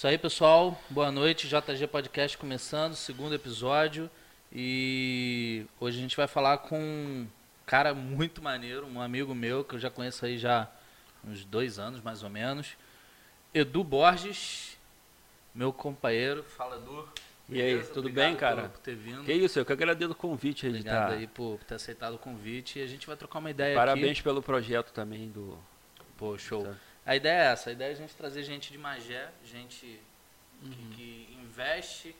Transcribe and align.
Isso 0.00 0.06
aí, 0.06 0.16
pessoal. 0.16 0.80
Boa 0.88 1.12
noite. 1.12 1.46
JG 1.46 1.86
Podcast 1.86 2.38
começando, 2.38 2.94
segundo 2.94 3.34
episódio. 3.34 4.08
E 4.50 5.66
hoje 5.78 5.98
a 5.98 6.00
gente 6.00 6.16
vai 6.16 6.26
falar 6.26 6.56
com 6.56 6.80
um 6.80 7.28
cara 7.66 7.92
muito 7.92 8.42
maneiro, 8.42 8.86
um 8.86 8.98
amigo 8.98 9.34
meu 9.34 9.62
que 9.62 9.74
eu 9.74 9.78
já 9.78 9.90
conheço 9.90 10.24
aí 10.24 10.38
já 10.38 10.70
uns 11.22 11.44
dois 11.44 11.78
anos, 11.78 12.00
mais 12.00 12.22
ou 12.22 12.30
menos. 12.30 12.78
Edu 13.52 13.84
Borges, 13.84 14.78
meu 15.54 15.70
companheiro. 15.70 16.44
Fala, 16.44 16.76
Edu. 16.76 17.06
E 17.50 17.60
aí, 17.60 17.72
Beleza? 17.72 17.88
tudo 17.92 18.08
Obrigado 18.08 18.26
bem, 18.26 18.36
cara? 18.36 18.62
Por, 18.62 18.70
por 18.70 18.78
ter 18.78 18.94
vindo. 18.94 19.24
Que 19.24 19.34
isso, 19.34 19.58
eu 19.58 19.66
que 19.66 19.72
agradeço 19.74 20.12
o 20.12 20.14
convite 20.14 20.64
aí 20.64 20.72
de 20.72 20.78
Obrigado 20.78 21.08
tá. 21.10 21.14
aí 21.14 21.26
por 21.26 21.58
ter 21.64 21.74
aceitado 21.74 22.14
o 22.14 22.18
convite. 22.18 22.78
E 22.78 22.82
a 22.82 22.86
gente 22.86 23.06
vai 23.06 23.18
trocar 23.18 23.38
uma 23.38 23.50
ideia 23.50 23.76
Parabéns 23.76 24.12
aqui. 24.12 24.22
pelo 24.22 24.40
projeto 24.40 24.94
também 24.94 25.28
do. 25.28 25.58
Pô, 26.16 26.38
show. 26.38 26.64
Tá. 26.64 26.74
A 27.06 27.16
ideia 27.16 27.42
é 27.42 27.46
essa, 27.52 27.70
a 27.70 27.72
ideia 27.72 27.88
é 27.90 27.92
a 27.92 27.96
gente 27.96 28.14
trazer 28.14 28.42
gente 28.42 28.70
de 28.72 28.78
Magé, 28.78 29.28
gente 29.44 30.00
que, 30.60 30.66
Uhum. 30.66 30.90
que 30.94 31.38
investe, 31.42 32.14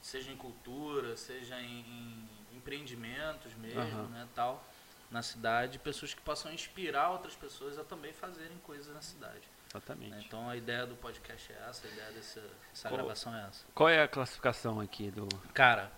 seja 0.00 0.30
em 0.30 0.36
cultura, 0.36 1.16
seja 1.16 1.60
em, 1.60 1.80
em 1.80 2.28
empreendimentos 2.56 3.54
mesmo, 3.56 3.80
Aham. 3.80 4.06
né, 4.08 4.26
tal, 4.34 4.64
na 5.10 5.22
cidade, 5.22 5.78
pessoas 5.78 6.14
que 6.14 6.20
possam 6.22 6.52
inspirar 6.52 7.10
outras 7.10 7.34
pessoas 7.36 7.78
a 7.78 7.84
também 7.84 8.12
fazerem 8.12 8.56
coisas 8.64 8.92
na 8.94 9.02
cidade. 9.02 9.34
né? 9.34 9.40
Exatamente. 9.74 10.26
Então 10.26 10.48
a 10.48 10.56
ideia 10.56 10.86
do 10.86 10.94
podcast 10.94 11.52
é 11.52 11.56
essa, 11.68 11.86
a 11.86 11.90
ideia 11.90 12.10
dessa, 12.12 12.40
dessa 12.70 12.88
Qual- 12.88 12.96
gravação 12.96 13.36
é 13.36 13.46
essa. 13.48 13.64
Qual 13.74 13.88
é 13.88 14.02
a 14.02 14.08
classificação 14.08 14.80
aqui 14.80 15.10
do. 15.10 15.26
Cara, 15.52 15.90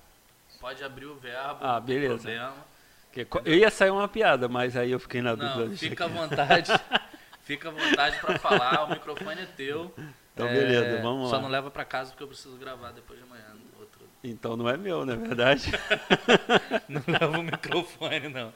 pode 0.59 0.83
abrir 0.83 1.07
o 1.07 1.15
verbo, 1.15 1.59
Ah, 1.65 1.79
beleza. 1.79 2.15
problema. 2.15 2.57
que- 3.13 3.27
Eu 3.45 3.55
ia 3.55 3.71
sair 3.71 3.91
uma 3.91 4.09
piada, 4.09 4.49
mas 4.49 4.77
aí 4.77 4.91
eu 4.91 4.99
fiquei 5.01 5.23
na 5.23 5.35
dúvida. 5.35 5.66
Não, 5.66 5.77
fica 5.77 6.05
à 6.05 6.07
aqui. 6.07 6.16
vontade. 6.16 6.73
fica 7.47 7.69
à 7.69 7.73
vontade 7.73 8.19
para 8.21 8.39
falar, 8.39 8.85
o 8.85 8.91
microfone 8.91 9.41
é 9.41 9.47
teu. 9.47 9.95
Então, 10.35 10.47
É, 10.49 10.52
beleza, 10.52 11.01
vamos 11.01 11.30
Só 11.30 11.37
lá. 11.37 11.43
não 11.43 11.49
leva 11.49 11.71
para 11.71 11.85
casa 11.85 12.11
porque 12.11 12.23
eu 12.23 12.29
preciso 12.29 12.57
gravar 12.57 12.91
depois 12.91 13.19
de 13.19 13.25
amanhã. 13.25 13.57
Outro. 13.80 14.01
Então 14.23 14.55
não 14.57 14.69
é 14.69 14.77
meu, 14.77 15.07
não 15.07 15.15
é 15.15 15.16
verdade? 15.16 15.71
Não 16.88 17.03
leva 17.07 17.38
o 17.38 17.43
microfone, 17.43 18.29
não. 18.29 18.53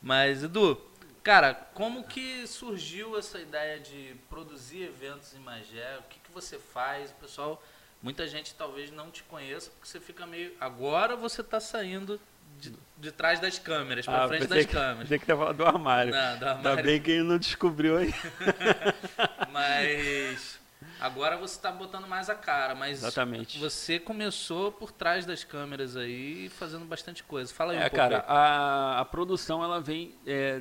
Mas, 0.00 0.42
Edu, 0.44 0.80
cara, 1.22 1.54
como 1.74 2.04
que 2.04 2.46
surgiu 2.46 3.18
essa 3.18 3.38
ideia 3.40 3.78
de 3.80 4.14
produzir 4.30 4.82
eventos 4.82 5.34
em 5.34 5.40
Magé? 5.40 5.98
O 5.98 6.02
que, 6.04 6.18
que 6.20 6.30
você 6.32 6.58
faz? 6.58 7.10
O 7.10 7.14
pessoal, 7.14 7.62
muita 8.02 8.26
gente 8.28 8.54
talvez 8.54 8.90
não 8.90 9.10
te 9.10 9.22
conheça, 9.24 9.70
porque 9.70 9.88
você 9.88 9.98
fica 10.00 10.26
meio. 10.26 10.52
Agora 10.60 11.16
você 11.16 11.40
está 11.40 11.58
saindo 11.60 12.20
de, 12.60 12.72
de 12.98 13.10
trás 13.12 13.38
das 13.40 13.58
câmeras, 13.58 14.04
para 14.06 14.24
Ah, 14.24 14.28
frente 14.28 14.46
das 14.46 14.64
que- 14.66 14.72
câmeras. 14.72 14.98
Pensei 15.00 15.18
que 15.18 15.26
tava 15.26 15.52
do 15.54 15.64
armário. 15.66 16.12
Não, 16.12 16.20
do 16.38 16.44
Ainda 16.46 16.50
armário. 16.70 16.84
bem 16.84 17.00
que 17.00 17.10
ele 17.10 17.22
não 17.22 17.38
descobriu 17.38 17.96
aí. 17.98 18.12
Mas 19.52 20.58
agora 21.00 21.36
você 21.36 21.54
está 21.56 21.70
botando 21.70 22.06
mais 22.06 22.28
a 22.30 22.34
cara. 22.34 22.74
Mas 22.74 22.98
Exatamente. 22.98 23.58
você 23.58 23.98
começou 23.98 24.72
por 24.72 24.92
trás 24.92 25.24
das 25.26 25.44
câmeras 25.44 25.96
aí, 25.96 26.48
fazendo 26.50 26.84
bastante 26.84 27.22
coisa. 27.22 27.52
Fala 27.52 27.72
aí 27.72 27.78
um 27.78 27.82
É, 27.82 27.88
pouco. 27.88 27.96
cara, 27.96 28.18
a, 28.26 29.00
a 29.00 29.04
produção 29.04 29.62
ela 29.62 29.80
vem 29.80 30.14
é, 30.26 30.60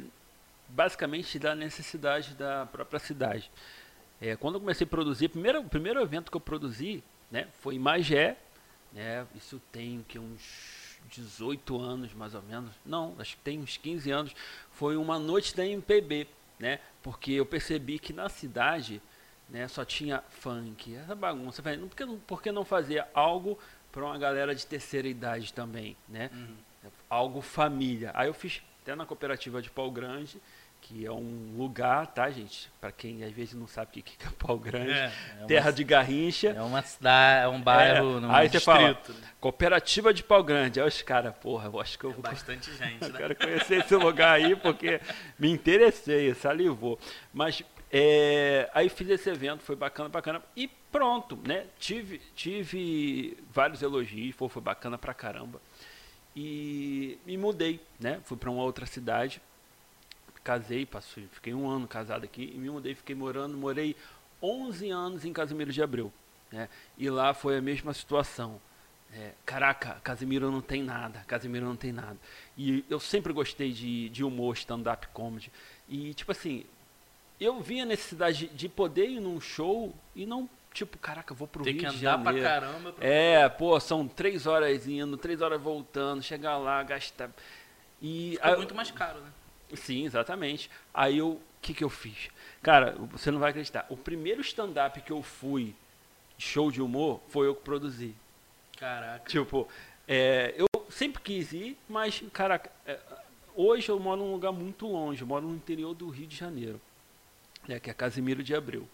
basicamente 0.70 1.38
da 1.40 1.56
necessidade 1.56 2.34
da 2.36 2.66
própria 2.66 3.00
cidade. 3.00 3.50
É, 4.22 4.36
quando 4.36 4.56
eu 4.56 4.62
comecei 4.62 4.86
a 4.86 4.90
produzir, 4.90 5.28
primeiro, 5.30 5.60
o 5.60 5.66
primeiro 5.70 6.02
evento 6.02 6.32
que 6.32 6.38
eu 6.38 6.42
produzi 6.42 7.04
né, 7.30 7.48
foi 7.62 7.76
em 7.76 7.80
Magé. 7.80 8.38
Né, 8.94 9.26
isso 9.36 9.62
tem 9.73 10.06
que 10.08 10.18
uns 10.18 10.84
18 11.09 11.80
anos 11.80 12.14
mais 12.14 12.34
ou 12.36 12.42
menos. 12.42 12.72
Não, 12.86 13.16
acho 13.20 13.36
que 13.36 13.42
tem 13.42 13.59
uns 13.59 13.78
15 13.78 14.11
anos. 14.11 14.36
Foi 14.72 14.98
uma 14.98 15.20
noite 15.20 15.56
da 15.56 15.66
MPB, 15.66 16.28
né? 16.59 16.80
Porque 17.02 17.31
eu 17.31 17.45
percebi 17.45 18.00
que 18.00 18.14
na 18.14 18.30
cidade 18.30 19.02
né, 19.50 19.67
só 19.67 19.86
tinha 19.86 20.23
funk, 20.30 20.95
essa 20.95 21.16
bagunça. 21.16 21.61
Falei, 21.61 21.80
Por 21.80 21.95
que, 21.95 22.06
por 22.28 22.42
que 22.42 22.52
não 22.52 22.66
fazer 22.66 23.06
algo 23.14 23.58
para 23.92 24.03
uma 24.03 24.17
galera 24.17 24.53
de 24.53 24.66
terceira 24.66 25.08
idade 25.08 25.54
também, 25.54 25.95
né? 26.10 26.30
Uhum. 26.33 26.55
algo 27.10 27.42
família. 27.42 28.11
Aí 28.14 28.27
eu 28.27 28.33
fiz 28.33 28.61
até 28.82 28.95
na 28.95 29.05
cooperativa 29.05 29.61
de 29.61 29.70
Pau 29.70 29.89
Grande, 29.89 30.39
que 30.88 31.04
é 31.04 31.12
um 31.12 31.56
lugar, 31.58 32.06
tá, 32.08 32.30
gente? 32.30 32.70
Para 32.80 32.92
quem 32.92 33.23
às 33.23 33.32
vezes 33.32 33.56
não 33.56 33.68
sabe 33.68 33.88
o 33.90 34.04
que 34.04 34.04
é 34.23 34.30
Pau 34.38 34.58
Grande, 34.60 34.92
É, 34.92 35.06
é 35.06 35.38
uma- 35.40 35.48
terra 35.48 35.72
de 35.72 35.84
Garrincha. 35.84 36.50
É 36.50 36.62
uma 36.62 36.82
cidade, 36.84 37.46
é 37.46 37.48
um 37.48 37.60
bairro, 37.60 38.18
É, 38.18 38.20
num 38.20 38.32
aí 38.32 38.48
você 38.50 38.60
fala, 38.60 38.94
distrito. 38.94 39.20
né? 39.20 39.28
Cooperativa 39.40 40.14
de 40.14 40.22
Pau 40.23 40.44
Grande. 40.44 40.80
Aí 40.80 40.88
os 40.88 41.02
caras, 41.02 41.34
porra, 41.38 41.68
eu 41.73 41.82
acho 41.82 41.98
que 41.98 42.06
eu 42.06 42.12
É 42.12 42.14
vou 42.14 42.22
bastante 42.22 42.72
gente, 42.78 43.02
eu 43.04 43.10
né? 43.10 43.18
quero 43.18 43.36
conhecer 43.36 43.80
esse 43.80 43.96
lugar 43.96 44.34
aí 44.34 44.56
porque 44.56 45.02
me 45.40 45.50
interessei, 45.50 46.34
salivou. 46.36 47.00
Mas 47.34 47.64
é, 47.92 48.70
aí 48.73 48.88
fiz 48.88 49.10
esse 49.10 49.28
evento, 49.30 49.64
foi 49.64 49.76
bacana, 49.76 50.08
bacana. 50.10 50.42
E 50.56 50.67
pronto, 50.92 51.36
né? 51.48 51.66
Tive, 51.80 52.22
tive 52.36 53.38
vários 53.52 53.82
elogios, 53.82 54.36
foi, 54.36 54.50
foi 54.50 54.62
bacana 54.62 54.98
pra 55.00 55.14
caramba. 55.16 55.60
E 56.36 57.17
me 57.26 57.38
mudei, 57.38 57.80
né? 58.00 58.20
Fui 58.26 58.38
pra 58.38 58.52
uma 58.52 58.62
outra 58.64 58.86
cidade, 58.86 59.42
casei, 60.45 60.86
passei, 60.86 61.28
fiquei 61.33 61.54
um 61.56 61.67
ano 61.67 61.88
casado 61.88 62.23
aqui 62.23 62.54
e 62.56 62.58
me 62.58 62.70
mudei, 62.70 62.94
fiquei 62.94 63.16
morando, 63.16 63.58
morei 63.58 63.95
11 64.42 64.89
anos 64.92 65.26
em 65.26 65.33
Casimiro 65.33 65.73
de 65.73 65.82
Abreu, 65.82 66.14
né? 66.52 66.70
E 66.98 67.10
lá 67.10 67.33
foi 67.33 67.58
a 67.58 67.61
mesma 67.61 67.94
situação. 67.94 68.61
É, 69.11 69.32
caraca, 69.45 70.00
Casimiro 70.04 70.52
não 70.52 70.61
tem 70.61 70.84
nada, 70.84 71.23
Casimiro 71.28 71.66
não 71.66 71.76
tem 71.76 71.92
nada. 71.92 72.17
E 72.58 72.86
eu 72.89 73.00
sempre 73.00 73.34
gostei 73.34 73.72
de, 73.72 74.08
de 74.10 74.23
humor, 74.23 74.54
stand-up 74.55 75.08
comedy. 75.14 75.52
E, 75.89 76.14
tipo 76.14 76.32
assim, 76.32 76.64
eu 77.39 77.60
vi 77.60 77.82
a 77.82 77.86
necessidade 77.86 78.48
de, 78.48 78.54
de 78.54 78.70
poder 78.70 79.08
ir 79.10 79.20
num 79.20 79.42
show 79.42 79.95
e 80.16 80.26
não, 80.28 80.48
tipo, 80.73 80.98
caraca, 81.00 81.34
vou 81.34 81.48
pro 81.48 81.64
Tem 81.64 81.73
Rio 81.73 81.89
que 81.89 81.98
de 81.98 82.05
andar 82.05 82.17
pra 82.23 82.34
Janeiro. 82.34 82.48
caramba. 82.50 82.94
Pra... 82.94 83.08
É, 83.08 83.50
pô, 83.50 83.80
são 83.80 84.08
três 84.08 84.45
horas 84.45 84.88
indo, 84.88 85.17
três 85.17 85.42
horas 85.42 85.60
voltando, 85.61 86.22
chegar 86.22 86.58
lá, 86.58 86.84
gastar. 86.84 87.32
E 88.02 88.32
Fica 88.34 88.48
aí- 88.50 88.58
muito 88.58 88.76
mais 88.76 88.92
caro, 88.92 89.22
né? 89.22 89.30
Sim, 89.75 90.05
exatamente. 90.05 90.69
Aí 90.93 91.17
eu, 91.17 91.30
o 91.30 91.41
que 91.61 91.73
que 91.73 91.83
eu 91.83 91.89
fiz? 91.89 92.30
Cara, 92.61 92.95
você 93.11 93.31
não 93.31 93.39
vai 93.39 93.49
acreditar. 93.52 93.86
O 93.89 93.97
primeiro 93.97 94.41
stand-up 94.41 94.99
que 95.02 95.11
eu 95.11 95.21
fui, 95.21 95.75
show 96.37 96.71
de 96.71 96.81
humor, 96.81 97.21
foi 97.30 97.47
eu 97.47 97.55
que 97.55 97.63
produzi. 97.63 98.15
Caraca. 98.77 99.30
Tipo, 99.30 99.67
é, 100.08 100.53
eu 100.58 100.67
sempre 100.89 101.21
quis 101.21 101.53
ir, 101.53 101.77
mas, 101.87 102.23
cara, 102.33 102.61
é, 102.86 102.99
hoje 103.55 103.89
eu 103.89 103.99
moro 103.99 104.21
num 104.21 104.31
lugar 104.31 104.52
muito 104.52 104.87
longe, 104.87 105.21
eu 105.21 105.27
moro 105.27 105.47
no 105.47 105.55
interior 105.55 105.93
do 105.93 106.09
Rio 106.09 106.27
de 106.27 106.36
Janeiro, 106.36 106.80
né, 107.67 107.80
que 107.80 107.89
é 107.89 107.93
Casimiro 107.93 108.43
de 108.43 108.53
Abreu, 108.53 108.87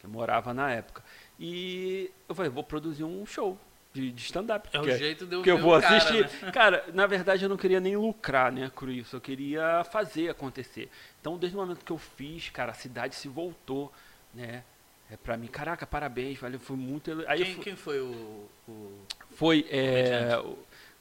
que 0.00 0.06
eu 0.06 0.10
morava 0.10 0.54
na 0.54 0.70
época. 0.70 1.02
E 1.38 2.10
eu 2.28 2.34
falei, 2.34 2.50
vou 2.50 2.64
produzir 2.64 3.04
um 3.04 3.26
show 3.26 3.58
de, 3.94 4.10
de 4.12 4.22
stand-up. 4.22 4.68
É 4.72 4.80
o 4.80 4.82
que 4.82 4.96
jeito 4.98 5.24
de 5.24 5.34
eu 5.36 5.42
que 5.42 5.50
eu 5.50 5.56
vou 5.56 5.80
cara, 5.80 5.96
assistir. 5.96 6.28
né? 6.44 6.50
Cara, 6.52 6.84
na 6.92 7.06
verdade 7.06 7.44
eu 7.44 7.48
não 7.48 7.56
queria 7.56 7.80
nem 7.80 7.96
lucrar, 7.96 8.50
né, 8.52 8.70
com 8.74 8.90
isso. 8.90 9.16
Eu 9.16 9.20
queria 9.20 9.84
fazer 9.84 10.28
acontecer. 10.28 10.90
Então, 11.20 11.38
desde 11.38 11.56
o 11.56 11.60
momento 11.60 11.84
que 11.84 11.92
eu 11.92 11.98
fiz, 11.98 12.50
cara, 12.50 12.72
a 12.72 12.74
cidade 12.74 13.14
se 13.14 13.28
voltou, 13.28 13.90
né? 14.34 14.64
É 15.10 15.16
pra 15.16 15.36
mim, 15.36 15.46
caraca, 15.46 15.86
parabéns, 15.86 16.38
valeu, 16.38 16.58
foi 16.58 16.76
muito. 16.76 17.24
Aí 17.28 17.44
Quem, 17.44 17.54
fui- 17.54 17.64
quem 17.64 17.76
foi 17.76 18.00
o. 18.00 18.48
o- 18.68 19.00
foi 19.36 19.66
é, 19.70 20.36
o- 20.38 20.58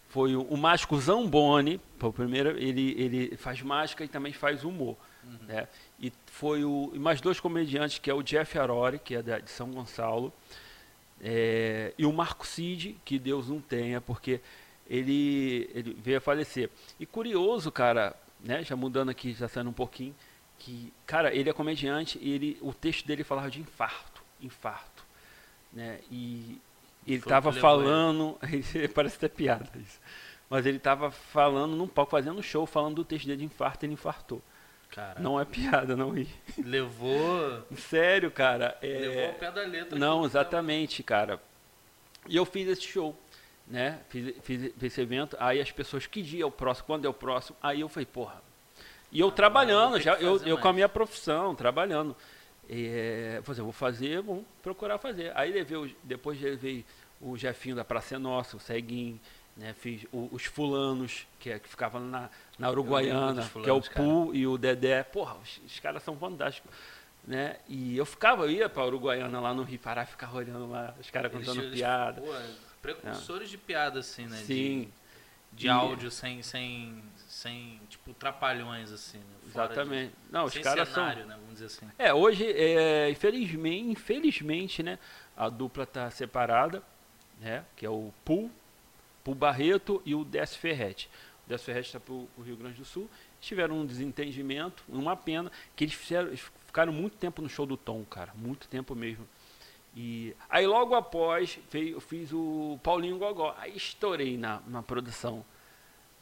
foi 0.10 0.36
o, 0.36 0.42
o 0.44 0.56
mágico 0.58 0.96
Zamboni, 1.00 1.82
o 2.00 2.14
primeiro, 2.14 2.50
ele, 2.58 2.94
ele 3.02 3.38
faz 3.38 3.62
mágica 3.64 4.04
e 4.04 4.08
também 4.08 4.32
faz 4.34 4.64
humor. 4.64 4.96
Uhum. 5.24 5.38
Né? 5.48 5.68
E 6.00 6.12
foi 6.28 6.64
o 6.66 6.92
e 6.94 7.00
mais 7.00 7.22
dois 7.22 7.40
comediantes, 7.40 7.98
que 7.98 8.12
é 8.12 8.14
o 8.14 8.22
Jeff 8.22 8.60
Arori, 8.60 9.00
que 9.00 9.16
é 9.16 9.24
da- 9.24 9.40
de 9.40 9.50
São 9.50 9.72
Gonçalo, 9.72 10.32
é, 11.24 11.94
e 11.98 12.06
o 12.06 12.12
Marco 12.12 12.46
Cid, 12.46 12.98
que 13.06 13.18
Deus 13.18 13.48
não 13.48 13.62
tenha, 13.62 14.02
porque 14.02 14.42
ele, 14.90 15.70
ele 15.74 15.94
veio 15.94 16.18
a 16.18 16.22
falecer. 16.22 16.70
E 17.00 17.06
curioso, 17.06 17.72
cara, 17.72 18.14
né, 18.44 18.62
já 18.64 18.76
mudando 18.76 19.10
aqui, 19.10 19.34
já 19.34 19.48
saindo 19.48 19.70
um 19.70 19.74
pouquinho, 19.74 20.14
que, 20.60 20.92
cara, 21.06 21.34
ele 21.34 21.50
é 21.50 21.54
comediante 21.54 22.20
e 22.22 22.34
ele, 22.34 22.58
o 22.62 22.74
texto 22.74 23.08
dele 23.08 23.24
falava 23.24 23.50
de 23.50 23.62
infarto, 23.62 24.22
infarto, 24.42 25.06
né, 25.72 26.00
e 26.12 26.60
ele 27.08 27.18
estava 27.18 27.54
falando, 27.54 28.38
parece 28.94 29.16
até 29.16 29.30
piada 29.30 29.70
isso, 29.76 30.00
mas 30.50 30.66
ele 30.66 30.78
estava 30.78 31.10
falando 31.10 31.74
num 31.76 31.88
palco, 31.88 32.12
fazendo 32.12 32.40
um 32.40 32.44
show, 32.44 32.66
falando 32.66 32.96
do 32.96 33.06
texto 33.06 33.26
dele 33.26 33.40
de 33.40 33.46
infarto, 33.46 33.86
ele 33.86 33.94
infartou. 33.94 34.42
Cara, 34.94 35.20
Não 35.20 35.40
é 35.40 35.46
piada, 35.46 35.96
não 35.96 36.12
ri. 36.12 36.28
levou. 36.64 37.64
Sério, 37.76 38.30
cara. 38.30 38.78
é- 38.82 38.88
Levou 38.88 39.26
ao 39.26 39.34
pé 39.34 39.52
da 39.52 39.62
letra. 39.64 39.98
Não, 39.98 40.24
exatamente, 40.26 41.02
cara. 41.02 41.42
E 42.28 42.36
eu 42.36 42.46
fiz 42.46 42.68
esse 42.68 42.84
show, 42.84 43.18
né? 43.68 44.00
Fiz, 44.10 44.36
fiz, 44.44 44.62
fiz 44.78 44.84
esse 44.84 45.02
evento. 45.02 45.36
Aí 45.40 45.60
as 45.60 45.72
pessoas, 45.72 46.06
que 46.06 46.22
dia 46.22 46.44
é 46.44 46.46
o 46.46 46.52
próximo? 46.52 46.86
Quando 46.88 47.06
é 47.06 47.10
o 47.10 47.14
próximo? 47.14 47.58
Aí 47.62 47.82
eu 47.82 47.90
falei, 47.90 48.06
porra. 48.06 48.42
E 49.12 49.20
eu 49.20 49.30
Ah, 49.30 49.32
trabalhando, 49.32 49.90
vou 49.92 49.98
ter 50.00 50.04
já, 50.04 50.14
eu, 50.16 50.38
eu 50.46 50.58
com 50.58 50.68
a 50.68 50.74
minha 50.74 50.88
profissão, 50.90 51.56
trabalhando. 51.56 52.16
É, 52.70 53.36
eu 53.38 53.44
falei, 53.44 53.60
eu 53.62 53.66
vou 53.66 53.74
fazer, 53.74 54.22
vamos 54.22 54.46
procurar 54.62 54.98
fazer. 55.00 55.32
Aí 55.36 55.52
levei, 55.52 55.96
depois 56.04 56.40
levei 56.40 56.86
o 57.20 57.36
Jefinho 57.38 57.76
da 57.76 57.84
Praça 57.84 58.16
é 58.16 58.18
Nossa, 58.18 58.58
o 58.58 58.60
Ceguinho, 58.60 59.20
né? 59.56 59.74
Fiz 59.74 60.06
o- 60.12 60.30
os 60.32 60.46
fulanos, 60.46 61.26
que, 61.40 61.50
é, 61.50 61.60
que 61.60 61.70
ficavam 61.70 62.02
na, 62.02 62.30
na 62.58 62.70
Uruguaiana, 62.70 63.34
dos 63.34 63.46
que 63.50 63.70
é 63.70 63.74
o 63.74 63.82
fulanos, 63.82 63.88
cara. 63.90 64.04
Pu 64.06 64.32
e 64.36 64.48
o 64.48 64.58
Dedé. 64.58 65.04
Porra, 65.04 65.36
os, 65.36 65.62
os 65.66 65.80
caras 65.80 66.02
são 66.04 66.18
fantásticos. 66.18 66.72
né? 67.26 67.58
E 67.70 67.96
eu 67.98 68.06
ficava, 68.06 68.44
eu 68.44 68.52
ia 68.52 68.68
para 68.70 68.86
Uruguaiana 68.86 69.40
lá 69.40 69.54
no 69.54 69.64
Rio 69.64 69.80
Pará, 69.80 70.06
ficava 70.06 70.38
olhando 70.38 70.70
lá, 70.70 70.94
os 71.00 71.10
caras 71.10 71.32
contando 71.32 71.62
Eles- 71.62 71.76
piada. 71.80 72.22
Pô, 72.22 72.34
precursores 72.82 73.50
de 73.50 73.58
piada, 73.58 74.00
assim, 74.00 74.26
né? 74.28 74.38
Sim. 74.38 74.92
De, 75.52 75.58
de 75.62 75.68
E- 75.68 75.70
áudio 75.70 76.12
sem, 76.12 76.42
sem, 76.42 77.02
sem, 77.30 77.80
tipo, 77.90 78.14
trapalhões, 78.14 78.92
assim, 78.92 79.20
né? 79.20 79.24
Fora 79.54 79.68
de- 79.68 79.74
Exatamente. 79.74 80.14
Não, 80.30 80.46
os 80.46 80.58
caras 80.58 80.90
são. 80.90 81.06
né? 81.06 81.24
Vamos 81.40 81.54
dizer 81.54 81.66
assim. 81.68 81.88
É, 81.98 82.14
hoje, 82.14 82.46
é, 82.52 83.10
infelizmente, 83.10 83.90
infelizmente, 83.92 84.84
né, 84.84 85.00
a 85.38 85.48
dupla 85.48 85.86
tá 85.86 86.10
separada, 86.12 86.84
né, 87.40 87.64
que 87.78 87.86
é 87.86 87.90
o 87.90 88.12
Pul, 89.24 89.34
Pul 89.34 89.36
Barreto 89.36 90.02
e 90.06 90.14
o 90.14 90.24
Décio 90.24 90.60
Ferretti. 90.60 91.10
O 91.46 91.50
Décio 91.50 91.66
Ferretti 91.66 91.88
está 91.88 92.00
para 92.00 92.14
o 92.14 92.30
Rio 92.44 92.56
Grande 92.56 92.78
do 92.78 92.86
Sul. 92.86 93.10
Tiveram 93.42 93.80
um 93.80 93.86
desentendimento, 93.86 94.84
uma 94.88 95.16
pena, 95.16 95.52
que 95.76 95.84
eles, 95.84 95.94
fizeram, 95.94 96.28
eles 96.28 96.42
ficaram 96.66 96.94
muito 96.94 97.18
tempo 97.18 97.42
no 97.42 97.50
show 97.50 97.66
do 97.66 97.78
Tom, 97.78 98.04
cara, 98.06 98.34
muito 98.36 98.68
tempo 98.68 98.96
mesmo. 98.96 99.28
E 99.96 100.36
aí 100.50 100.66
logo 100.66 100.96
após 100.96 101.60
veio, 101.70 101.98
eu 101.98 102.02
fiz 102.02 102.34
o 102.34 102.80
Paulinho 102.82 103.18
Gogó, 103.20 103.56
aí 103.60 103.76
estourei 103.76 104.38
na, 104.38 104.60
na 104.66 104.82
produção, 104.82 105.46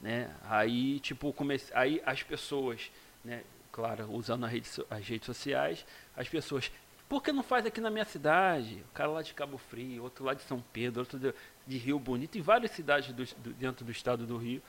né? 0.02 0.36
Aí 0.44 1.00
tipo 1.00 1.32
comecei, 1.32 1.74
aí 1.74 2.02
as 2.06 2.22
pessoas, 2.22 2.92
né? 3.24 3.44
Claro, 3.72 4.12
usando 4.12 4.46
rede 4.46 4.68
as 4.90 5.08
redes 5.08 5.26
sociais, 5.26 5.86
as 6.18 6.28
pessoas, 6.28 6.70
por 7.08 7.24
que 7.24 7.32
não 7.32 7.42
faz 7.42 7.66
aqui 7.66 7.80
na 7.80 7.90
minha 7.90 8.04
cidade? 8.04 8.84
O 8.90 8.94
cara 8.94 9.10
lá 9.10 9.22
de 9.22 9.34
Cabo 9.34 9.58
Frio, 9.58 10.04
outro 10.04 10.26
lá 10.26 10.34
de 10.34 10.42
São 10.42 10.62
Pedro, 10.74 11.00
outro 11.00 11.18
de, 11.18 11.34
de 11.68 11.78
Rio 11.78 12.00
Bonito, 12.00 12.38
e 12.38 12.42
várias 12.42 12.72
cidades 12.72 13.14
do- 13.14 13.26
do- 13.42 13.54
dentro 13.54 13.86
do 13.86 13.92
estado 13.92 14.26
do 14.26 14.38
Rio. 14.38 14.62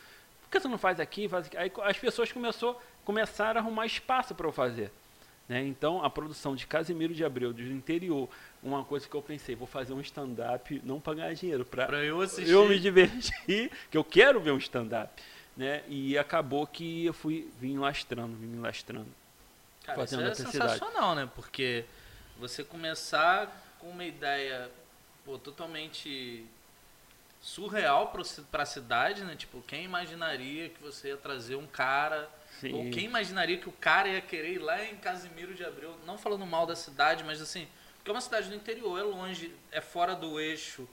Por 0.43 0.51
que 0.51 0.61
você 0.61 0.69
não 0.69 0.79
faz 0.79 1.01
aqui? 1.01 1.29
Faz 1.29 1.47
aqui? 1.47 1.57
Aí 1.57 1.73
as 1.83 1.99
pessoas 1.99 2.31
começou, 2.31 2.81
começaram 3.05 3.61
a 3.61 3.63
arrumar 3.65 3.87
espaço 3.87 4.35
para 4.35 4.47
eu 4.47 4.53
fazer. 4.53 4.91
Né? 5.49 5.65
Então, 5.67 6.05
a 6.05 6.09
produção 6.09 6.55
de 6.55 6.67
Casimiro 6.67 7.13
de 7.13 7.25
Abreu, 7.25 7.53
do 7.53 7.61
interior, 7.63 8.29
uma 8.63 8.85
coisa 8.85 9.09
que 9.09 9.15
eu 9.15 9.21
pensei, 9.23 9.55
vou 9.57 9.67
fazer 9.67 9.93
um 9.93 10.01
stand-up 10.01 10.81
não 10.85 11.01
para 11.01 11.15
ganhar 11.15 11.35
dinheiro, 11.35 11.65
para 11.65 11.87
Pra 11.87 12.05
eu 12.05 12.21
assistir. 12.21 12.51
eu 12.53 12.69
me 12.69 12.79
divertir, 12.79 13.71
que 13.91 13.97
eu 13.99 14.05
quero 14.05 14.41
ver 14.41 14.53
um 14.53 14.59
stand-up. 14.59 15.11
Né? 15.57 15.83
E 15.89 16.17
acabou 16.17 16.67
que 16.67 17.05
eu 17.05 17.13
fui 17.13 17.51
vim 17.61 17.77
lastrando, 17.77 18.37
vim 18.37 18.47
me 18.47 18.59
lastrando. 18.61 19.09
Cara, 19.85 19.99
fazendo 19.99 20.23
isso 20.31 20.43
é 20.43 20.51
sensacional, 20.51 21.15
né? 21.15 21.29
Porque 21.35 21.85
você 22.39 22.63
começar 22.65 23.51
com 23.79 23.89
uma 23.91 24.05
ideia 24.05 24.71
pô, 25.25 25.37
totalmente 25.39 26.47
surreal 27.43 28.13
para 28.53 28.63
a 28.63 28.67
cidade, 28.67 29.25
né? 29.25 29.35
Tipo, 29.37 29.61
quem 29.63 29.85
imaginaria 29.85 30.69
que 30.69 30.81
você 30.81 31.09
ia 31.09 31.17
trazer 31.17 31.57
um 31.57 31.67
cara 31.67 32.31
Sim. 32.61 32.73
ou 32.73 32.91
quem 32.91 33.05
imaginaria 33.05 33.59
que 33.59 33.69
o 33.69 33.73
cara 33.73 34.09
ia 34.09 34.21
querer 34.21 34.53
ir 34.55 34.59
lá 34.59 34.83
em 34.85 34.97
Casimiro 34.97 35.53
de 35.53 35.65
Abreu, 35.65 35.99
não 36.07 36.17
falando 36.17 36.47
mal 36.47 36.65
da 36.65 36.77
cidade, 36.77 37.25
mas 37.25 37.43
assim, 37.43 37.67
porque 37.97 38.11
é 38.11 38.15
uma 38.15 38.21
cidade 38.21 38.49
do 38.49 38.55
interior, 38.55 38.97
é 38.99 39.03
longe, 39.03 39.53
é 39.73 39.81
fora 39.81 40.15
do 40.15 40.39
eixo 40.39 40.89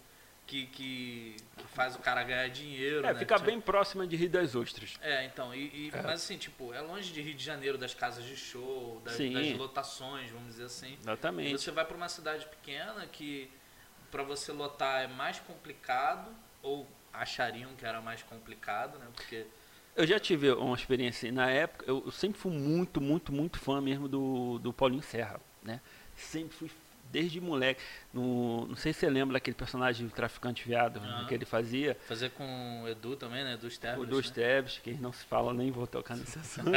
que, 0.47 0.65
que, 0.65 1.35
que 1.55 1.67
faz 1.75 1.95
o 1.95 1.99
cara 1.99 2.23
ganhar 2.23 2.49
dinheiro, 2.49 3.05
É, 3.05 3.13
né? 3.13 3.19
fica 3.19 3.35
Tipo, 3.35 3.45
bem 3.45 3.61
próxima 3.61 4.07
de 4.07 4.15
Rio 4.15 4.29
das 4.31 4.55
Ostras. 4.55 4.97
é, 4.99 5.23
então, 5.25 5.53
e, 5.53 5.67
e- 5.67 5.91
É. 5.93 6.01
mas 6.01 6.23
assim, 6.23 6.39
tipo, 6.39 6.73
é 6.73 6.81
longe 6.81 7.13
de 7.13 7.21
Rio 7.21 7.35
de 7.35 7.43
Janeiro, 7.45 7.77
das 7.77 7.93
casas 7.93 8.25
de 8.25 8.35
show, 8.35 8.99
das, 9.05 9.15
das 9.19 9.55
lotações, 9.55 10.31
vamos 10.31 10.47
dizer 10.47 10.63
assim. 10.63 10.93
E 10.93 11.01
Exatamente. 11.03 11.51
você 11.51 11.69
vai 11.69 11.85
para 11.85 11.95
uma 11.95 12.09
cidade 12.09 12.47
pequena 12.47 13.05
que 13.05 13.51
para 14.11 14.23
você 14.23 14.51
lotar 14.51 15.01
é 15.03 15.07
mais 15.07 15.39
complicado, 15.39 16.29
ou 16.61 16.87
achariam 17.13 17.73
que 17.75 17.85
era 17.85 18.01
mais 18.01 18.21
complicado, 18.23 18.97
né? 18.99 19.05
Porque 19.15 19.45
Eu 19.95 20.05
já 20.05 20.19
tive 20.19 20.51
uma 20.51 20.75
experiência, 20.75 21.27
assim, 21.27 21.35
na 21.35 21.49
época, 21.49 21.85
eu, 21.87 22.03
eu 22.05 22.11
sempre 22.11 22.39
fui 22.39 22.51
muito, 22.51 23.01
muito, 23.01 23.31
muito 23.31 23.59
fã 23.59 23.81
mesmo 23.81 24.07
do, 24.07 24.59
do 24.59 24.71
Paulinho 24.73 25.01
Serra, 25.03 25.39
né? 25.63 25.81
Sempre 26.15 26.55
fui, 26.57 26.71
desde 27.11 27.41
moleque. 27.41 27.81
No, 28.13 28.67
não 28.67 28.75
sei 28.75 28.93
se 28.93 28.99
você 28.99 29.09
lembra 29.09 29.33
daquele 29.33 29.55
personagem 29.55 30.05
do 30.07 30.13
traficante 30.13 30.63
viado 30.67 30.99
né, 30.99 31.07
Aham. 31.07 31.25
que 31.25 31.33
ele 31.33 31.45
fazia, 31.45 31.97
fazer 32.07 32.29
com 32.31 32.83
o 32.83 32.87
Edu 32.87 33.15
também, 33.15 33.43
né? 33.43 33.57
Dos 33.57 33.77
o 33.77 33.79
Terras. 33.79 34.07
dos 34.07 34.27
né? 34.27 34.33
Tebs, 34.35 34.77
que 34.79 34.93
não 34.93 35.11
se 35.11 35.25
fala, 35.25 35.53
nem 35.53 35.71
vou 35.71 35.87
tocar 35.87 36.15
nesse 36.15 36.37
assunto. 36.39 36.69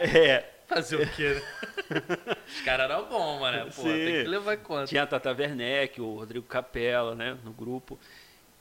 é, 0.00 0.48
Fazer 0.70 0.96
o 0.96 1.10
quê, 1.10 1.34
né? 1.34 1.42
Os 2.46 2.60
caras 2.62 2.90
eram 2.90 3.04
bons, 3.08 3.40
mano. 3.40 3.70
Pô, 3.72 3.82
tem 3.82 4.22
que 4.22 4.28
levar 4.28 4.54
em 4.54 4.58
conta. 4.58 4.86
Tinha 4.86 5.02
a 5.02 5.06
Tata 5.06 5.30
Werneck, 5.32 6.00
o 6.00 6.14
Rodrigo 6.16 6.46
Capella, 6.46 7.14
né, 7.14 7.36
no 7.44 7.52
grupo. 7.52 7.98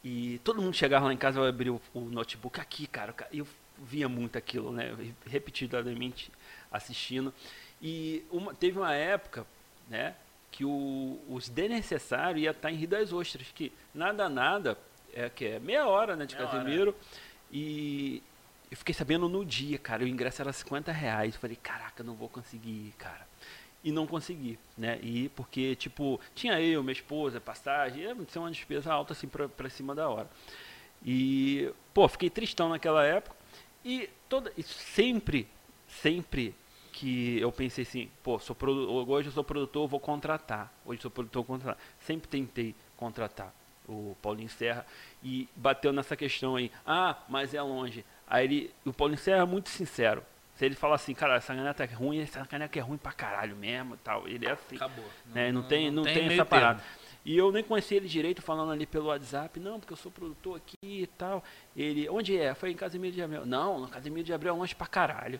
E 0.04 0.40
todo 0.44 0.62
mundo 0.62 0.74
chegava 0.74 1.06
lá 1.06 1.14
em 1.14 1.18
casa, 1.18 1.40
eu 1.40 1.46
abria 1.46 1.72
o, 1.74 1.82
o 1.94 2.02
notebook 2.02 2.60
aqui, 2.60 2.88
cara. 2.88 3.14
E 3.32 3.40
eu 3.40 3.48
via 3.78 4.10
muito 4.10 4.38
aquilo, 4.38 4.72
né, 4.72 4.94
repetidamente 5.26 6.32
assistindo. 6.72 7.34
E 7.82 8.24
uma- 8.32 8.54
teve 8.54 8.78
uma 8.78 8.94
época, 8.94 9.46
né, 9.90 10.16
que 10.52 10.66
o, 10.66 11.20
os 11.30 11.48
desnecessários 11.50 12.44
ia 12.44 12.52
estar 12.52 12.72
em 12.72 12.76
Rio 12.76 12.88
das 12.90 13.14
Ostras, 13.14 13.48
que 13.54 13.72
nada, 13.94 14.28
nada, 14.28 14.78
é 15.14 15.30
que 15.30 15.46
é 15.46 15.60
meia 15.60 15.88
hora, 15.88 16.16
né, 16.16 16.26
de 16.26 16.36
Meia 16.36 16.48
hora. 16.48 16.58
Casimiro. 16.58 16.96
E 17.52 18.22
eu 18.70 18.78
fiquei 18.78 18.94
sabendo 18.94 19.28
no 19.28 19.44
dia, 19.46 19.78
cara, 19.78 20.04
o 20.04 20.08
ingresso 20.08 20.42
era 20.42 20.54
50 20.54 20.92
reais. 20.92 21.34
Eu 21.36 21.40
falei, 21.40 21.56
caraca, 21.56 22.04
não 22.04 22.16
vou 22.16 22.30
conseguir 22.30 22.70
ir, 22.70 22.94
cara 22.98 23.28
e 23.84 23.92
não 23.92 24.06
consegui, 24.06 24.60
né? 24.78 25.00
E 25.02 25.30
porque, 25.30 25.76
tipo, 25.76 26.20
tinha 26.36 26.60
eu, 26.60 26.84
minha 26.84 26.94
esposa, 26.94 27.40
passagem, 27.40 28.04
ia 28.04 28.16
ser 28.28 28.40
uma 28.40 28.52
despesa 28.52 28.92
alta 28.92 29.14
assim 29.14 29.28
pra, 29.28 29.48
pra 29.48 29.70
cima 29.70 29.96
da 29.96 30.10
hora. 30.10 30.30
E, 31.06 31.72
pô, 31.94 32.08
fiquei 32.08 32.30
tristão 32.30 32.70
naquela 32.70 33.06
época. 33.06 33.36
E 33.84 34.10
toda 34.28 34.52
e 34.58 34.64
sempre, 34.64 35.48
sempre 35.88 36.54
que 36.92 37.40
eu 37.40 37.52
pensei 37.52 37.84
assim, 37.84 38.10
pô, 38.22 38.38
sou 38.40 38.56
hoje 39.08 39.30
eu 39.30 39.34
sou 39.34 39.44
produtor, 39.44 39.88
vou 39.88 40.00
contratar. 40.00 40.74
Hoje 40.86 41.00
eu 41.00 41.04
sou 41.04 41.12
produtor, 41.12 41.44
vou 41.46 41.58
contratar. 41.58 41.82
Sempre 42.02 42.28
tentei 42.28 42.76
contratar 42.98 43.54
o 43.88 44.16
Paulinho 44.22 44.50
Serra 44.50 44.86
e 45.24 45.48
bateu 45.56 45.94
nessa 45.94 46.16
questão 46.16 46.58
aí. 46.58 46.70
Ah, 46.86 47.18
mas 47.30 47.54
é 47.54 47.62
longe. 47.62 48.04
Aí 48.30 48.46
ele, 48.46 48.72
o 48.86 48.94
Paulinho 48.94 49.20
Serra 49.20 49.42
é 49.42 49.46
muito 49.46 49.70
sincero. 49.70 50.24
Se 50.56 50.66
ele 50.66 50.76
fala 50.76 50.96
assim, 50.96 51.14
cara, 51.14 51.36
essa 51.36 51.56
caneca 51.56 51.84
é 51.84 51.88
ruim, 51.88 52.20
essa 52.20 52.46
caneca 52.46 52.78
é 52.78 52.82
ruim 52.82 52.98
pra 52.98 53.14
caralho 53.14 53.56
mesmo 53.56 53.98
tal. 53.98 54.28
Ele 54.28 54.46
é 54.46 54.52
assim. 54.52 54.76
Acabou. 54.76 55.06
né? 55.34 55.52
Não, 55.52 55.64
tem, 55.64 55.90
não, 55.90 56.04
tem, 56.04 56.28
meio 56.28 56.34
essa 56.34 56.46
parada. 56.46 56.84
E 57.26 57.38
eu 57.38 57.52
nem 57.52 57.64
conhecia 57.64 57.98
ele 57.98 58.08
direito 58.08 58.42
falando 58.42 58.72
ali 58.72 58.86
pelo 58.86 59.08
WhatsApp, 59.08 59.60
não, 59.60 59.80
porque 59.80 59.94
eu 59.94 59.98
sou 59.98 60.12
produtor 60.12 60.58
aqui 60.58 60.78
e 60.82 61.08
tal. 61.08 61.44
Ele, 61.76 62.10
onde 62.10 62.38
é? 62.38 62.54
Foi 62.54 62.72
em 62.72 62.76
Casimiro 62.76 63.16
de 63.16 63.22
Abreu. 63.22 63.46
Não, 63.46 63.88
Casimiro 63.88 64.26
de 64.26 64.34
Abreu 64.34 64.54
é 64.54 64.58
longe 64.58 64.76
pra 64.76 64.88
caralho. 64.88 65.40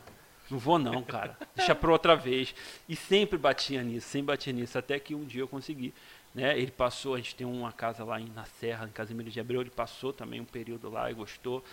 Não 0.50 0.58
vou 0.58 0.80
não, 0.80 1.04
cara. 1.04 1.38
Deixa 1.56 1.76
pra 1.76 1.92
outra 1.92 2.16
vez. 2.16 2.56
E 2.88 2.96
sempre 2.96 3.38
batia 3.38 3.84
nisso, 3.84 4.08
sempre 4.08 4.28
batia 4.28 4.52
nisso, 4.52 4.78
até 4.78 5.00
que 5.00 5.14
um 5.14 5.26
dia 5.26 5.42
eu 5.42 5.48
consegui. 5.48 5.94
Né? 6.34 6.58
Ele 6.58 6.72
passou, 6.72 7.16
a 7.16 7.18
gente 7.18 7.36
tem 7.36 7.46
uma 7.46 7.72
casa 7.72 8.04
lá 8.04 8.20
em, 8.20 8.30
na 8.30 8.46
Serra, 8.46 8.86
em 8.86 8.92
Casimiro 8.92 9.30
de 9.30 9.40
Abreu, 9.40 9.62
ele 9.62 9.70
passou 9.70 10.14
também 10.14 10.40
um 10.40 10.46
período 10.46 10.90
lá 10.90 11.10
e 11.10 11.14
gostou. 11.14 11.64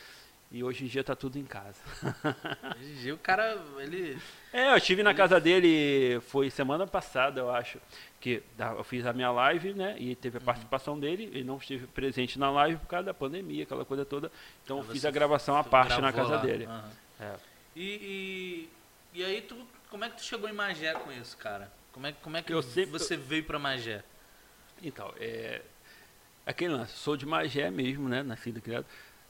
E 0.50 0.62
hoje 0.62 0.84
em 0.84 0.86
dia 0.88 1.02
tá 1.02 1.14
tudo 1.16 1.38
em 1.38 1.44
casa. 1.44 1.80
Hoje 2.78 2.90
em 2.92 2.94
dia 2.94 3.14
o 3.14 3.18
cara, 3.18 3.58
ele. 3.78 4.16
É, 4.52 4.70
eu 4.72 4.76
estive 4.76 5.02
na 5.02 5.12
casa 5.12 5.40
dele, 5.40 6.20
foi 6.20 6.50
semana 6.50 6.86
passada, 6.86 7.40
eu 7.40 7.50
acho, 7.50 7.78
que 8.20 8.42
eu 8.76 8.84
fiz 8.84 9.04
a 9.04 9.12
minha 9.12 9.30
live, 9.32 9.74
né, 9.74 9.96
e 9.98 10.14
teve 10.14 10.38
a 10.38 10.40
Uhum. 10.40 10.46
participação 10.46 10.98
dele, 10.98 11.24
ele 11.24 11.42
não 11.44 11.56
esteve 11.56 11.86
presente 11.88 12.38
na 12.38 12.48
live 12.50 12.78
por 12.78 12.86
causa 12.86 13.06
da 13.06 13.12
pandemia, 13.14 13.64
aquela 13.64 13.84
coisa 13.84 14.04
toda, 14.04 14.30
então 14.64 14.78
eu 14.78 14.84
Aí 14.84 14.90
fiz 14.90 15.04
a 15.04 15.10
gravação 15.10 15.56
à 15.56 15.64
parte 15.64 16.00
na 16.00 16.12
casa 16.12 16.36
lá. 16.36 16.42
dele. 16.42 16.64
Aham. 16.66 16.90
É. 17.20 17.34
E, 17.74 18.68
e, 19.14 19.20
e 19.20 19.24
aí, 19.24 19.42
tu, 19.42 19.56
como 19.90 20.04
é 20.04 20.08
que 20.10 20.16
tu 20.16 20.22
chegou 20.24 20.48
em 20.48 20.52
Magé 20.52 20.94
com 20.94 21.10
isso, 21.12 21.36
cara? 21.36 21.70
Como 21.92 22.06
é, 22.06 22.12
como 22.12 22.36
é 22.36 22.42
que 22.42 22.52
Eu 22.52 22.62
você 22.62 23.16
veio 23.16 23.44
pra 23.44 23.58
Magé? 23.58 24.02
Então, 24.82 25.12
é, 25.18 25.60
aquele 26.46 26.72
lance, 26.74 26.92
sou 26.96 27.16
de 27.16 27.26
Magé 27.26 27.70
mesmo, 27.70 28.08
né, 28.08 28.22
nascido 28.22 28.58
e 28.58 28.62
criado, 28.62 28.86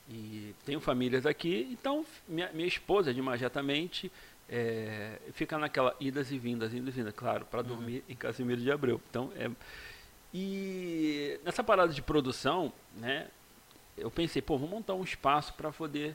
e 0.08 0.54
tenho 0.64 0.80
famílias 0.80 1.26
aqui, 1.26 1.68
então 1.72 2.04
minha, 2.28 2.50
minha 2.52 2.68
esposa 2.68 3.12
de 3.12 3.20
Magé 3.20 3.48
também, 3.48 3.86
te- 3.88 4.10
é, 4.48 5.18
fica 5.32 5.58
naquela 5.58 5.96
idas 5.98 6.30
e 6.30 6.38
vindas, 6.38 6.72
idas 6.72 6.94
e 6.94 6.98
vindas, 6.98 7.14
claro, 7.14 7.44
para 7.46 7.60
Uhum. 7.62 7.66
dormir 7.66 8.04
em 8.08 8.14
Casimiro 8.14 8.60
de 8.60 8.70
Abreu. 8.70 9.00
Então, 9.10 9.32
é, 9.36 9.50
e 10.32 11.40
nessa 11.44 11.62
parada 11.64 11.92
de 11.92 12.02
produção, 12.02 12.72
né, 12.96 13.28
eu 13.96 14.10
pensei, 14.10 14.42
pô, 14.42 14.58
vou 14.58 14.68
montar 14.68 14.94
um 14.94 15.02
espaço 15.04 15.54
para 15.54 15.72
poder 15.72 16.14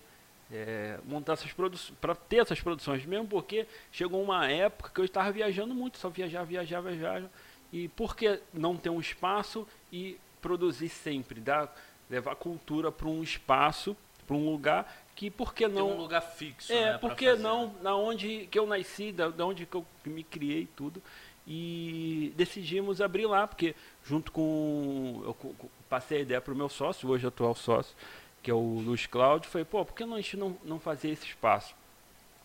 é, 0.51 0.99
montar 1.05 1.33
essas 1.33 1.51
produções, 1.53 1.97
para 1.99 2.13
ter 2.13 2.37
essas 2.37 2.59
produções, 2.61 3.05
mesmo 3.05 3.27
porque 3.27 3.65
chegou 3.91 4.21
uma 4.21 4.49
época 4.49 4.91
que 4.93 4.99
eu 5.01 5.05
estava 5.05 5.31
viajando 5.31 5.73
muito, 5.73 5.97
só 5.97 6.09
viajar, 6.09 6.43
viajar, 6.43 6.81
viajar, 6.81 7.23
e 7.71 7.87
por 7.89 8.15
que 8.15 8.39
não 8.53 8.75
ter 8.75 8.89
um 8.89 8.99
espaço 8.99 9.65
e 9.91 10.17
produzir 10.41 10.89
sempre, 10.89 11.39
dar, 11.39 11.73
levar 12.11 12.35
cultura 12.35 12.91
para 12.91 13.07
um 13.07 13.23
espaço, 13.23 13.95
para 14.27 14.35
um 14.35 14.51
lugar 14.51 15.01
que 15.15 15.29
por 15.29 15.53
que 15.53 15.65
Tem 15.65 15.75
não 15.75 15.91
um 15.91 15.97
lugar 15.97 16.21
fixo, 16.21 16.73
é, 16.73 16.93
né? 16.93 16.97
por 16.97 17.15
que 17.15 17.33
não 17.35 17.73
na 17.81 17.95
onde 17.95 18.47
que 18.51 18.59
eu 18.59 18.67
nasci, 18.67 19.11
da, 19.11 19.29
da 19.29 19.45
onde 19.45 19.65
que 19.65 19.75
eu 19.75 19.85
me 20.05 20.23
criei 20.23 20.67
tudo. 20.75 21.01
E 21.47 22.31
decidimos 22.35 23.01
abrir 23.01 23.25
lá, 23.25 23.47
porque 23.47 23.75
junto 24.05 24.31
com. 24.31 25.21
Eu 25.23 25.55
passei 25.89 26.19
a 26.19 26.21
ideia 26.21 26.41
para 26.41 26.53
o 26.53 26.57
meu 26.57 26.69
sócio, 26.69 27.09
hoje 27.09 27.25
atual 27.25 27.55
sócio, 27.55 27.95
que 28.43 28.51
é 28.51 28.53
o 28.53 28.79
Luiz 28.79 29.07
Cláudio, 29.07 29.49
foi, 29.49 29.65
pô, 29.65 29.83
por 29.83 29.93
que 29.93 30.05
não, 30.05 30.15
a 30.15 30.21
gente 30.21 30.37
não, 30.37 30.55
não 30.63 30.79
fazer 30.79 31.09
esse 31.09 31.25
espaço? 31.25 31.73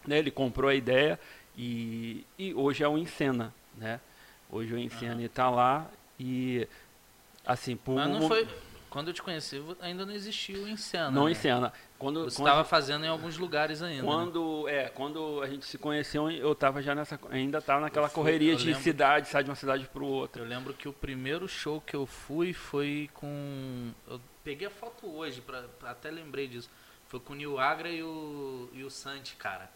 Né, 0.07 0.19
ele 0.19 0.31
comprou 0.31 0.71
a 0.71 0.75
ideia 0.75 1.19
e, 1.57 2.25
e 2.39 2.55
hoje 2.55 2.83
é 2.83 2.89
o 2.89 2.97
Encena, 2.97 3.53
né? 3.77 4.01
Hoje 4.51 4.73
o 4.75 4.79
Encena 4.79 5.23
está 5.23 5.51
lá 5.51 5.91
e, 6.19 6.67
assim, 7.45 7.77
por... 7.77 7.97
Mas 7.97 8.09
não 8.09 8.29
foi... 8.29 8.47
Quando 8.97 9.09
eu 9.09 9.13
te 9.13 9.23
conheci, 9.23 9.63
ainda 9.79 10.07
não 10.07 10.15
existia 10.15 10.59
o 10.59 10.67
Encena. 10.67 11.11
Não 11.11 11.27
né? 11.27 11.33
Encena. 11.33 11.71
Quando, 11.99 12.25
Você 12.25 12.41
estava 12.41 12.65
fazendo 12.65 13.05
em 13.05 13.09
alguns 13.09 13.37
lugares 13.37 13.83
ainda. 13.83 14.01
né? 14.03 14.09
Quando, 14.09 14.67
é, 14.71 14.89
quando 14.89 15.43
a 15.43 15.47
gente 15.47 15.67
se 15.67 15.77
conheceu, 15.77 16.31
eu 16.31 16.55
tava 16.55 16.81
já 16.81 16.95
nessa. 16.95 17.21
Ainda 17.29 17.61
tava 17.61 17.83
naquela 17.83 18.09
fui- 18.09 18.15
correria 18.15 18.57
de 18.57 18.65
lembro- 18.69 18.81
cidade, 18.83 19.29
sair 19.29 19.45
de 19.45 19.51
uma 19.51 19.55
cidade 19.55 19.87
para 19.87 20.03
outra. 20.03 20.41
Eu 20.43 20.49
lembro 20.49 20.73
que 20.73 20.89
o 20.89 20.95
primeiro 20.95 21.47
show 21.47 21.79
que 21.79 21.95
eu 21.95 22.07
fui 22.07 22.55
foi 22.55 23.11
com. 23.13 23.93
Eu 24.09 24.19
peguei 24.43 24.67
a 24.67 24.71
foto 24.71 25.07
hoje, 25.15 25.43
pra, 25.43 25.67
até 25.83 26.11
lembrei 26.11 26.49
disso. 26.49 26.71
Foi 27.09 27.21
com 27.21 27.35
o 27.35 27.37
Nil 27.37 27.59
Agra 27.59 27.91
e 27.91 28.03
o, 28.03 28.71
e 28.73 28.83
o 28.83 28.91
Santi, 28.91 29.37
cara. 29.37 29.71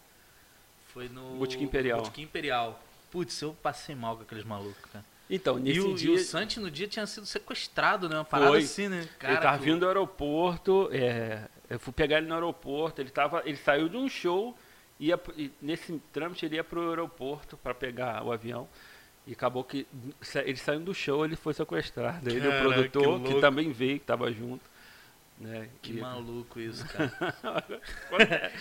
Foi 0.87 1.07
no. 1.09 1.35
Botequim 1.35 1.65
Imperial. 1.65 1.99
Botequim 1.99 2.23
Imperial. 2.23 2.81
Putz, 3.11 3.39
eu 3.39 3.55
passei 3.61 3.93
mal 3.93 4.15
com 4.17 4.23
aqueles 4.23 4.43
malucos, 4.43 4.83
cara. 4.91 5.05
Então, 5.33 5.57
E 5.57 5.61
nesse 5.61 5.79
o, 5.79 5.91
e 5.91 5.95
dia. 5.95 6.11
o 6.13 6.17
Santi 6.19 6.59
no 6.59 6.69
dia 6.69 6.87
tinha 6.87 7.07
sido 7.07 7.25
sequestrado, 7.25 8.09
né? 8.09 8.17
Uma 8.17 8.25
parada 8.25 8.51
Foi. 8.51 8.59
assim, 8.59 8.89
né? 8.89 9.07
ele 9.23 9.37
tava 9.37 9.57
que- 9.57 9.63
vindo 9.63 9.79
do 9.79 9.87
aeroporto, 9.87 10.89
é, 10.91 11.47
eu 11.69 11.79
fui 11.79 11.93
pegar 11.93 12.17
ele 12.17 12.27
no 12.27 12.33
aeroporto, 12.33 12.99
ele, 13.01 13.09
tava, 13.09 13.41
ele 13.45 13.55
saiu 13.55 13.87
de 13.87 13.95
um 13.95 14.09
show, 14.09 14.55
ia, 14.99 15.17
e 15.37 15.49
nesse 15.61 15.97
trâmite 16.11 16.45
ele 16.45 16.55
ia 16.57 16.63
pro 16.65 16.89
aeroporto 16.89 17.55
para 17.55 17.73
pegar 17.73 18.21
o 18.23 18.31
avião. 18.31 18.67
E 19.25 19.31
acabou 19.33 19.63
que 19.63 19.87
ele 20.43 20.57
saindo 20.57 20.85
do 20.85 20.93
show, 20.93 21.23
ele 21.23 21.35
foi 21.35 21.53
sequestrado. 21.53 22.27
Ele, 22.29 22.39
o 22.39 22.51
Caraca, 22.51 22.61
produtor, 22.69 23.21
que 23.21 23.33
que, 23.35 23.39
também 23.41 23.71
veio, 23.71 23.99
que 23.99 24.05
tava 24.05 24.31
junto. 24.33 24.69
Né, 25.41 25.69
Que 25.81 25.93
e- 25.93 25.99
maluco 26.01 26.59
isso, 26.61 26.85
cara. 26.87 27.11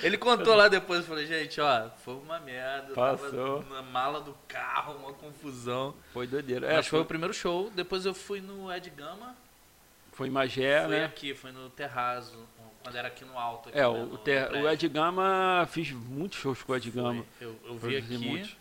Ele 0.03 0.17
contou 0.17 0.55
lá 0.55 0.67
depois, 0.67 1.01
eu 1.01 1.07
falei, 1.07 1.27
gente, 1.27 1.61
ó, 1.61 1.91
foi 2.05 2.15
uma 2.15 2.41
merda. 2.41 2.95
Passou. 2.95 3.63
Tava 3.63 3.75
na 3.75 3.83
mala 3.83 4.21
do 4.21 4.35
carro, 4.49 4.95
uma 4.97 5.13
confusão. 5.13 5.95
Foi 6.13 6.27
doideira. 6.27 6.67
É, 6.67 6.77
Mas 6.77 6.87
foi 6.87 6.99
foi, 6.99 7.01
o 7.01 7.05
primeiro 7.05 7.35
show, 7.35 7.71
depois 7.71 8.07
eu 8.07 8.15
fui 8.15 8.41
no 8.41 8.73
Ed 8.73 8.89
Gama, 8.91 9.37
foi 10.13 10.29
em 10.29 10.31
Magé, 10.31 10.81
foi 10.87 10.97
né? 10.97 11.05
aqui, 11.05 11.35
foi 11.35 11.53
no 11.53 11.69
Terrazo, 11.71 12.47
quando 12.83 12.97
era 12.97 13.09
aqui 13.09 13.25
no 13.27 13.39
alto. 13.39 13.69
Aqui, 13.69 13.79
É, 13.79 13.83
né, 13.83 13.89
o, 13.89 14.07
no- 14.07 14.19
Ter- 14.19 14.51
no 14.51 14.63
o. 14.63 14.69
Ed 14.71 14.89
Gama, 14.89 15.69
fiz 15.71 15.91
muitos 15.93 16.39
shows 16.39 16.63
com 16.63 16.73
o 16.73 16.77
Ed 16.77 16.91
Foi. 16.91 17.03
Gama. 17.03 17.25
Eu, 17.41 17.61
eu 17.65 17.79
vi 17.79 17.97
aqui 17.99 18.17
muitos. 18.17 18.57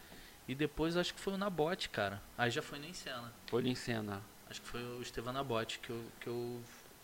e 0.45 0.53
depois 0.53 0.97
acho 0.97 1.13
que 1.13 1.21
foi 1.21 1.33
o 1.33 1.37
Nabote, 1.37 1.87
cara. 1.87 2.21
Aí 2.37 2.51
já 2.51 2.61
foi 2.61 2.79
nem 2.79 2.93
cena. 2.93 3.31
Foi 3.47 3.65
em 3.65 3.75
cena. 3.75 4.21
Acho 4.49 4.61
que 4.61 4.67
foi 4.67 4.81
o 4.83 5.01
Estevan 5.01 5.31
Nabote 5.31 5.79
que 5.79 5.89
eu, 5.91 6.01
que 6.19 6.27
eu... 6.27 6.59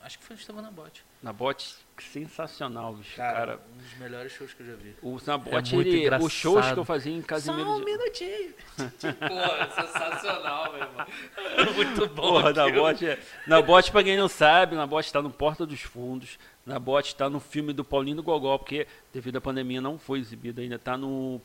Acho 0.05 0.19
que 0.19 0.23
foi 0.25 0.35
o 0.35 0.39
Estevan 0.39 0.61
Nabote. 0.61 1.03
Na 1.23 1.33
bote, 1.33 1.75
sensacional, 1.99 2.93
bicho. 2.93 3.15
Cara, 3.15 3.33
Cara, 3.37 3.59
um 3.73 3.77
dos 3.77 3.97
melhores 3.97 4.31
shows 4.31 4.53
que 4.53 4.61
eu 4.61 4.67
já 4.67 4.75
vi. 4.75 4.95
o 5.01 5.17
Nabote, 5.25 5.73
muito 5.73 5.87
ele, 5.89 6.15
os 6.17 6.31
shows 6.31 6.71
que 6.71 6.77
eu 6.77 6.85
fazia 6.85 7.11
em 7.11 7.21
Só 7.21 7.27
Casimiro. 7.27 7.71
um 7.71 7.79
de- 7.79 7.85
minutinho. 7.85 8.53
Porra, 9.27 9.69
sensacional, 9.73 10.71
meu 10.73 10.81
irmão. 10.83 11.05
Muito 11.75 12.07
bom. 12.09 12.15
Porra. 12.33 12.53
Nabote, 12.53 13.07
é- 13.07 13.19
Nabote, 13.47 13.91
pra 13.91 14.03
quem 14.03 14.15
não 14.15 14.27
sabe, 14.27 14.75
Nabote 14.75 15.11
tá 15.11 15.21
no 15.23 15.31
Porta 15.31 15.65
dos 15.65 15.81
Fundos. 15.81 16.37
Nabote 16.65 17.15
tá 17.15 17.27
no 17.27 17.39
filme 17.39 17.73
do 17.73 17.83
Paulinho 17.83 18.17
do 18.17 18.23
Gogó, 18.23 18.57
porque 18.59 18.85
devido 19.11 19.37
à 19.37 19.41
pandemia 19.41 19.81
não 19.81 19.97
foi 19.97 20.19
exibido 20.19 20.61
ainda. 20.61 20.77
Tá 20.77 20.95
no 20.95 21.41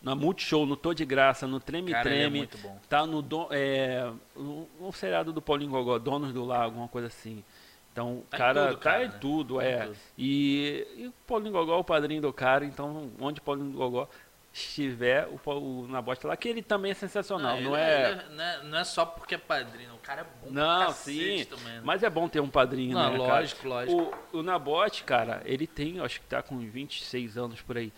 na 0.00 0.14
Multishow, 0.16 0.66
no 0.66 0.76
Tô 0.76 0.92
de 0.92 1.04
Graça, 1.04 1.46
no 1.46 1.60
Treme 1.60 1.92
Cara, 1.92 2.08
ele 2.08 2.16
é 2.16 2.20
Treme. 2.22 2.38
muito 2.38 2.58
bom. 2.58 2.76
Tá 2.88 3.06
no, 3.06 3.22
do, 3.22 3.46
é, 3.52 4.10
no, 4.34 4.68
no 4.80 4.92
seriado 4.92 5.32
do 5.32 5.40
Paulinho 5.42 5.70
Gogó, 5.70 5.96
Donos 5.98 6.32
do 6.32 6.44
Lago, 6.44 6.64
alguma 6.64 6.88
coisa 6.88 7.06
assim. 7.06 7.44
Então, 7.92 8.22
Tá 8.30 8.38
cara, 8.38 8.66
tudo, 8.68 8.76
tá 8.78 8.90
cara, 8.90 9.04
em 9.04 9.08
né? 9.08 9.18
tudo, 9.20 9.56
Tá 9.58 9.64
em 9.64 9.68
é. 9.68 9.84
tudo. 9.86 9.96
E, 10.18 10.86
e 10.96 11.06
o 11.08 11.12
Paulinho 11.26 11.52
Gogó 11.52 11.74
é 11.74 11.78
o 11.78 11.84
padrinho 11.84 12.22
do 12.22 12.32
cara, 12.32 12.64
então 12.64 13.10
onde 13.20 13.40
o 13.40 13.42
Paulinho 13.42 13.70
Gogó 13.72 14.08
estiver, 14.52 15.28
o, 15.28 15.50
o 15.50 15.86
Nabote 15.88 16.20
tá 16.20 16.28
lá, 16.28 16.36
que 16.36 16.46
ele 16.48 16.62
também 16.62 16.90
é 16.90 16.94
sensacional, 16.94 17.58
não, 17.60 17.74
ele 17.74 17.82
é... 17.82 18.10
ele 18.10 18.34
não 18.34 18.44
é? 18.44 18.62
Não 18.64 18.78
é 18.78 18.84
só 18.84 19.04
porque 19.06 19.34
é 19.34 19.38
padrinho, 19.38 19.94
o 19.94 19.98
cara 19.98 20.20
é 20.22 20.24
bom 20.24 20.50
Não, 20.52 20.92
sim, 20.92 21.44
também. 21.46 21.64
né? 21.74 21.80
mas 21.82 22.02
é 22.02 22.10
bom 22.10 22.28
ter 22.28 22.40
um 22.40 22.48
padrinho, 22.50 22.94
Não, 22.94 23.12
né, 23.12 23.18
lógico, 23.18 23.62
cara? 23.62 23.74
lógico. 23.74 24.14
O, 24.32 24.38
o 24.40 24.42
Nabote, 24.42 25.04
cara, 25.04 25.42
ele 25.44 25.66
tem, 25.66 26.00
acho 26.00 26.20
que 26.20 26.26
tá 26.26 26.42
com 26.42 26.58
26 26.58 27.38
anos 27.38 27.62
por 27.62 27.78
aí. 27.78 27.92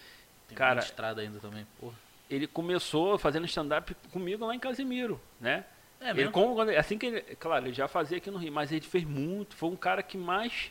Tem 0.48 0.56
cara, 0.56 0.80
estrada 0.80 1.20
ainda 1.22 1.38
também, 1.40 1.66
porra. 1.80 1.94
Ele 2.30 2.46
começou 2.46 3.18
fazendo 3.18 3.46
stand-up 3.46 3.94
comigo 4.12 4.46
lá 4.46 4.54
em 4.54 4.58
Casimiro, 4.58 5.20
né? 5.40 5.64
É 6.04 6.10
ele, 6.10 6.28
como, 6.30 6.60
assim 6.60 6.98
que 6.98 7.06
ele, 7.06 7.22
claro, 7.36 7.64
ele 7.66 7.72
já 7.74 7.88
fazia 7.88 8.18
aqui 8.18 8.30
no 8.30 8.36
Rio, 8.36 8.52
mas 8.52 8.70
ele 8.70 8.84
fez 8.84 9.04
muito, 9.04 9.56
foi 9.56 9.70
um 9.70 9.76
cara 9.76 10.02
que 10.02 10.18
mais 10.18 10.70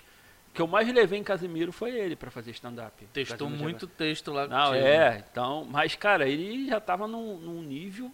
que 0.53 0.61
eu 0.61 0.67
mais 0.67 0.87
levei 0.93 1.17
em 1.17 1.23
Casimiro 1.23 1.71
foi 1.71 1.91
ele 1.91 2.15
pra 2.15 2.29
fazer 2.29 2.51
stand-up. 2.51 3.03
Testou 3.07 3.49
muito 3.49 3.87
texto 3.87 4.31
lá 4.31 4.47
Não, 4.47 4.67
contigo. 4.67 4.85
é, 4.85 5.25
então, 5.31 5.65
mas 5.65 5.95
cara, 5.95 6.27
ele 6.29 6.67
já 6.67 6.79
tava 6.79 7.07
num, 7.07 7.37
num 7.39 7.63
nível 7.63 8.13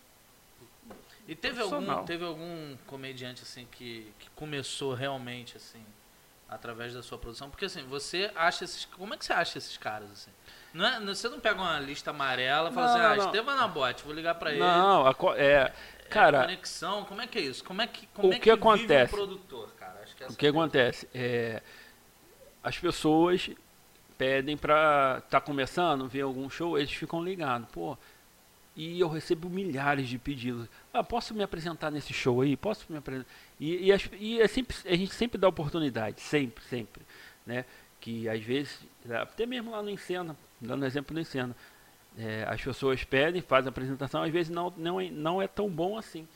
E 1.28 1.36
teve 1.36 1.62
algum, 1.62 2.06
teve 2.06 2.24
algum 2.24 2.78
comediante 2.88 3.44
assim 3.44 3.68
que, 3.70 4.14
que 4.18 4.30
começou 4.30 4.94
realmente 4.94 5.58
assim 5.58 5.84
através 6.48 6.94
da 6.94 7.04
sua 7.04 7.18
produção? 7.18 7.50
Porque 7.50 7.66
assim, 7.66 7.84
você 7.84 8.32
acha 8.34 8.64
esses, 8.64 8.86
como 8.86 9.14
é 9.14 9.18
que 9.18 9.26
você 9.26 9.34
acha 9.34 9.58
esses 9.58 9.78
caras 9.78 10.10
assim? 10.10 10.32
Não 10.74 10.86
é, 10.86 11.00
você 11.02 11.28
não 11.28 11.40
pega 11.42 11.60
uma 11.60 11.80
lista 11.80 12.12
amarela 12.12 12.70
e 12.70 12.74
fala 12.74 12.88
Não, 12.88 12.94
assim, 12.96 13.06
ah, 13.06 13.16
não. 13.18 13.26
Estevam 13.26 13.56
Nabote, 13.58 14.04
vou 14.04 14.14
ligar 14.14 14.36
pra 14.36 14.52
ele. 14.52 14.60
Não, 14.60 15.06
a 15.06 15.16
É 15.36 15.74
cara, 16.10 16.42
conexão, 16.42 17.06
como 17.06 17.22
é 17.22 17.28
que 17.28 17.38
é 17.38 17.42
isso? 17.42 17.64
Como 17.64 17.82
é 17.82 17.88
que 17.88 18.08
como 18.08 18.28
O 18.30 18.32
é 18.32 18.36
que 18.36 18.42
que 18.42 18.50
vive 18.50 18.60
acontece? 18.62 19.14
um 19.14 19.18
produtor, 19.18 19.70
cara? 19.80 20.00
Acho 20.04 20.16
que 20.16 20.24
O 20.26 20.36
que 20.36 20.48
acontece? 20.48 21.08
É, 21.14 21.62
as 22.64 22.78
pessoas 22.78 23.50
pedem 24.18 24.58
pra 24.58 25.22
tá 25.30 25.40
começando, 25.40 26.08
ver 26.08 26.22
algum 26.22 26.50
show, 26.50 26.78
eles 26.78 26.92
ficam 26.92 27.24
ligados. 27.24 27.68
Pô, 27.72 27.98
e 28.76 29.00
eu 29.00 29.10
recebo 29.10 29.50
milhares 29.50 30.08
de 30.08 30.18
pedidos. 30.18 30.68
Ah, 30.94 31.04
posso 31.04 31.34
me 31.34 31.44
apresentar 31.44 31.92
nesse 31.92 32.14
show 32.14 32.42
aí? 32.42 32.56
Posso 32.56 32.86
me 32.90 32.98
apresentar? 32.98 33.30
E, 33.60 33.88
e, 33.88 33.92
as- 33.92 34.10
e 34.20 34.42
é 34.42 34.48
sempre, 34.48 34.76
a 34.86 34.96
gente 34.96 35.14
sempre 35.14 35.38
dá 35.38 35.48
oportunidade, 35.48 36.22
sempre, 36.22 36.64
sempre. 36.66 37.02
Né? 37.46 37.66
Que 38.00 38.30
às 38.30 38.42
vezes, 38.42 38.80
até 39.10 39.46
mesmo 39.46 39.72
lá 39.72 39.82
no 39.82 39.90
Encena, 39.90 40.36
dando 40.62 40.86
exemplo 40.86 41.14
do 41.14 41.20
Encena, 41.20 41.56
é, 42.20 42.46
as 42.48 42.62
pessoas 42.62 43.04
pedem, 43.04 43.42
fazem 43.42 43.70
a 43.70 43.72
apresentação, 43.72 44.24
às 44.24 44.32
vezes 44.32 44.52
não, 44.52 44.74
não, 44.78 45.00
é, 45.00 45.10
não 45.10 45.42
é 45.42 45.48
tão 45.48 45.70
bom 45.70 45.98
assim. 45.98 46.28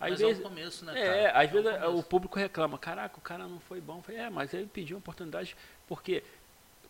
Às 0.00 0.10
Mas 0.10 0.20
vezes, 0.20 0.38
é 0.38 0.40
o 0.40 0.48
começo, 0.48 0.84
né, 0.84 0.92
cara? 0.92 1.04
é, 1.16 1.30
às 1.44 1.50
o 1.50 1.52
vezes 1.52 1.82
o 1.98 2.02
público 2.02 2.38
reclama, 2.38 2.78
caraca, 2.78 3.16
o 3.18 3.20
cara 3.20 3.46
não 3.48 3.58
foi 3.60 3.80
bom. 3.80 4.02
Falei, 4.02 4.20
é, 4.20 4.30
mas 4.30 4.52
ele 4.54 4.66
pediu 4.66 4.98
oportunidade, 4.98 5.56
porque, 5.88 6.22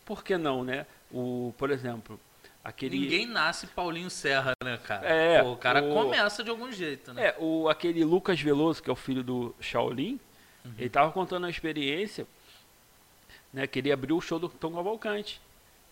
por 0.04 0.22
que 0.24 0.36
não, 0.36 0.64
né? 0.64 0.86
O, 1.12 1.54
por 1.56 1.70
exemplo, 1.70 2.18
aquele... 2.64 2.98
Ninguém 2.98 3.26
nasce 3.26 3.66
Paulinho 3.68 4.10
Serra, 4.10 4.52
né, 4.62 4.78
cara? 4.78 5.06
É, 5.06 5.42
Pô, 5.42 5.52
o 5.52 5.56
cara 5.56 5.82
o- 5.82 5.92
começa 5.92 6.42
de 6.42 6.50
algum 6.50 6.72
jeito, 6.72 7.12
né? 7.12 7.28
É, 7.28 7.36
o, 7.38 7.68
aquele 7.68 8.04
Lucas 8.04 8.40
Veloso, 8.40 8.82
que 8.82 8.90
é 8.90 8.92
o 8.92 8.96
filho 8.96 9.22
do 9.22 9.54
Shaolin, 9.60 10.18
Uhum. 10.64 10.72
ele 10.78 10.88
tava 10.88 11.12
contando 11.12 11.44
a 11.44 11.50
experiência, 11.50 12.26
né, 13.52 13.66
que 13.66 13.78
ele 13.78 13.92
abriu 13.92 14.16
o 14.16 14.20
show 14.20 14.38
do 14.38 14.48
Tom 14.48 14.72
Cavalcante. 14.74 15.40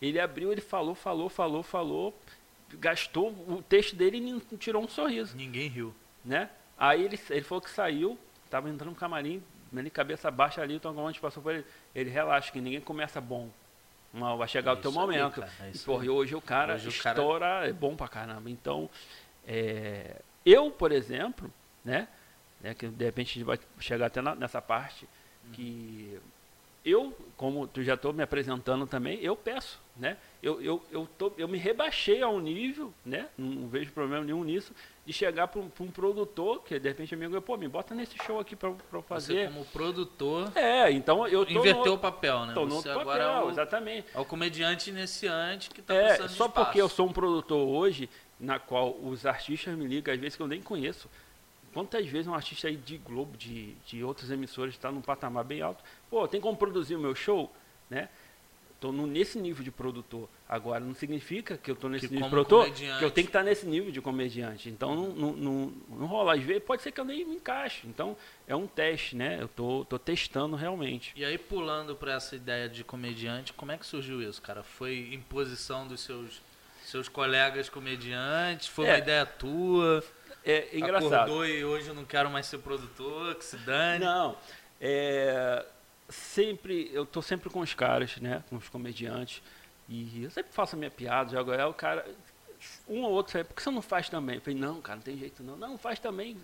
Ele 0.01 0.19
abriu, 0.19 0.51
ele 0.51 0.61
falou, 0.61 0.95
falou, 0.95 1.29
falou, 1.29 1.61
falou, 1.63 2.13
gastou 2.79 3.29
o 3.47 3.61
texto 3.61 3.95
dele 3.95 4.17
e 4.17 4.21
não 4.21 4.39
tirou 4.57 4.83
um 4.83 4.87
sorriso. 4.87 5.35
Ninguém 5.35 5.67
riu. 5.67 5.93
né? 6.23 6.49
Aí 6.77 7.03
ele, 7.03 7.19
ele 7.29 7.41
falou 7.43 7.61
que 7.61 7.69
saiu, 7.69 8.17
tava 8.49 8.69
entrando 8.69 8.89
no 8.91 8.95
camarim, 8.95 9.41
ele 9.75 9.89
cabeça 9.89 10.29
baixa 10.31 10.61
ali, 10.61 10.75
o 10.75 10.79
Tom 10.79 10.89
Cavalcante 10.89 11.19
passou 11.19 11.41
por 11.43 11.53
ele. 11.53 11.65
Ele 11.95 12.09
relaxa, 12.09 12.51
que 12.51 12.59
ninguém 12.61 12.81
começa 12.81 13.19
bom. 13.21 13.49
Não, 14.13 14.37
vai 14.37 14.47
chegar 14.47 14.71
É 14.71 14.73
o 14.75 14.77
teu 14.77 14.91
aí, 14.91 14.97
momento. 14.97 15.41
cara, 15.41 15.51
é 15.61 15.71
e, 15.73 15.79
porra, 15.79 16.03
aí. 16.03 16.09
hoje 16.09 16.35
o 16.35 16.41
cara 16.41 16.75
Hoje 16.75 16.89
o 16.89 17.01
cara- 17.03 17.17
estoura, 17.19 17.45
é 17.67 17.73
bom 17.73 17.95
pra 17.95 18.07
caramba. 18.07 18.49
Então, 18.49 18.89
é, 19.47 20.21
eu, 20.45 20.69
por 20.71 20.91
exemplo, 20.91 21.51
né? 21.83 22.07
né, 22.61 22.73
que 22.73 22.87
de 22.87 23.03
repente 23.05 23.31
a 23.31 23.33
gente 23.33 23.43
vai 23.43 23.59
chegar 23.79 24.05
até 24.05 24.21
na- 24.21 24.35
nessa 24.35 24.61
parte, 24.61 25.07
que 25.51 26.17
eu, 26.85 27.15
como 27.35 27.67
tu 27.67 27.83
já 27.83 27.95
estou 27.95 28.13
me 28.13 28.23
apresentando 28.23 28.85
também, 28.87 29.19
eu 29.19 29.35
peço, 29.35 29.79
né? 29.97 30.15
Eu, 30.43 30.61
eu, 30.61 30.83
eu, 30.91 31.07
tô, 31.17 31.31
eu 31.37 31.47
me 31.47 31.57
rebaixei 31.57 32.21
a 32.21 32.27
um 32.27 32.41
nível, 32.41 32.93
né? 33.05 33.29
Não 33.37 33.65
vejo 33.69 33.93
problema 33.93 34.25
nenhum 34.25 34.43
nisso, 34.43 34.73
de 35.05 35.13
chegar 35.13 35.47
para 35.47 35.61
um, 35.61 35.71
um 35.79 35.89
produtor, 35.89 36.61
que 36.63 36.77
de 36.77 36.89
repente 36.89 37.15
amigo, 37.15 37.41
pô, 37.41 37.55
me 37.55 37.69
bota 37.69 37.95
nesse 37.95 38.17
show 38.25 38.37
aqui 38.41 38.53
para 38.53 38.67
eu 38.67 38.77
Você 38.91 39.01
fazer. 39.07 39.47
como 39.47 39.63
produtor 39.67 40.51
É, 40.53 40.91
então 40.91 41.25
eu 41.25 41.45
tô 41.45 41.51
inverteu 41.53 41.85
no, 41.85 41.93
o 41.93 41.97
papel, 41.97 42.45
né? 42.45 42.53
tô 42.53 42.65
Você 42.65 42.89
agora 42.89 43.05
papel, 43.05 43.29
é, 43.29 43.43
o, 43.45 43.49
exatamente. 43.51 44.07
é 44.13 44.19
o 44.19 44.25
comediante 44.25 44.89
iniciante 44.89 45.69
que 45.69 45.81
tá 45.81 45.93
É, 45.93 46.27
só 46.27 46.49
porque 46.49 46.81
eu 46.81 46.89
sou 46.89 47.07
um 47.07 47.13
produtor 47.13 47.65
hoje, 47.65 48.09
na 48.37 48.59
qual 48.59 48.97
os 49.01 49.25
artistas 49.25 49.73
me 49.77 49.87
ligam, 49.87 50.13
às 50.13 50.19
vezes 50.19 50.35
que 50.35 50.43
eu 50.43 50.47
nem 50.47 50.61
conheço. 50.61 51.09
Quantas 51.73 52.05
vezes 52.05 52.27
um 52.27 52.35
artista 52.35 52.67
aí 52.67 52.75
de 52.75 52.97
Globo, 52.97 53.37
de, 53.37 53.73
de 53.85 54.03
outras 54.03 54.29
emissoras, 54.29 54.73
está 54.73 54.91
num 54.91 55.01
patamar 55.01 55.45
bem 55.45 55.61
alto? 55.61 55.81
Pô, 56.09 56.27
tem 56.27 56.41
como 56.41 56.57
produzir 56.57 56.95
o 56.95 56.99
meu 56.99 57.15
show? 57.15 57.49
Né? 57.89 58.09
No- 58.91 59.07
nesse 59.07 59.39
nível 59.39 59.63
de 59.63 59.71
produtor. 59.71 60.27
Agora, 60.49 60.79
não 60.79 60.93
significa 60.93 61.57
que 61.57 61.69
eu 61.71 61.75
tô 61.75 61.87
nesse 61.87 62.07
Que 62.07 62.13
nível 62.13 62.27
de 62.27 62.31
produtor, 62.31 62.65
comediante- 62.65 62.99
que 62.99 63.05
eu 63.05 63.11
tenho 63.11 63.25
que 63.27 63.29
estar 63.29 63.43
nesse 63.43 63.65
nível 63.65 63.91
de 63.91 64.01
comediante. 64.01 64.69
Então, 64.69 64.95
não, 64.95 65.09
não, 65.13 65.33
não, 65.33 65.73
não 65.89 66.05
rola. 66.07 66.35
Às 66.35 66.41
vezes, 66.43 66.63
pode 66.63 66.81
ser 66.81 66.91
que 66.91 66.99
eu 66.99 67.05
nem 67.05 67.23
me 67.25 67.35
encaixe. 67.35 67.87
Então, 67.87 68.17
é 68.47 68.55
um 68.55 68.67
teste, 68.67 69.15
né? 69.15 69.37
Eu 69.41 69.47
tô, 69.47 69.85
tô 69.85 69.97
testando 69.97 70.55
realmente. 70.55 71.13
E 71.15 71.23
aí, 71.23 71.37
pulando 71.37 71.95
para 71.95 72.13
essa 72.13 72.35
ideia 72.35 72.67
de 72.67 72.83
comediante, 72.83 73.53
como 73.53 73.71
é 73.71 73.77
que 73.77 73.85
surgiu 73.85 74.21
isso, 74.21 74.41
cara? 74.41 74.63
Foi 74.63 75.09
imposição 75.13 75.87
dos 75.87 76.01
seus, 76.01 76.41
seus 76.83 77.07
colegas 77.07 77.69
comediantes? 77.69 78.67
Foi 78.67 78.85
uma 78.85 78.95
É. 78.95 78.99
ideia 78.99 79.25
tua? 79.25 80.03
é 80.45 80.77
engraçado. 80.77 81.13
Acordou 81.13 81.45
e 81.45 81.63
hoje 81.63 81.87
eu 81.87 81.93
não 81.93 82.03
quero 82.03 82.29
mais 82.29 82.45
ser 82.47 82.57
produtor, 82.57 83.33
que 83.35 83.45
se 83.45 83.55
dane. 83.57 84.03
Não, 84.03 84.35
é, 84.81 85.65
sempre, 86.13 86.89
eu 86.93 87.05
tô 87.05 87.21
sempre 87.21 87.49
com 87.49 87.59
os 87.59 87.73
caras, 87.73 88.17
né, 88.17 88.43
com 88.49 88.55
os 88.55 88.69
comediantes, 88.69 89.41
e 89.89 90.23
eu 90.23 90.31
sempre 90.31 90.53
faço 90.53 90.75
a 90.75 90.79
minha 90.79 90.91
piada, 90.91 91.31
jogo 91.31 91.51
ela, 91.51 91.69
o 91.69 91.73
cara, 91.73 92.05
um 92.87 93.01
ou 93.01 93.11
outro, 93.11 93.33
fala, 93.33 93.45
por 93.45 93.55
que 93.55 93.61
você 93.61 93.71
não 93.71 93.81
faz 93.81 94.09
também? 94.09 94.35
Eu 94.35 94.41
falei, 94.41 94.59
não, 94.59 94.81
cara, 94.81 94.97
não 94.97 95.03
tem 95.03 95.17
jeito 95.17 95.43
não. 95.43 95.55
Não, 95.57 95.77
faz 95.77 95.99
também. 95.99 96.37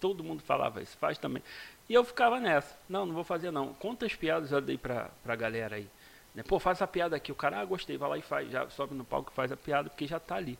Todo 0.00 0.24
mundo 0.24 0.42
falava 0.42 0.82
isso, 0.82 0.96
faz 0.96 1.18
também. 1.18 1.42
E 1.88 1.94
eu 1.94 2.04
ficava 2.04 2.40
nessa, 2.40 2.76
não, 2.88 3.06
não 3.06 3.14
vou 3.14 3.24
fazer 3.24 3.50
não. 3.50 3.72
Quantas 3.74 4.14
piadas 4.14 4.52
eu 4.52 4.60
dei 4.60 4.76
pra, 4.76 5.10
pra 5.22 5.36
galera 5.36 5.76
aí? 5.76 5.88
Né? 6.34 6.42
Pô, 6.42 6.58
faz 6.58 6.78
essa 6.78 6.86
piada 6.86 7.16
aqui. 7.16 7.30
O 7.30 7.34
cara, 7.34 7.60
ah, 7.60 7.64
gostei, 7.64 7.96
vai 7.96 8.08
lá 8.08 8.18
e 8.18 8.22
faz, 8.22 8.50
já 8.50 8.68
sobe 8.70 8.94
no 8.94 9.04
palco 9.04 9.30
e 9.32 9.34
faz 9.34 9.52
a 9.52 9.56
piada, 9.56 9.88
porque 9.88 10.06
já 10.06 10.18
tá 10.18 10.36
ali. 10.36 10.58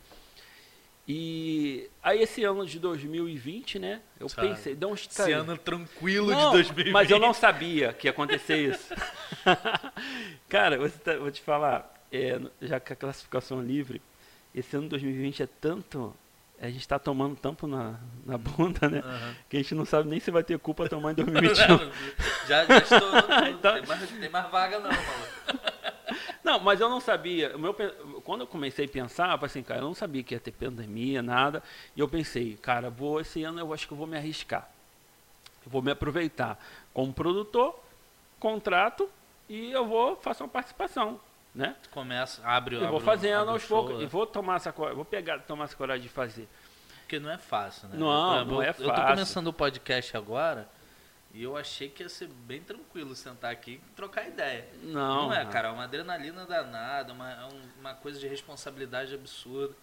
E 1.07 1.89
aí 2.01 2.21
esse 2.21 2.43
ano 2.45 2.65
de 2.65 2.79
2020, 2.79 3.77
né? 3.77 4.01
Eu 4.19 4.29
Sabe, 4.29 4.47
pensei, 4.49 4.73
dá 4.73 4.87
um 4.87 4.93
Esse 4.93 5.31
ano 5.33 5.57
tranquilo 5.57 6.31
não, 6.31 6.45
de 6.51 6.51
2020. 6.63 6.93
Mas 6.93 7.09
eu 7.11 7.19
não 7.19 7.33
sabia 7.33 7.91
que 7.91 8.07
ia 8.07 8.11
acontecer 8.11 8.69
isso. 8.69 8.93
Cara, 10.47 10.77
tá- 10.89 11.17
vou 11.17 11.29
te 11.31 11.41
falar, 11.41 11.93
é, 12.11 12.39
já 12.61 12.79
que 12.79 12.93
a 12.93 12.95
classificação 12.95 13.59
é 13.59 13.63
livre, 13.63 14.01
esse 14.55 14.75
ano 14.75 14.87
2020 14.89 15.43
é 15.43 15.47
tanto. 15.59 16.15
A 16.61 16.69
gente 16.69 16.87
tá 16.87 16.97
tomando 16.97 17.35
tampo 17.35 17.67
na, 17.67 17.99
na 18.25 18.37
bunda, 18.37 18.87
né? 18.87 18.99
Aham. 19.03 19.35
Que 19.49 19.57
a 19.57 19.59
gente 19.59 19.75
não 19.75 19.83
sabe 19.83 20.07
nem 20.07 20.19
se 20.21 20.31
vai 20.31 20.43
ter 20.43 20.57
culpa 20.57 20.87
tomar 20.87 21.11
em 21.11 21.15
2021. 21.15 21.91
já, 22.47 22.63
já 22.65 22.81
tudo. 22.81 23.17
Então- 23.49 23.73
Tem, 23.73 23.85
mais, 23.85 24.09
tem 24.09 24.29
mais 24.29 24.49
vaga 24.51 24.79
não, 24.79 24.89
maluco. 24.89 25.82
Não, 26.43 26.59
mas 26.59 26.81
eu 26.81 26.89
não 26.89 26.99
sabia. 26.99 27.55
O 27.55 27.59
meu, 27.59 27.73
quando 28.23 28.41
eu 28.41 28.47
comecei 28.47 28.85
a 28.85 28.89
pensar, 28.89 29.31
eu 29.31 29.37
falei 29.37 29.45
assim, 29.45 29.63
cara, 29.63 29.79
eu 29.79 29.85
não 29.85 29.93
sabia 29.93 30.21
que 30.23 30.35
ia 30.35 30.39
ter 30.39 30.51
pandemia, 30.51 31.21
nada. 31.21 31.63
E 31.95 31.99
eu 32.01 32.07
pensei, 32.07 32.57
cara, 32.61 32.89
vou 32.89 33.21
esse 33.21 33.43
ano 33.43 33.59
eu 33.59 33.73
acho 33.73 33.87
que 33.87 33.93
eu 33.93 33.97
vou 33.97 34.05
me 34.05 34.17
arriscar. 34.17 34.69
Eu 35.65 35.71
vou 35.71 35.81
me 35.81 35.91
aproveitar 35.91 36.59
como 36.93 37.13
produtor, 37.13 37.79
contrato 38.39 39.09
e 39.47 39.71
eu 39.71 39.87
vou 39.87 40.17
fazer 40.17 40.43
uma 40.43 40.49
participação, 40.49 41.19
né? 41.55 41.77
Começa, 41.91 42.45
abre, 42.45 42.75
Eu 42.75 42.79
abre 42.81 42.91
vou 42.91 42.99
fazendo 42.99 43.49
aos 43.49 43.63
poucos 43.63 43.97
né? 43.97 44.03
e 44.03 44.05
vou 44.05 44.27
tomar 44.27 44.57
essa 44.57 44.73
coragem, 44.73 44.95
vou 44.97 45.05
pegar, 45.05 45.39
tomar 45.39 45.65
essa 45.65 45.75
coragem 45.75 46.03
de 46.03 46.09
fazer. 46.09 46.47
Porque 47.01 47.19
não 47.19 47.29
é 47.31 47.37
fácil, 47.37 47.87
né? 47.87 47.95
Não, 47.97 48.35
exemplo, 48.35 48.53
não 48.53 48.61
é 48.61 48.69
Eu 48.69 48.73
tô 48.73 48.85
fácil. 48.87 49.07
começando 49.07 49.47
o 49.47 49.53
podcast 49.53 50.17
agora 50.17 50.67
e 51.33 51.41
eu 51.43 51.57
achei 51.57 51.89
que 51.89 52.03
ia 52.03 52.09
ser 52.09 52.27
bem 52.27 52.61
tranquilo 52.61 53.15
sentar 53.15 53.51
aqui 53.51 53.81
e 53.83 53.95
trocar 53.95 54.27
ideia. 54.27 54.67
Não, 54.83 55.29
Não, 55.29 55.33
é, 55.33 55.43
cara, 55.45 55.69
é 55.69 55.71
uma 55.71 55.83
adrenalina 55.85 56.45
danada, 56.45 57.11
uma, 57.11 57.31
é 57.31 57.45
um- 57.45 57.79
uma 57.79 57.93
coisa 57.95 58.19
de 58.19 58.27
responsabilidade 58.27 59.13
absurda. 59.15 59.73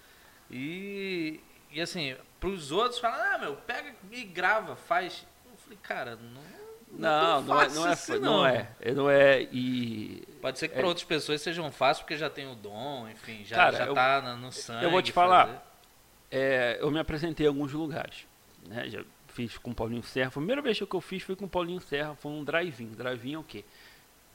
E, 0.51 1.41
e 1.71 1.81
assim, 1.81 2.17
pros 2.39 2.71
outros 2.73 2.99
falam, 3.01 3.21
ah, 3.35 3.39
meu, 3.39 3.57
pega 3.57 3.95
e 4.11 4.25
grava, 4.25 4.77
faz. 4.77 5.27
Eu 5.47 5.57
falei, 5.59 5.79
cara, 5.83 6.17
não. 6.17 6.61
Não, 6.93 7.45
tão 7.45 7.55
não 7.55 7.63
é, 7.63 7.69
não 7.69 7.87
é, 7.87 7.93
assim, 7.93 8.19
não 8.19 8.45
é, 8.47 8.69
não 8.97 9.09
é 9.11 9.43
e 9.53 10.25
Pode 10.43 10.59
ser 10.59 10.67
que 10.67 10.75
É. 10.75 10.79
para 10.79 10.89
outras 10.89 11.05
pessoas 11.05 11.41
sejam 11.41 11.71
fáceis 11.71 12.03
porque 12.03 12.17
já 12.17 12.29
tem 12.29 12.51
o 12.51 12.57
dom, 12.57 13.09
enfim, 13.09 13.45
já, 13.45 13.55
Cara, 13.55 13.77
já 13.79 13.87
eu- 13.87 13.95
tá 13.95 14.21
no 14.37 14.51
sangue. 14.51 14.85
eu 14.85 14.91
vou 14.91 15.01
te 15.01 15.13
falar, 15.13 15.65
é, 16.33 16.79
eu 16.81 16.91
me 16.91 16.99
apresentei 16.99 17.47
em 17.47 17.49
alguns 17.49 17.73
lugares. 17.73 18.27
Né? 18.67 18.89
Já 18.91 19.05
fiz 19.31 19.57
com 19.59 19.71
o 19.71 19.75
Paulinho 19.75 20.03
Serra. 20.03 20.29
A 20.29 20.33
primeira 20.33 20.63
vez 20.63 20.79
que 20.79 20.95
eu 20.95 21.01
fiz 21.01 21.23
foi 21.23 21.37
com 21.37 21.47
o 21.47 21.49
Paulinho 21.49 21.81
Serra, 21.81 22.15
foi 22.15 22.33
um 22.33 22.45
drive-in. 22.45 22.89
Drive-in 22.89 23.35
é 23.35 23.39
o 23.39 23.45
quê? 23.45 23.65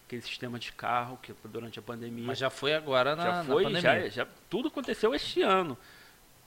Aquele 0.06 0.22
sistema 0.22 0.60
de 0.60 0.72
carro 0.72 1.18
que 1.22 1.34
durante 1.46 1.80
a 1.80 1.82
pandemia. 1.82 2.26
Mas 2.26 2.38
já 2.38 2.50
foi 2.50 2.74
agora 2.74 3.16
na, 3.16 3.24
já 3.24 3.32
na 3.32 3.44
foi, 3.44 3.64
pandemia. 3.64 3.82
já, 3.82 4.10
já 4.10 4.28
tudo 4.50 4.68
aconteceu 4.68 5.14
este 5.14 5.42
ano. 5.42 5.78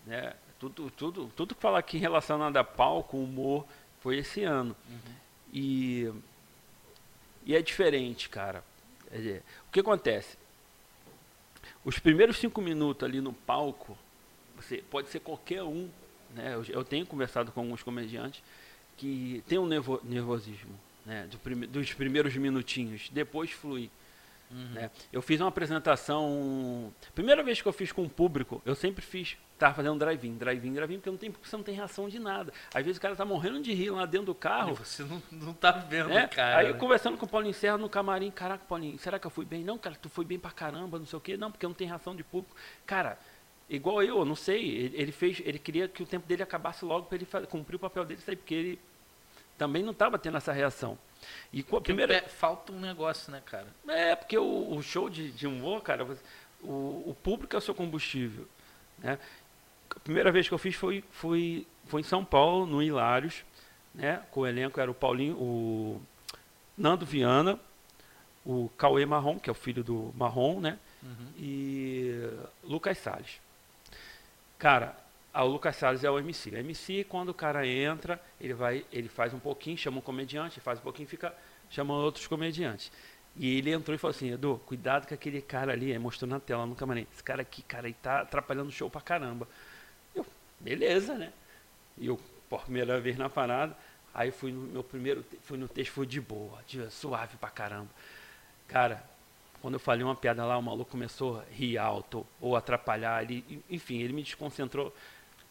Né? 0.06 0.32
Tudo, 0.58 0.90
tudo, 0.90 1.30
tudo 1.36 1.54
que 1.54 1.60
fala 1.60 1.78
aqui 1.78 1.98
relacionado 1.98 2.56
a 2.56 2.64
palco, 2.64 3.16
humor, 3.16 3.64
foi 4.00 4.18
esse 4.18 4.42
ano. 4.42 4.76
Uhum. 4.88 5.14
E, 5.52 6.12
e 7.44 7.54
é 7.54 7.62
diferente, 7.62 8.28
cara. 8.28 8.64
Dizer, 9.10 9.42
o 9.68 9.72
que 9.72 9.80
acontece? 9.80 10.36
Os 11.84 11.98
primeiros 11.98 12.38
cinco 12.38 12.60
minutos 12.60 13.08
ali 13.08 13.20
no 13.20 13.32
palco, 13.32 13.96
você 14.56 14.78
pode 14.78 15.08
ser 15.08 15.20
qualquer 15.20 15.62
um. 15.62 15.88
Né? 16.34 16.54
Eu, 16.54 16.64
eu 16.68 16.84
tenho 16.84 17.06
conversado 17.06 17.50
com 17.52 17.60
alguns 17.60 17.82
comediantes 17.82 18.42
que 18.96 19.42
tem 19.46 19.58
um 19.58 19.66
nervo- 19.66 20.00
nervosismo 20.04 20.72
né? 21.06 21.26
Do 21.30 21.38
prime- 21.38 21.66
dos 21.66 21.92
primeiros 21.94 22.36
minutinhos, 22.36 23.08
depois 23.10 23.50
flui. 23.50 23.90
Uhum. 24.50 24.68
Né? 24.74 24.90
Eu 25.12 25.22
fiz 25.22 25.40
uma 25.40 25.48
apresentação. 25.48 26.92
Primeira 27.14 27.42
vez 27.42 27.60
que 27.62 27.68
eu 27.68 27.72
fiz 27.72 27.92
com 27.92 28.04
o 28.04 28.08
público, 28.10 28.60
eu 28.64 28.74
sempre 28.74 29.02
fiz. 29.04 29.36
Tava 29.58 29.74
fazendo 29.74 29.98
drive-in, 29.98 30.36
drive-in, 30.36 30.72
drive-in, 30.72 30.96
porque 30.98 31.10
não 31.10 31.16
tem, 31.16 31.30
você 31.42 31.56
não 31.56 31.64
tem 31.64 31.74
reação 31.74 32.08
de 32.08 32.18
nada. 32.20 32.52
Às 32.72 32.84
vezes 32.84 32.96
o 32.98 33.00
cara 33.00 33.16
tá 33.16 33.24
morrendo 33.24 33.60
de 33.60 33.72
rir 33.74 33.90
lá 33.90 34.06
dentro 34.06 34.26
do 34.26 34.32
E 34.32 34.34
carro. 34.36 34.74
você 34.76 35.02
não, 35.02 35.20
não 35.32 35.52
tá 35.52 35.72
vendo, 35.72 36.10
né? 36.10 36.28
cara. 36.28 36.58
Aí 36.58 36.68
eu 36.68 36.76
conversando 36.76 37.16
com 37.18 37.26
o 37.26 37.28
Paulinho 37.28 37.52
Serra 37.54 37.76
no 37.76 37.88
camarim, 37.88 38.30
caraca, 38.30 38.64
Paulinho, 38.68 38.96
será 39.00 39.18
que 39.18 39.26
eu 39.26 39.30
fui 39.30 39.44
bem? 39.44 39.64
Não, 39.64 39.76
cara, 39.76 39.96
tu 40.00 40.08
foi 40.08 40.24
bem 40.24 40.38
pra 40.38 40.50
caramba, 40.52 40.98
não 40.98 41.06
sei 41.06 41.16
o 41.16 41.20
quê. 41.20 41.36
Não, 41.36 41.50
porque 41.50 41.66
não 41.66 41.74
tem 41.74 41.88
reação 41.88 42.14
de 42.14 42.22
público. 42.22 42.54
Cara, 42.86 43.18
igual 43.68 44.02
eu, 44.02 44.18
eu 44.18 44.24
não 44.24 44.34
sei, 44.36 44.90
ele, 44.94 45.12
fez, 45.12 45.40
ele 45.44 45.58
queria 45.58 45.88
que 45.88 46.02
o 46.02 46.06
tempo 46.06 46.26
dele 46.26 46.42
acabasse 46.42 46.84
logo 46.84 47.06
para 47.06 47.16
ele 47.16 47.26
cumprir 47.46 47.76
o 47.76 47.78
papel 47.78 48.04
dele, 48.04 48.20
sabe? 48.20 48.36
Porque 48.36 48.54
ele 48.54 48.78
também 49.56 49.82
não 49.82 49.92
estava 49.92 50.18
tendo 50.18 50.36
essa 50.36 50.52
reação. 50.52 50.98
E 51.52 51.62
com 51.62 51.76
a 51.76 51.80
primeira, 51.80 52.22
pe- 52.22 52.28
falta 52.28 52.72
um 52.72 52.78
negócio, 52.80 53.30
né, 53.32 53.42
cara? 53.44 53.66
é, 53.88 54.14
porque 54.14 54.38
o, 54.38 54.74
o 54.76 54.82
show 54.82 55.10
de, 55.10 55.30
de 55.32 55.46
humor, 55.46 55.82
cara, 55.82 56.06
o, 56.62 57.04
o 57.10 57.16
público 57.22 57.56
é 57.56 57.58
o 57.58 57.62
seu 57.62 57.74
combustível. 57.74 58.46
Né? 58.98 59.18
A 59.90 60.00
primeira 60.00 60.30
vez 60.30 60.46
que 60.48 60.54
eu 60.54 60.58
fiz 60.58 60.74
foi, 60.76 61.02
foi, 61.10 61.66
foi 61.86 62.00
em 62.02 62.04
São 62.04 62.24
Paulo, 62.24 62.66
no 62.66 62.82
Hilários, 62.82 63.44
né? 63.94 64.22
com 64.30 64.40
o 64.40 64.46
elenco 64.46 64.80
era 64.80 64.90
o 64.90 64.94
Paulinho, 64.94 65.34
o 65.36 66.00
Nando 66.76 67.04
Viana, 67.04 67.58
o 68.46 68.70
Cauê 68.78 69.04
Marrom, 69.04 69.38
que 69.38 69.50
é 69.50 69.52
o 69.52 69.54
filho 69.54 69.82
do 69.82 70.12
Marrom, 70.16 70.60
né? 70.60 70.78
Uhum. 71.02 71.32
e 71.38 72.28
Lucas 72.64 72.98
Salles. 72.98 73.40
Cara, 74.58 74.96
o 75.34 75.44
Lucas 75.44 75.76
Salles 75.76 76.02
é 76.02 76.10
o 76.10 76.18
MC. 76.18 76.50
O 76.50 76.56
MC, 76.58 77.04
quando 77.04 77.28
o 77.28 77.34
cara 77.34 77.66
entra, 77.66 78.20
ele 78.40 78.54
vai, 78.54 78.84
ele 78.92 79.08
faz 79.08 79.32
um 79.32 79.38
pouquinho, 79.38 79.78
chama 79.78 79.98
um 79.98 80.00
comediante, 80.00 80.60
faz 80.60 80.78
um 80.80 80.82
pouquinho, 80.82 81.08
fica 81.08 81.32
chamando 81.70 82.02
outros 82.02 82.26
comediantes. 82.26 82.90
E 83.36 83.58
ele 83.58 83.70
entrou 83.70 83.94
e 83.94 83.98
falou 83.98 84.14
assim, 84.14 84.32
Edu, 84.32 84.60
cuidado 84.66 85.06
com 85.06 85.14
aquele 85.14 85.40
cara 85.40 85.72
ali, 85.72 85.92
aí 85.92 85.98
mostrou 85.98 86.28
na 86.28 86.40
tela 86.40 86.66
no 86.66 86.74
camarim. 86.74 87.06
Esse 87.12 87.22
cara 87.22 87.42
aqui, 87.42 87.62
cara, 87.62 87.86
ele 87.86 87.96
tá 88.02 88.22
atrapalhando 88.22 88.68
o 88.68 88.72
show 88.72 88.90
pra 88.90 89.00
caramba. 89.00 89.46
Eu, 90.12 90.26
beleza, 90.58 91.14
né? 91.14 91.32
E 91.96 92.06
eu, 92.08 92.18
por 92.48 92.62
primeira 92.62 93.00
vez 93.00 93.16
na 93.16 93.28
parada, 93.28 93.76
aí 94.12 94.32
fui 94.32 94.50
no 94.50 94.62
meu 94.62 94.82
primeiro, 94.82 95.24
fui 95.42 95.56
no 95.56 95.68
texto, 95.68 95.92
fui 95.92 96.06
de 96.06 96.20
boa, 96.20 96.58
de, 96.66 96.90
suave 96.90 97.36
pra 97.36 97.48
caramba. 97.48 97.90
Cara, 98.66 99.04
quando 99.60 99.74
eu 99.74 99.80
falei 99.80 100.04
uma 100.04 100.14
piada 100.14 100.44
lá, 100.44 100.56
o 100.56 100.62
maluco 100.62 100.90
começou 100.90 101.40
a 101.40 101.44
rir 101.50 101.78
alto 101.78 102.26
ou 102.40 102.56
atrapalhar 102.56 103.16
ali, 103.16 103.62
enfim, 103.68 103.98
ele 104.00 104.12
me 104.12 104.22
desconcentrou. 104.22 104.94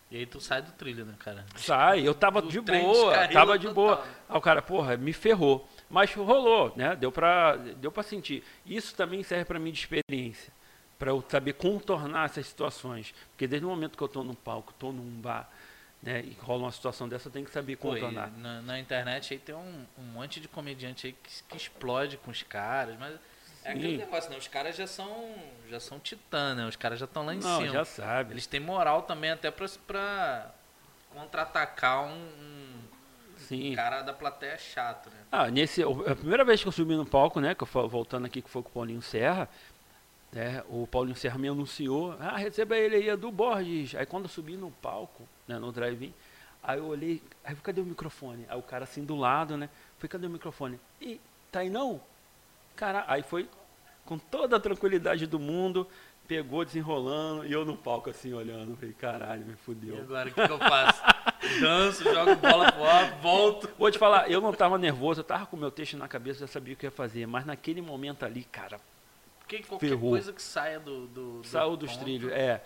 E 0.10 0.17
aí 0.17 0.26
tu 0.26 0.39
sai 0.39 0.62
do 0.62 0.72
trilho, 0.72 1.06
né, 1.06 1.15
cara? 1.20 1.46
Sai, 1.58 2.08
eu 2.08 2.15
tava 2.15 2.41
de 2.41 2.62
boa, 2.62 3.28
tava 3.28 3.60
de 3.60 3.67
total, 3.67 3.74
boa. 3.74 4.08
Aí 4.30 4.38
o 4.38 4.41
cara, 4.41 4.62
porra, 4.62 4.96
me 4.96 5.12
ferrou. 5.12 5.67
Mas 5.89 6.13
rolou, 6.13 6.74
né? 6.78 6.96
Deu 6.96 7.12
pra, 7.12 7.58
deu 7.58 7.91
pra 7.91 8.04
sentir. 8.04 8.41
Isso 8.65 8.96
também 8.96 9.22
serve 9.22 9.43
pra 9.43 9.60
mim 9.60 9.72
de 9.72 9.80
experiência. 9.80 10.54
Pra 10.98 11.12
eu 11.12 11.24
saber 11.28 11.54
contornar 11.54 12.26
essas 12.26 12.48
situações. 12.48 13.13
Porque 13.32 13.48
desde 13.48 13.65
o 13.65 13.70
momento 13.70 13.98
que 13.98 14.04
eu 14.04 14.08
tô 14.08 14.24
no 14.24 14.34
palco, 14.34 14.74
tô 14.80 14.93
num 14.93 15.22
bar, 15.22 15.50
né? 16.02 16.22
E 16.22 16.38
rola 16.41 16.63
uma 16.63 16.72
situação 16.72 17.10
dessa, 17.10 17.28
eu 17.28 17.32
tenho 17.32 17.46
que 17.46 17.52
saber 17.52 17.76
Pô, 17.76 17.89
contornar. 17.89 18.32
na, 18.32 18.62
na 18.62 18.80
internet 18.80 19.34
aí 19.34 19.39
tem 19.39 19.54
um, 19.56 19.86
um 19.98 20.04
monte 20.04 20.39
de 20.39 20.48
comediante 20.48 21.08
aí 21.08 21.13
que, 21.13 21.43
que 21.50 21.58
explode 21.58 22.15
com 22.17 22.32
os 22.32 22.43
caras, 22.43 22.98
mas 22.98 23.13
é 23.67 23.71
aquele 23.71 23.97
negócio, 23.97 24.30
né? 24.30 24.38
Os 24.38 24.47
caras 24.47 24.75
já 24.75 24.88
são, 24.88 25.36
já 25.69 25.80
são 25.80 25.99
titã, 25.99 26.56
né? 26.56 26.65
Os 26.67 26.75
caras 26.75 26.97
já 26.99 27.06
estão 27.06 27.25
lá 27.25 27.36
em 27.36 27.39
Não, 27.39 27.60
cima. 27.60 27.73
já 27.73 27.86
sabe. 27.86 28.34
Eles 28.34 28.47
têm 28.47 28.60
moral 28.60 29.01
também 29.01 29.32
até 29.32 29.51
pra, 29.51 29.67
pra 29.86 30.51
contra-atacar 31.13 32.06
um, 32.06 32.13
um 32.13 32.82
Sim. 33.38 33.75
cara 33.75 34.01
da 34.01 34.13
plateia 34.13 34.58
chato, 34.58 35.10
né? 35.10 35.17
Ah, 35.32 35.49
nesse, 35.49 35.84
a 35.84 36.15
primeira 36.15 36.45
vez 36.45 36.62
que 36.62 36.67
eu 36.67 36.71
subi 36.71 36.95
no 36.95 37.06
palco, 37.06 37.39
né, 37.39 37.53
que 37.53 37.63
eu 37.63 37.89
voltando 37.89 38.25
aqui 38.25 38.41
que 38.41 38.49
foi 38.49 38.63
com 38.63 38.69
o 38.69 38.71
Paulinho 38.71 39.01
Serra, 39.01 39.49
né, 40.32 40.63
o 40.69 40.88
Paulinho 40.88 41.15
Serra 41.15 41.38
me 41.38 41.47
anunciou, 41.47 42.15
ah, 42.19 42.38
receba 42.38 42.77
ele 42.77 42.95
aí, 42.95 43.10
Edu 43.10 43.32
Borges. 43.32 43.95
Aí 43.95 44.06
quando 44.06 44.23
eu 44.25 44.30
subi 44.30 44.56
no 44.56 44.71
palco, 44.71 45.27
né, 45.47 45.58
no 45.60 45.71
drive-in, 45.71 46.13
aí 46.63 46.77
eu 46.80 46.86
olhei, 46.86 47.21
aí 47.43 47.56
cadê 47.56 47.82
o 47.82 47.86
microfone? 47.86 48.45
Aí 48.47 48.58
o 48.58 48.63
cara 48.63 48.84
assim 48.86 49.03
do 49.03 49.15
lado, 49.15 49.58
né, 49.58 49.69
foi, 49.97 50.08
cadê 50.08 50.27
o 50.27 50.30
microfone? 50.30 50.80
E, 51.01 51.19
tá 51.51 51.60
aí 51.60 51.69
não? 51.69 51.99
Cara, 52.77 53.03
aí 53.07 53.23
foi 53.23 53.49
com 54.05 54.17
toda 54.17 54.55
a 54.55 54.59
tranquilidade 54.59 55.27
do 55.27 55.37
mundo, 55.39 55.85
pegou 56.27 56.63
desenrolando, 56.63 57.45
e 57.45 57.51
eu 57.51 57.65
no 57.65 57.75
palco 57.75 58.09
assim, 58.09 58.33
olhando, 58.33 58.75
falei, 58.77 58.93
caralho, 58.93 59.45
me 59.45 59.53
E 59.53 59.57
fudeu. 59.57 59.97
agora, 59.97 60.29
o 60.29 60.33
que, 60.33 60.45
que 60.45 60.51
eu 60.53 60.57
faço? 60.59 61.01
Danço, 61.61 62.03
jogo 62.03 62.35
bola 62.35 62.71
pro 62.71 62.83
ar, 62.85 63.19
volto. 63.19 63.69
Vou 63.77 63.91
te 63.91 63.97
falar, 63.97 64.29
eu 64.31 64.39
não 64.39 64.53
tava 64.53 64.77
nervoso, 64.77 65.19
eu 65.21 65.25
tava 65.25 65.45
com 65.45 65.57
o 65.57 65.59
meu 65.59 65.71
texto 65.71 65.97
na 65.97 66.07
cabeça, 66.07 66.39
já 66.41 66.47
sabia 66.47 66.73
o 66.73 66.77
que 66.77 66.85
ia 66.85 66.91
fazer, 66.91 67.25
mas 67.25 67.45
naquele 67.45 67.81
momento 67.81 68.23
ali, 68.23 68.43
cara, 68.45 68.79
Porque 69.39 69.59
qualquer 69.63 69.89
Ferrou. 69.89 70.11
coisa 70.11 70.31
que 70.31 70.41
saia 70.41 70.79
do. 70.79 71.07
do, 71.07 71.41
do 71.41 71.47
Saiu 71.47 71.75
dos 71.75 71.91
ponto, 71.91 72.03
trilhos, 72.03 72.31
é. 72.31 72.63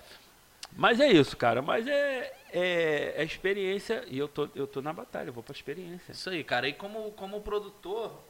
Mas 0.76 1.00
é 1.02 1.08
isso, 1.12 1.36
cara. 1.36 1.62
Mas 1.62 1.86
é, 1.86 2.34
é, 2.52 3.14
é 3.18 3.24
experiência 3.24 4.04
e 4.08 4.18
eu 4.18 4.28
tô, 4.28 4.48
eu 4.56 4.66
tô 4.66 4.82
na 4.82 4.94
batalha, 4.94 5.28
eu 5.30 5.34
vou 5.34 5.44
pra 5.44 5.54
experiência. 5.54 6.12
Isso 6.14 6.30
aí, 6.30 6.44
cara. 6.46 6.68
E 6.68 6.74
como, 6.74 7.12
como 7.12 7.42
produtor, 7.42 8.24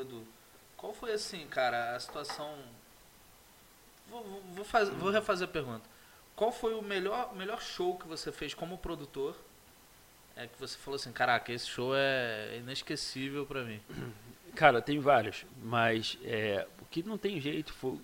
Edu, 0.00 0.22
qual 0.78 0.94
foi 0.94 1.12
assim, 1.12 1.46
cara, 1.48 1.94
a 1.94 2.00
situação. 2.00 2.54
Vou, 4.08 4.22
vou, 4.22 4.42
vou, 4.54 4.64
faz, 4.64 4.88
vou 4.88 5.10
refazer 5.10 5.46
a 5.46 5.50
pergunta. 5.50 5.82
Qual 6.34 6.50
foi 6.50 6.72
o 6.72 6.80
melhor, 6.80 7.34
melhor 7.34 7.60
show 7.60 7.98
que 7.98 8.06
você 8.06 8.32
fez 8.32 8.54
como 8.54 8.78
produtor? 8.78 9.36
É 10.36 10.46
que 10.46 10.58
você 10.58 10.78
falou 10.78 10.94
assim, 10.94 11.10
caraca, 11.10 11.52
esse 11.52 11.66
show 11.66 11.92
é 11.94 12.58
inesquecível 12.58 13.44
para 13.44 13.64
mim. 13.64 13.80
Cara, 14.54 14.80
tem 14.80 15.00
vários, 15.00 15.44
mas 15.62 16.16
é, 16.24 16.66
o 16.80 16.84
que 16.86 17.02
não 17.02 17.18
tem 17.18 17.40
jeito 17.40 17.72
foi, 17.74 17.98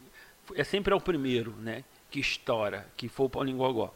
é 0.54 0.64
sempre 0.64 0.92
é 0.92 0.96
o 0.96 1.00
primeiro, 1.00 1.52
né? 1.52 1.84
Que 2.10 2.20
estoura, 2.20 2.87
que 2.96 3.08
foi 3.08 3.26
o 3.26 3.30
Paulinho 3.30 3.58
Gogó. 3.58 3.94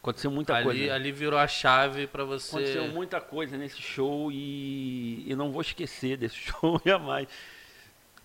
Aconteceu 0.00 0.30
muita 0.30 0.54
ali, 0.54 0.64
coisa. 0.64 0.94
Ali 0.94 1.12
virou 1.12 1.38
a 1.38 1.48
chave 1.48 2.06
para 2.06 2.24
você. 2.24 2.56
Aconteceu 2.56 2.88
muita 2.88 3.20
coisa 3.20 3.56
nesse 3.56 3.82
show 3.82 4.30
e 4.30 5.24
eu 5.28 5.36
não 5.36 5.50
vou 5.50 5.62
esquecer 5.62 6.16
desse 6.16 6.36
show 6.52 6.80
jamais. 6.84 7.26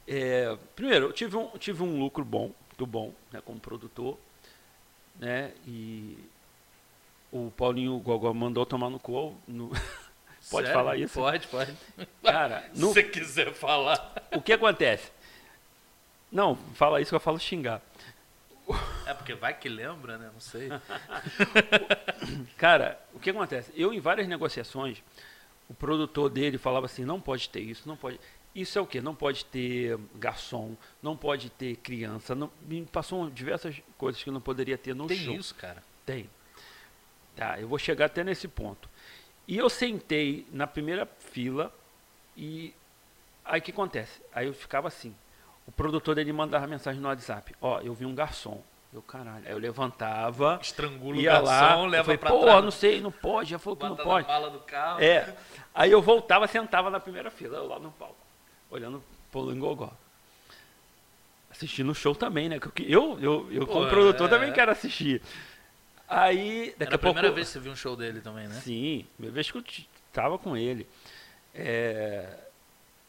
É, 0.07 0.57
primeiro, 0.75 1.07
eu 1.07 1.13
tive 1.13 1.37
um, 1.37 1.49
tive 1.57 1.83
um 1.83 1.99
lucro 1.99 2.25
bom, 2.25 2.51
muito 2.69 2.85
bom, 2.85 3.13
né, 3.31 3.41
como 3.43 3.59
produtor, 3.59 4.17
né? 5.19 5.53
E 5.65 6.17
o 7.31 7.51
Paulinho 7.51 7.97
Gogó 7.99 8.33
mandou 8.33 8.65
tomar 8.65 8.89
no 8.89 8.99
cu. 8.99 9.35
No... 9.47 9.69
pode 10.49 10.67
Sério? 10.67 10.73
falar 10.73 10.97
isso? 10.97 11.13
Pode, 11.13 11.47
pode. 11.47 11.75
Cara, 12.23 12.69
Se 12.73 12.81
no... 12.81 12.87
você 12.87 13.03
quiser 13.03 13.53
falar. 13.53 14.13
o 14.33 14.41
que 14.41 14.53
acontece? 14.53 15.11
Não, 16.31 16.55
fala 16.75 17.01
isso 17.01 17.11
que 17.11 17.15
eu 17.15 17.19
falo 17.19 17.39
xingar. 17.39 17.81
É 19.05 19.13
porque 19.13 19.33
vai 19.33 19.53
que 19.53 19.67
lembra, 19.67 20.17
né? 20.17 20.29
Não 20.33 20.39
sei. 20.39 20.69
Cara, 22.57 22.97
o 23.13 23.19
que 23.19 23.29
acontece? 23.29 23.71
Eu, 23.75 23.93
em 23.93 23.99
várias 23.99 24.27
negociações, 24.27 25.03
o 25.69 25.73
produtor 25.73 26.29
dele 26.29 26.57
falava 26.57 26.85
assim: 26.85 27.03
não 27.03 27.19
pode 27.19 27.49
ter 27.49 27.59
isso, 27.59 27.87
não 27.87 27.97
pode. 27.97 28.19
Isso 28.53 28.77
é 28.77 28.81
o 28.81 28.85
quê? 28.85 28.99
Não 28.99 29.15
pode 29.15 29.45
ter 29.45 29.97
garçom, 30.15 30.75
não 31.01 31.15
pode 31.15 31.49
ter 31.49 31.77
criança. 31.77 32.35
Não, 32.35 32.51
me 32.67 32.85
passou 32.85 33.29
diversas 33.29 33.81
coisas 33.97 34.21
que 34.21 34.29
não 34.29 34.41
poderia 34.41 34.77
ter 34.77 34.93
no 34.93 35.07
Tem 35.07 35.17
show. 35.17 35.33
isso, 35.33 35.55
cara. 35.55 35.81
Tem. 36.05 36.29
Tá, 37.35 37.59
eu 37.59 37.67
vou 37.67 37.79
chegar 37.79 38.07
até 38.07 38.23
nesse 38.23 38.47
ponto. 38.47 38.89
E 39.47 39.57
eu 39.57 39.69
sentei 39.69 40.45
na 40.51 40.67
primeira 40.67 41.05
fila 41.05 41.73
e 42.35 42.73
aí 43.45 43.59
o 43.59 43.63
que 43.63 43.71
acontece? 43.71 44.21
Aí 44.33 44.47
eu 44.47 44.53
ficava 44.53 44.87
assim. 44.89 45.15
O 45.65 45.71
produtor 45.71 46.15
dele 46.15 46.33
mandava 46.33 46.67
mensagem 46.67 46.99
no 47.01 47.07
WhatsApp. 47.07 47.55
Ó, 47.61 47.79
eu 47.79 47.93
vi 47.93 48.05
um 48.05 48.13
garçom. 48.13 48.61
Eu, 48.93 49.01
caralho. 49.01 49.45
Aí 49.45 49.51
eu 49.53 49.57
levantava, 49.57 50.59
Estrangula 50.61 51.17
o 51.17 51.23
garçom, 51.23 51.45
lá, 51.45 51.85
leva 51.85 52.03
falei, 52.03 52.17
pra 52.17 52.29
pô, 52.29 52.41
trás. 52.41 52.63
não 52.63 52.71
sei, 52.71 52.99
não 52.99 53.11
pode. 53.11 53.51
Já 53.51 53.59
falou 53.59 53.77
que 53.77 53.85
não 53.85 53.95
pode. 53.95 54.27
na 54.27 54.33
mala 54.33 54.49
do 54.49 54.59
carro. 54.59 55.01
É. 55.01 55.33
Aí 55.73 55.89
eu 55.91 56.01
voltava, 56.01 56.45
sentava 56.47 56.89
na 56.89 56.99
primeira 56.99 57.31
fila, 57.31 57.57
eu 57.57 57.67
lá 57.67 57.79
no 57.79 57.89
palco, 57.93 58.15
olhando 58.71 59.03
pro 59.31 59.49
Lingogó. 59.49 59.91
Assistindo 61.51 61.91
o 61.91 61.95
show 61.95 62.15
também, 62.15 62.47
né? 62.49 62.57
Eu, 62.79 63.19
eu, 63.19 63.51
eu 63.51 63.67
Pô, 63.67 63.73
como 63.73 63.89
produtor, 63.89 64.27
é. 64.27 64.29
também 64.29 64.53
quero 64.53 64.71
assistir. 64.71 65.21
Aí, 66.07 66.73
daqui 66.77 66.84
Era 66.84 66.93
a 66.93 66.95
a 66.95 66.97
primeira 66.99 67.21
pouco. 67.27 67.36
vez 67.36 67.47
que 67.47 67.53
você 67.53 67.60
viu 67.60 67.71
um 67.71 67.75
show 67.75 67.95
dele 67.95 68.21
também, 68.21 68.47
né? 68.47 68.55
Sim, 68.63 69.05
primeira 69.15 69.36
vez 69.36 69.51
que 69.51 69.57
eu 69.57 69.63
tava 70.12 70.38
com 70.38 70.55
ele. 70.57 70.88
É, 71.53 72.38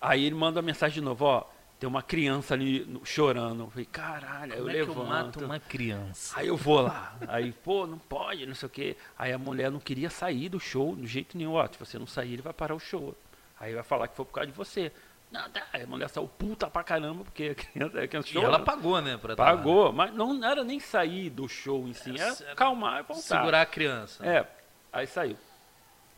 Aí 0.00 0.24
ele 0.24 0.34
manda 0.34 0.58
uma 0.58 0.66
mensagem 0.66 0.94
de 0.96 1.00
novo, 1.00 1.24
ó. 1.24 1.44
Tem 1.78 1.88
uma 1.88 2.02
criança 2.02 2.54
ali 2.54 3.00
chorando. 3.04 3.64
Eu 3.64 3.70
falei, 3.70 3.86
caralho, 3.86 4.52
Como 4.56 4.64
eu 4.64 4.68
é 4.70 4.72
que 4.72 4.80
eu 4.80 4.86
levanto. 4.88 5.08
mato 5.08 5.44
uma 5.44 5.58
criança? 5.60 6.38
Aí 6.38 6.46
eu 6.48 6.56
vou 6.56 6.80
lá. 6.80 7.16
Aí, 7.28 7.52
pô, 7.52 7.86
não 7.86 7.98
pode, 7.98 8.46
não 8.46 8.54
sei 8.54 8.66
o 8.66 8.70
quê. 8.70 8.96
Aí 9.18 9.32
a 9.32 9.38
mulher 9.38 9.70
não 9.70 9.80
queria 9.80 10.10
sair 10.10 10.48
do 10.48 10.58
show 10.60 10.94
de 10.96 11.06
jeito 11.06 11.36
nenhum. 11.38 11.54
Ó, 11.54 11.66
se 11.66 11.78
você 11.78 11.98
não 11.98 12.06
sair, 12.06 12.34
ele 12.34 12.42
vai 12.42 12.52
parar 12.52 12.74
o 12.74 12.80
show. 12.80 13.16
Aí 13.58 13.74
vai 13.74 13.82
falar 13.82 14.06
que 14.08 14.16
foi 14.16 14.24
por 14.24 14.32
causa 14.32 14.50
de 14.50 14.56
você. 14.56 14.92
Não, 15.32 15.48
tá. 15.48 15.62
A 15.72 15.86
mulher 15.86 16.10
saiu 16.10 16.28
puta 16.28 16.68
pra 16.68 16.84
caramba, 16.84 17.24
porque 17.24 17.44
a 17.44 17.54
criança, 17.54 18.00
a 18.00 18.06
criança 18.06 18.28
E 18.34 18.36
ela 18.36 18.58
pagou, 18.58 19.00
né? 19.00 19.16
Pra 19.16 19.34
tá 19.34 19.42
lá. 19.44 19.56
Pagou, 19.56 19.90
mas 19.90 20.12
não 20.14 20.44
era 20.44 20.62
nem 20.62 20.78
sair 20.78 21.30
do 21.30 21.48
show 21.48 21.88
em 21.88 21.94
si, 21.94 22.14
era 22.20 22.36
Era 22.40 22.54
calmar 22.54 23.00
e 23.00 23.02
voltar. 23.02 23.22
Segurar 23.22 23.62
a 23.62 23.66
criança. 23.66 24.24
É, 24.26 24.46
aí 24.92 25.06
saiu. 25.06 25.38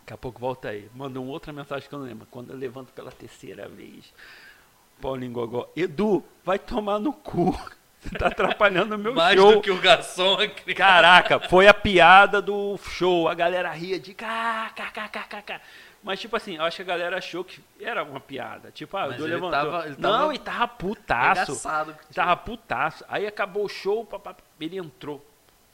Daqui 0.00 0.12
a 0.12 0.18
pouco 0.18 0.40
volta 0.40 0.68
aí. 0.68 0.90
Mandou 0.94 1.22
uma 1.22 1.32
outra 1.32 1.52
mensagem 1.52 1.88
que 1.88 1.94
eu 1.94 1.98
não 2.00 2.06
lembro. 2.06 2.26
Quando 2.28 2.50
eu 2.50 2.56
levanto 2.58 2.92
pela 2.92 3.12
terceira 3.12 3.68
vez, 3.68 4.12
Paulinho 5.00 5.32
Gogó, 5.32 5.70
Edu, 5.76 6.24
vai 6.44 6.58
tomar 6.58 6.98
no 6.98 7.12
cu. 7.12 7.56
Você 8.04 8.18
tá 8.18 8.26
atrapalhando 8.26 8.96
o 8.96 8.98
meu 8.98 9.14
Mais 9.14 9.34
show. 9.34 9.54
do 9.54 9.60
que 9.62 9.70
o 9.70 9.80
garçom. 9.80 10.36
Caraca, 10.76 11.40
foi 11.40 11.66
a 11.66 11.72
piada 11.72 12.42
do 12.42 12.76
show. 12.76 13.28
A 13.28 13.34
galera 13.34 13.70
ria 13.70 13.98
de 13.98 14.12
kkkkkk. 14.12 15.58
Mas, 16.04 16.20
tipo 16.20 16.36
assim, 16.36 16.56
eu 16.56 16.62
acho 16.62 16.76
que 16.76 16.82
a 16.82 16.84
galera 16.84 17.16
achou 17.16 17.42
que 17.42 17.64
era 17.80 18.04
uma 18.04 18.20
piada. 18.20 18.70
Tipo, 18.70 18.94
ah, 18.96 19.06
o 19.08 19.12
Edu 19.14 19.24
levantou. 19.24 19.50
tava- 19.50 19.86
ele 19.86 19.96
Não, 19.98 20.10
tava 20.20 20.34
e 20.34 20.38
tava 20.38 20.68
putaço. 20.68 21.40
Engraçado. 21.52 21.96
Tava 22.14 22.36
putaço. 22.36 23.04
Aí 23.08 23.26
acabou 23.26 23.64
o 23.64 23.68
show, 23.68 24.04
papá, 24.04 24.36
ele 24.60 24.76
entrou 24.76 25.24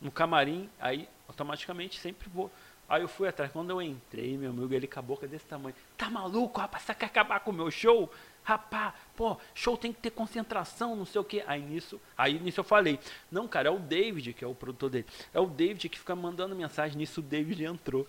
no 0.01 0.11
camarim, 0.11 0.71
aí 0.81 1.09
automaticamente 1.27 1.99
sempre 1.99 2.29
vou. 2.29 2.49
Aí 2.89 3.03
eu 3.03 3.09
fui 3.09 3.29
atrás. 3.29 3.51
Quando 3.53 3.71
eu 3.71 3.83
entrei, 3.83 4.37
meu 4.39 4.51
amigo, 4.51 4.73
ele 4.73 4.87
com 4.87 4.99
a 4.99 5.03
boca 5.03 5.27
desse 5.27 5.45
tamanho. 5.47 5.75
Tá 5.97 6.09
maluco, 6.09 6.61
rapaz? 6.61 6.85
Você 6.85 6.95
quer 6.95 7.07
acabar 7.07 7.41
com 7.41 7.51
o 7.51 7.55
meu 7.55 7.71
show? 7.71 8.11
Rapaz, 8.43 8.95
pô, 9.17 9.37
show 9.55 9.77
tem 9.77 9.93
que 9.93 10.01
ter 10.01 10.11
concentração, 10.11 10.97
não 10.97 11.05
sei 11.05 11.21
o 11.21 11.25
quê. 11.25 11.45
Aí 11.47 11.61
nisso, 11.61 12.01
aí 12.17 12.39
nisso 12.39 12.61
eu 12.61 12.65
falei, 12.65 12.99
não, 13.31 13.47
cara, 13.47 13.69
é 13.69 13.71
o 13.71 13.79
David, 13.79 14.33
que 14.33 14.45
é 14.45 14.49
o 14.49 14.55
produtor 14.55 14.91
dele. 14.91 15.07
É 15.35 15.39
o 15.41 15.47
David 15.47 15.89
que 15.89 15.99
fica 15.99 16.15
mandando 16.17 16.55
mensagem. 16.57 16.97
Nisso 16.97 17.21
o 17.21 17.23
David 17.23 17.65
entrou. 17.65 18.09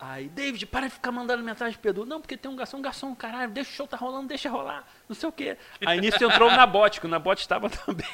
Aí, 0.00 0.28
David, 0.28 0.64
para 0.66 0.86
de 0.86 0.92
ficar 0.92 1.10
mandando 1.10 1.42
mensagem 1.42 1.76
pro 1.78 1.90
Edu. 1.90 2.06
Não, 2.06 2.20
porque 2.20 2.36
tem 2.36 2.48
um 2.50 2.54
garçom, 2.54 2.76
um 2.78 2.82
garçom, 2.82 3.14
caralho, 3.16 3.50
deixa 3.50 3.70
o 3.70 3.74
show 3.74 3.86
tá 3.86 3.96
rolando, 3.96 4.28
deixa 4.28 4.48
rolar, 4.48 4.86
não 5.08 5.16
sei 5.16 5.28
o 5.28 5.32
quê. 5.32 5.56
Aí 5.84 6.00
nisso 6.00 6.22
entrou 6.22 6.48
o 6.48 6.52
Nabote, 6.56 7.00
que 7.00 7.06
o 7.06 7.08
Nabote 7.08 7.40
estava 7.40 7.68
também. 7.70 8.06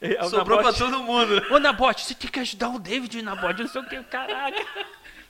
Aí 0.00 0.16
o 0.20 0.28
Sobrou 0.30 0.58
pra 0.58 0.70
Nabote, 0.72 0.78
todo 0.78 1.02
mundo. 1.02 1.42
Ô, 1.52 1.58
Nabote, 1.58 2.04
você 2.04 2.14
tem 2.14 2.30
que 2.30 2.38
ajudar 2.38 2.68
o 2.68 2.78
David, 2.78 3.20
Nabote, 3.20 3.62
não 3.62 3.68
sei 3.68 3.80
o 3.82 3.86
quê, 3.88 4.00
caraca. 4.04 4.64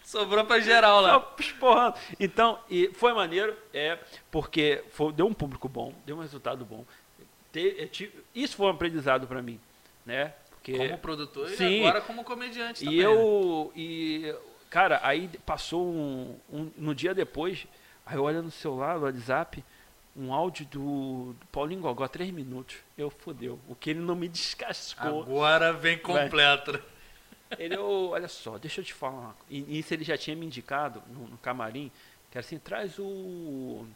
Sobrou 0.04 0.44
pra 0.44 0.60
geral 0.60 1.00
lá. 1.00 1.10
Só 1.14 1.34
esporrando. 1.38 1.94
Então, 2.20 2.58
e 2.70 2.90
foi 2.94 3.12
maneiro, 3.14 3.56
é, 3.72 3.98
porque 4.30 4.84
foi- 4.90 5.12
deu 5.12 5.26
um 5.26 5.32
público 5.34 5.68
bom, 5.68 5.94
deu 6.06 6.16
um 6.16 6.20
resultado 6.20 6.64
bom. 6.66 6.84
Te- 7.52 7.76
é, 7.78 7.86
ti- 7.86 8.12
isso 8.34 8.56
foi 8.56 8.66
um 8.66 8.70
aprendizado 8.70 9.26
para 9.26 9.40
mim, 9.42 9.58
né? 10.04 10.34
Porque 10.50 10.76
Como 10.76 10.98
produtor 10.98 11.48
Sim. 11.50 11.64
e 11.64 11.86
agora 11.86 12.00
como 12.02 12.22
comediante 12.24 12.82
e 12.82 12.86
também. 12.86 12.98
né? 12.98 13.04
eu. 13.06 13.72
E, 13.74 14.34
cara, 14.70 15.00
aí 15.02 15.28
passou 15.46 15.86
um, 15.86 16.36
um- 16.50 16.70
No 16.76 16.94
dia 16.94 17.14
depois, 17.14 17.66
aí 18.06 18.16
eu 18.16 18.22
olho 18.24 18.42
no 18.42 18.50
celular, 18.50 18.96
no 18.98 19.04
WhatsApp, 19.04 19.64
um 20.16 20.32
áudio 20.32 20.66
do, 20.66 21.32
do 21.38 21.46
Paulinho 21.52 21.80
Gogó, 21.82 22.06
três 22.08 22.30
minutos. 22.30 22.76
Eu 22.96 23.08
fodeu. 23.10 23.58
O 23.68 23.74
que 23.74 23.90
ele 23.90 24.00
não 24.00 24.16
me 24.16 24.28
descascou. 24.28 25.22
Agora 25.22 25.72
vem 25.72 25.96
completo. 25.98 26.82
Ele, 27.58 27.76
"Ô, 27.78 28.10
olha 28.10 28.28
só, 28.28 28.58
deixa 28.58 28.80
eu 28.80 28.84
te 28.84 28.92
falar. 28.92 29.18
uma 29.20 29.32
co-" 29.32 29.44
E 29.48 29.78
isso 29.78 29.94
ele 29.94 30.04
já 30.04 30.18
tinha 30.18 30.34
me 30.36 30.44
indicado 30.44 31.02
no, 31.08 31.28
no 31.28 31.38
camarim, 31.38 31.90
que 32.30 32.36
era 32.36 32.44
assim, 32.44 32.58
traz 32.58 32.98
o, 32.98 33.86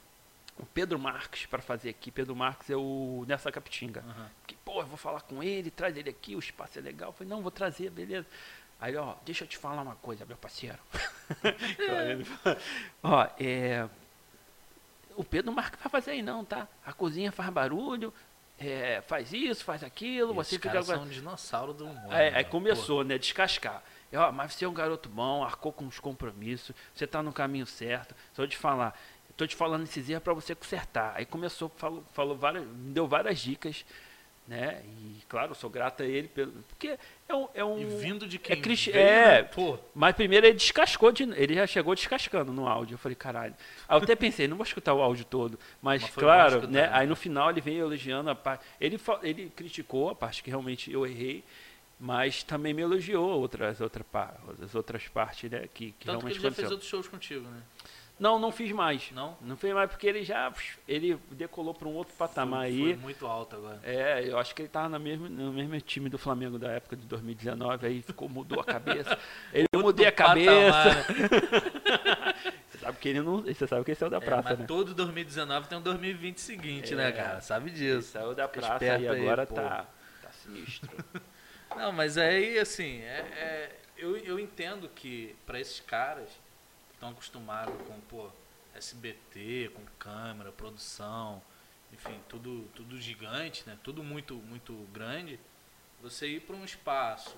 o 0.59 0.67
Pedro 0.73 0.99
Marques 0.99 1.45
para 1.47 1.61
fazer 1.61 1.91
aqui. 1.91 2.11
Pedro 2.11 2.35
Marques 2.37 2.71
é 2.71 2.77
o 2.77 3.25
Nessa 3.29 3.51
Capitinga. 3.53 4.03
Aham. 4.09 4.31
Que, 4.47 4.55
pô, 4.65 4.81
eu 4.81 4.87
vou 4.87 4.97
falar 4.97 5.21
com 5.23 5.43
ele, 5.43 5.71
traz 5.71 5.97
ele 5.97 6.09
aqui, 6.09 6.35
o 6.35 6.39
espaço 6.39 6.79
é 6.79 6.83
legal. 6.83 7.11
Eu 7.11 7.13
falei, 7.13 7.29
não, 7.31 7.43
vou 7.43 7.51
trazer, 7.51 7.91
beleza. 7.91 8.27
Aí, 8.83 8.97
ó, 8.97 9.15
deixa 9.25 9.45
eu 9.45 9.49
te 9.49 9.57
falar 9.57 9.81
uma 9.81 9.95
coisa, 9.95 10.27
meu 10.27 10.37
parceiro. 10.37 10.77
Fala, 12.43 12.59
ó, 13.03 13.29
é. 13.39 13.89
O 15.15 15.23
Pedro 15.23 15.53
Marques 15.53 15.79
vai 15.81 15.89
fazer 15.89 16.11
aí 16.11 16.23
não, 16.23 16.45
tá? 16.45 16.67
A 16.85 16.93
cozinha 16.93 17.31
faz 17.31 17.49
barulho, 17.51 18.13
é, 18.59 19.01
faz 19.07 19.33
isso, 19.33 19.63
faz 19.65 19.85
aquilo, 19.85 20.35
você 20.35 20.57
Esses 20.57 20.63
fica 20.63 20.71
agora- 20.71 20.85
são 20.99 21.03
um 21.05 21.09
dinossauro 21.09 21.73
do 21.73 21.85
humor. 21.87 22.13
Aí, 22.13 22.31
né, 22.33 22.39
aí 22.39 22.45
pô? 22.45 22.51
começou, 22.51 23.05
né? 23.05 23.19
Descascar. 23.19 23.85
Eu, 24.11 24.21
ó, 24.21 24.33
mas 24.33 24.55
você 24.55 24.65
é 24.65 24.69
um 24.69 24.75
garoto 24.75 25.09
bom, 25.09 25.45
arcou 25.45 25.73
com 25.73 25.87
os 25.87 26.01
compromissos, 26.01 26.75
você 26.93 27.07
tá 27.07 27.23
no 27.23 27.33
caminho 27.33 27.67
certo. 27.67 28.17
Só 28.35 28.45
te 28.49 28.57
falar, 28.57 28.99
tô 29.37 29.47
te 29.47 29.55
falando 29.55 29.85
esses 29.85 30.09
erros 30.11 30.25
para 30.25 30.35
você 30.35 30.57
consertar. 30.57 31.13
Aí 31.15 31.25
começou, 31.25 31.69
falou, 31.77 32.03
falou 32.13 32.37
várias, 32.37 32.67
me 32.67 32.93
deu 32.93 33.07
várias 33.07 33.39
dicas, 33.39 33.85
né? 34.47 34.83
E 34.85 35.23
claro, 35.29 35.53
eu 35.53 35.55
sou 35.55 35.71
grato 35.71 36.03
a 36.03 36.07
ele 36.07 36.29
pelo, 36.29 36.53
porque 36.69 36.99
é 37.29 37.35
um, 37.35 37.49
é 37.55 37.65
um 37.65 37.79
E 37.81 37.85
vindo 38.01 38.27
de 38.27 38.39
quem 38.39 38.57
é 38.57 38.61
cristi- 38.61 38.91
é. 38.93 39.43
né? 39.43 39.51
Mas 39.95 40.15
primeiro 40.15 40.47
ele 40.47 40.55
descascou, 40.57 41.11
de, 41.13 41.23
ele 41.23 41.55
já 41.55 41.67
chegou 41.67 41.95
descascando 41.95 42.53
no 42.53 42.67
áudio. 42.69 42.95
Eu 42.95 42.99
falei, 42.99 43.17
caralho. 43.17 43.55
Aí 43.89 43.99
eu 43.99 44.03
até 44.03 44.15
pensei, 44.17 44.47
não 44.49 44.57
vou 44.57 44.65
escutar 44.67 44.93
o 44.95 45.01
áudio 45.01 45.25
todo. 45.25 45.59
Mas, 45.81 46.03
Mas 46.03 46.11
claro, 46.15 46.55
escutar, 46.57 46.69
né? 46.73 46.83
né? 46.83 46.91
Aí 46.93 47.07
no 47.07 47.17
final 47.17 47.51
ele 47.51 47.61
veio 47.61 47.83
elogiando 47.87 48.29
a 48.31 48.35
parte. 48.35 48.65
Ele, 48.81 49.01
ele 49.23 49.51
criticou 49.55 50.11
a 50.11 50.15
parte 50.15 50.43
que 50.43 50.51
realmente 50.51 50.93
eu 50.93 51.07
errei. 51.07 51.43
mas 52.01 52.43
também 52.43 52.75
me 52.75 52.83
elogiou 52.83 53.31
outras, 53.41 53.81
outra, 53.81 54.05
as 54.61 54.75
outras 54.75 55.07
partes, 55.07 55.49
né? 55.51 55.69
Que, 55.73 55.93
que 55.93 56.05
Tanto 56.05 56.19
realmente 56.19 56.23
que 56.23 56.29
ele 56.39 56.43
já 56.43 56.49
aconteceu. 56.49 56.55
fez 56.65 56.71
outros 56.73 56.91
shows 56.91 57.07
contigo, 57.09 57.49
né? 57.49 57.63
Não, 58.23 58.39
não 58.39 58.53
fiz 58.53 58.71
mais. 58.71 59.11
Não? 59.11 59.37
Não 59.41 59.57
fez 59.57 59.75
mais 59.75 59.91
porque 59.91 60.07
ele 60.07 60.23
já 60.23 60.53
ele 60.87 61.19
decolou 61.33 61.75
para 61.75 61.89
um 61.89 61.95
outro 61.95 62.15
patamar 62.15 62.61
foi, 62.61 62.69
aí. 62.69 62.79
Foi 62.95 62.97
muito 63.03 63.27
alto 63.27 63.57
agora. 63.57 63.81
É, 63.83 64.23
eu 64.29 64.39
acho 64.39 64.55
que 64.55 64.63
ele 64.63 64.69
tava 64.69 64.89
no 64.91 65.01
mesmo, 65.01 65.29
no 65.29 65.53
mesmo 65.53 65.81
time 65.81 66.09
do 66.09 66.17
Flamengo 66.17 66.57
da 66.57 66.71
época 66.71 66.95
de 66.95 67.05
2019, 67.05 67.85
aí 67.85 68.01
ficou, 68.01 68.29
mudou 68.29 68.61
a 68.61 68.65
cabeça. 68.65 69.19
Ele 69.53 69.67
eu 69.73 69.81
mudei 69.81 70.07
a 70.07 70.13
cabeça. 70.13 70.71
Patamar, 70.73 72.35
você 72.71 72.79
sabe 72.79 72.99
que 72.99 73.09
ele 73.09 73.21
não. 73.23 73.43
Você 73.43 73.67
sabe 73.67 73.85
que 73.85 73.91
ele 73.91 73.99
saiu 73.99 74.11
da 74.11 74.19
É, 74.19 74.21
praça, 74.21 74.51
mas 74.51 74.59
né? 74.61 74.67
todo 74.67 74.95
2019 74.95 75.67
tem 75.69 75.79
um 75.79 75.83
2020 75.83 76.39
seguinte, 76.41 76.93
É. 76.93 76.97
né, 76.97 77.11
cara? 77.11 77.41
Sabe 77.41 77.71
Ele 77.71 77.77
disso. 77.77 78.13
saiu 78.13 78.37
da 78.37 78.47
Fica 78.47 78.61
praça 78.61 78.85
esperto 78.85 79.03
e 79.03 79.09
agora 79.09 79.47
tá, 79.47 79.87
tá 80.23 80.31
sinistro. 80.31 80.89
Não, 81.75 81.91
mas 81.91 82.17
aí, 82.17 82.57
assim, 82.59 83.01
é, 83.01 83.19
é- 83.37 83.77
eu, 83.97 84.17
eu 84.19 84.39
entendo 84.39 84.89
que 84.95 85.35
para 85.45 85.59
esses 85.59 85.81
caras 85.81 86.29
estão 87.03 87.11
acostumados 87.11 87.75
com, 87.89 88.01
pô, 88.03 88.31
SBT, 88.77 89.73
com 89.75 89.85
câmera, 89.99 90.53
produção, 90.53 91.43
enfim, 91.93 92.19
tudo, 92.29 92.69
tudo 92.77 93.01
gigante, 93.01 93.65
né? 93.67 93.77
Tudo 93.83 94.05
muito, 94.05 94.37
muito 94.37 94.73
grande, 94.93 95.39
você 96.01 96.29
ir 96.29 96.41
para 96.41 96.55
um 96.55 96.65
espaço, 96.65 97.37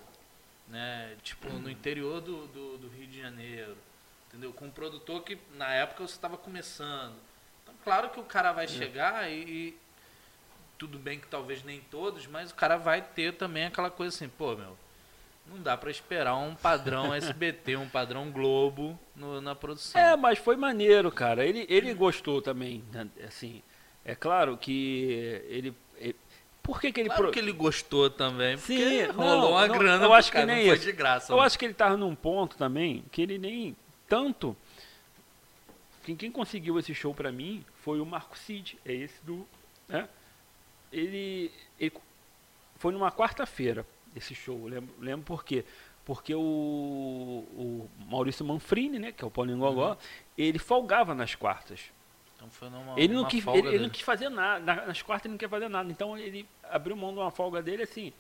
né? 0.68 1.16
Tipo, 1.22 1.48
no 1.48 1.70
interior 1.70 2.20
do, 2.20 2.46
do, 2.48 2.79
do 2.79 2.88
Rio 2.88 3.07
de 3.07 3.18
Janeiro, 3.18 3.74
entendeu? 4.29 4.53
Com 4.53 4.66
um 4.66 4.70
produtor 4.70 5.22
que 5.22 5.38
na 5.55 5.72
época 5.72 6.07
você 6.07 6.14
estava 6.14 6.37
começando. 6.37 7.16
Então, 7.62 7.74
claro 7.83 8.11
que 8.11 8.20
o 8.20 8.24
cara 8.24 8.53
vai 8.53 8.68
chegar 8.68 9.31
e, 9.31 9.44
e 9.44 9.79
tudo 10.77 10.98
bem 10.98 11.18
que 11.18 11.27
talvez 11.27 11.64
nem 11.64 11.81
todos, 11.81 12.27
mas 12.27 12.50
o 12.50 12.55
cara 12.55 12.77
vai 12.77 13.00
ter 13.00 13.33
também 13.33 13.64
aquela 13.64 13.90
coisa 13.90 14.14
assim, 14.14 14.29
pô, 14.29 14.55
meu, 14.55 14.77
não 15.46 15.61
dá 15.62 15.76
pra 15.76 15.90
esperar 15.90 16.37
um 16.37 16.54
padrão 16.54 17.12
SBT, 17.14 17.76
um 17.76 17.88
padrão 17.88 18.30
Globo 18.30 18.98
no- 19.14 19.40
na 19.40 19.54
produção. 19.54 20.00
É, 20.00 20.16
mas 20.16 20.38
foi 20.38 20.57
maneiro, 20.57 21.11
cara. 21.12 21.44
Ele, 21.46 21.66
ele 21.68 21.92
gostou 21.94 22.40
também, 22.42 22.83
né? 22.92 23.07
assim. 23.26 23.62
É 24.04 24.14
claro 24.14 24.57
que 24.57 25.42
ele. 25.48 25.74
ele- 25.96 26.16
por 26.62 26.80
que, 26.80 26.90
que 26.92 27.00
ele. 27.00 27.09
claro 27.09 27.24
pro- 27.24 27.33
que 27.33 27.38
ele 27.38 27.52
gostou 27.52 28.09
também, 28.09 28.57
Sim, 28.57 28.76
porque 28.76 29.07
não, 29.09 29.14
rolou 29.14 29.50
uma 29.52 29.66
não, 29.66 29.78
grana 29.78 30.04
eu 30.04 30.12
acho 30.14 30.30
que 30.30 30.35
cara, 30.38 30.46
nem 30.46 30.57
não 30.57 30.64
foi 30.66 30.76
isso. 30.76 30.85
de 30.87 30.92
graça. 30.92 31.33
Eu 31.33 31.37
né? 31.38 31.42
acho 31.44 31.59
que 31.59 31.64
ele 31.66 31.74
tava 31.74 31.96
num 31.96 32.14
ponto 32.14 32.57
também 32.57 33.04
que 33.12 33.20
ele 33.22 33.37
nem 33.38 33.76
tanto. 34.09 34.57
Quem, 36.04 36.16
quem 36.16 36.30
conseguiu 36.30 36.78
esse 36.78 36.94
show 36.94 37.14
pra 37.14 37.30
mim 37.33 37.64
foi 37.83 38.00
o 38.00 38.07
Marco 38.07 38.37
Cid, 38.37 38.78
é 38.85 38.92
esse 38.94 39.22
do. 39.24 39.46
Né? 39.88 40.09
Ele, 40.92 41.50
ele- 41.78 41.92
Foi 42.76 42.92
numa 42.92 43.11
quarta-feira 43.11 43.87
esse 44.14 44.35
show, 44.35 44.57
eu 44.62 44.66
lembro, 44.68 44.94
lembro 45.00 45.24
por 45.27 45.44
quê? 45.44 45.64
Porque 46.05 46.35
o, 46.35 46.40
o 46.40 47.90
Maurício 48.09 48.44
Manfrini, 48.44 48.98
né, 48.98 49.12
que 49.12 49.24
é 49.24 49.27
o 49.27 49.31
Paulinho 49.31 49.59
Gogó, 49.59 49.90
Uhum. 49.92 49.96
ele 50.37 50.59
folgava 50.59 51.14
nas 51.14 51.35
quartas. 51.35 51.81
Então 52.37 52.50
foi 52.50 52.68
numa, 52.68 52.98
Ele 53.00 53.14
não, 53.14 53.24
quis, 53.24 53.46
ele, 53.46 53.68
ele 53.68 53.79
não 53.79 53.88
quis 53.88 54.03
fazer 54.03 54.29
nada. 54.29 54.61
na- 54.74 54.87
Nas 54.87 55.00
quartas 55.00 55.24
ele 55.27 55.33
não 55.33 55.38
quer 55.38 55.48
fazer 55.48 55.68
nada. 55.68 55.90
Então 55.90 56.18
ele 56.18 56.46
abriu 56.64 56.94
mão 56.94 57.12
de 57.12 57.18
uma 57.20 57.31
folga 57.31 57.62
dele 57.62 57.85
assim. 57.85 58.12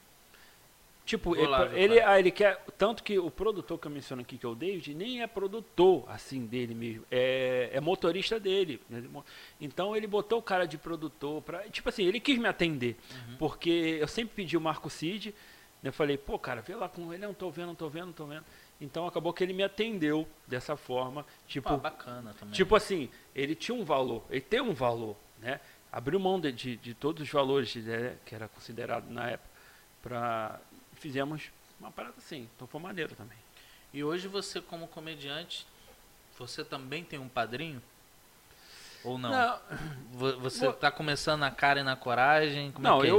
Tipo, 1.04 1.36
ele, 1.36 1.52
ele, 1.78 2.00
ah, 2.00 2.18
ele 2.18 2.30
quer. 2.30 2.58
Tanto 2.78 3.02
que 3.02 3.18
o 3.18 3.30
produtor 3.30 3.78
que 3.78 3.86
eu 3.86 3.90
menciono 3.90 4.22
aqui, 4.22 4.38
que 4.38 4.46
é 4.46 4.48
o 4.48 4.54
David, 4.54 4.94
nem 4.94 5.20
é 5.20 5.26
produtor 5.26 6.04
assim 6.08 6.46
dele 6.46 6.74
mesmo. 6.74 7.04
É, 7.10 7.68
é 7.74 7.80
motorista 7.80 8.40
dele. 8.40 8.80
Ele 8.90 9.08
mo- 9.08 9.22
Então 9.60 9.94
ele 9.94 10.06
botou 10.06 10.38
o 10.38 10.42
cara 10.42 10.66
de 10.66 10.78
produtor 10.78 11.42
pra. 11.42 11.58
Tipo 11.68 11.90
assim, 11.90 12.04
ele 12.06 12.18
quis 12.18 12.38
me 12.38 12.48
atender. 12.48 12.96
Uhum. 13.28 13.36
Porque 13.36 13.98
eu 14.00 14.08
sempre 14.08 14.34
pedi 14.34 14.56
o 14.56 14.60
Marco 14.62 14.88
Cid. 14.88 15.34
Eu 15.84 15.92
falei, 15.92 16.16
pô, 16.16 16.38
cara, 16.38 16.62
vê 16.62 16.74
lá 16.74 16.88
com 16.88 17.12
ele, 17.12 17.26
não 17.26 17.34
tô 17.34 17.50
vendo, 17.50 17.66
não 17.68 17.74
tô 17.74 17.88
vendo, 17.88 18.06
não 18.06 18.12
tô 18.12 18.24
vendo. 18.26 18.44
Então 18.80 19.06
acabou 19.06 19.32
que 19.32 19.44
ele 19.44 19.52
me 19.52 19.62
atendeu 19.62 20.26
dessa 20.46 20.76
forma. 20.76 21.24
Tipo, 21.46 21.68
Ah, 21.74 21.76
bacana 21.76 22.34
também. 22.38 22.54
Tipo 22.54 22.74
assim, 22.74 23.10
ele 23.34 23.54
tinha 23.54 23.74
um 23.74 23.84
valor, 23.84 24.24
ele 24.30 24.40
tem 24.40 24.60
um 24.60 24.72
valor, 24.74 25.14
né? 25.40 25.60
Abriu 25.92 26.18
mão 26.18 26.40
de, 26.40 26.50
de, 26.50 26.76
de 26.76 26.94
todos 26.94 27.22
os 27.22 27.30
valores 27.30 27.74
né, 27.76 28.16
que 28.26 28.34
era 28.34 28.48
considerado 28.48 29.08
na 29.10 29.30
época, 29.30 29.48
para 30.02 30.58
fizemos 30.94 31.50
uma 31.78 31.90
parada 31.92 32.14
assim, 32.18 32.48
então 32.56 32.66
foi 32.66 32.80
maneiro 32.80 33.14
também. 33.14 33.38
E 33.92 34.02
hoje 34.02 34.26
você 34.26 34.60
como 34.60 34.88
comediante, 34.88 35.66
você 36.38 36.64
também 36.64 37.04
tem 37.04 37.18
um 37.18 37.28
padrinho? 37.28 37.80
Ou 39.04 39.18
não? 39.18 39.60
Vo- 40.12 40.38
Você 40.40 40.64
Vou- 40.64 40.72
tá 40.72 40.90
começando 40.90 41.40
na 41.40 41.50
cara 41.50 41.80
e 41.80 41.82
na 41.82 41.94
coragem? 41.94 42.72
Como 42.72 42.82
não, 42.82 42.98
é 42.98 43.02
que 43.02 43.06
é? 43.08 43.12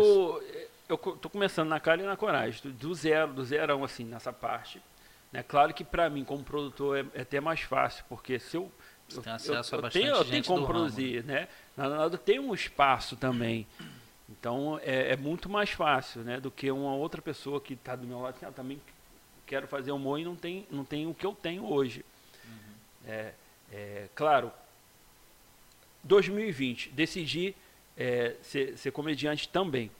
Eu, 0.88 1.00
eu 1.06 1.18
tô 1.18 1.30
começando 1.30 1.70
na 1.70 1.80
cara 1.80 2.02
e 2.02 2.06
na 2.06 2.16
coragem, 2.16 2.72
do, 2.72 2.94
zero, 2.94 3.34
do 3.34 3.44
zerão 3.44 3.84
assim, 3.84 4.06
nessa 4.06 4.32
parte. 4.32 4.82
Né? 5.32 5.44
Claro 5.44 5.74
que 5.74 5.84
para 5.84 6.10
mim, 6.10 6.24
como 6.24 6.44
produtor, 6.44 6.98
é, 6.98 7.06
é 7.14 7.22
até 7.22 7.40
mais 7.40 7.62
fácil, 7.62 8.06
porque 8.08 8.40
se 8.40 8.58
eu 8.58 8.72
Você 9.08 9.20
eu, 9.20 9.24
tem 9.24 9.34
acesso 9.34 9.76
a 9.76 9.78
eu 9.78 9.82
bastante 9.82 10.04
tenho, 10.04 10.16
eu 10.16 10.26
tenho 10.26 10.44
como 10.44 10.60
do 10.60 10.66
ramo, 10.66 10.80
produzir, 10.80 11.24
né? 11.24 11.48
Na 11.76 11.90
verdade, 11.90 12.18
tem 12.20 12.40
um 12.40 12.54
espaço 12.54 13.16
também. 13.16 13.68
Então 14.30 14.80
é, 14.84 15.14
é 15.14 15.18
muito 15.18 15.50
mais 15.50 15.70
fácil, 15.72 16.22
né? 16.22 16.40
Do 16.40 16.50
que 16.50 16.72
uma 16.72 16.96
outra 16.96 17.22
pessoa 17.22 17.60
que 17.60 17.74
está 17.74 17.96
do 17.96 18.08
meu 18.08 18.22
lado, 18.22 18.36
assim, 18.36 18.46
ah, 18.46 18.52
também 18.52 18.80
quero 19.46 19.68
fazer 19.68 19.92
humor 19.92 20.20
e 20.20 20.26
não 20.26 20.36
tem, 20.36 20.68
não 20.72 20.84
tem 20.84 21.06
o 21.08 21.14
que 21.14 21.26
eu 21.26 21.34
tenho 21.34 21.72
hoje. 21.72 22.04
Uhum. 22.46 22.74
É, 23.08 23.34
é, 23.72 24.10
claro, 24.16 24.52
2020, 26.04 26.90
decidi 26.90 27.56
é, 27.98 28.36
ser, 28.42 28.78
ser 28.78 28.92
comediante 28.92 29.50
também. 29.50 29.92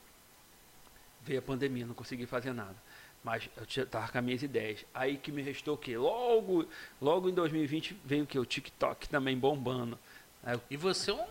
Veio 1.26 1.40
a 1.40 1.42
pandemia, 1.42 1.86
não 1.86 1.94
consegui 1.96 2.26
fazer 2.26 2.54
nada. 2.54 2.76
Mas 3.24 3.50
eu 3.58 3.84
estava 3.84 4.08
com 4.08 4.18
as 4.20 4.24
minhas 4.24 4.44
ideias. 4.44 4.86
Aí 4.94 5.18
que 5.18 5.32
me 5.32 5.42
restou 5.42 5.74
o 5.74 5.78
quê? 5.78 5.98
Logo, 5.98 6.66
logo 7.02 7.28
em 7.28 7.34
2020 7.34 7.98
veio 8.06 8.24
o 8.24 8.28
quê? 8.28 8.38
O 8.38 8.46
TikTok 8.46 9.10
também 9.10 9.36
bombando. 9.36 9.98
Eu 10.46 10.62
E 10.70 10.78
você 10.78 11.10
é 11.10 11.16
um... 11.16 11.26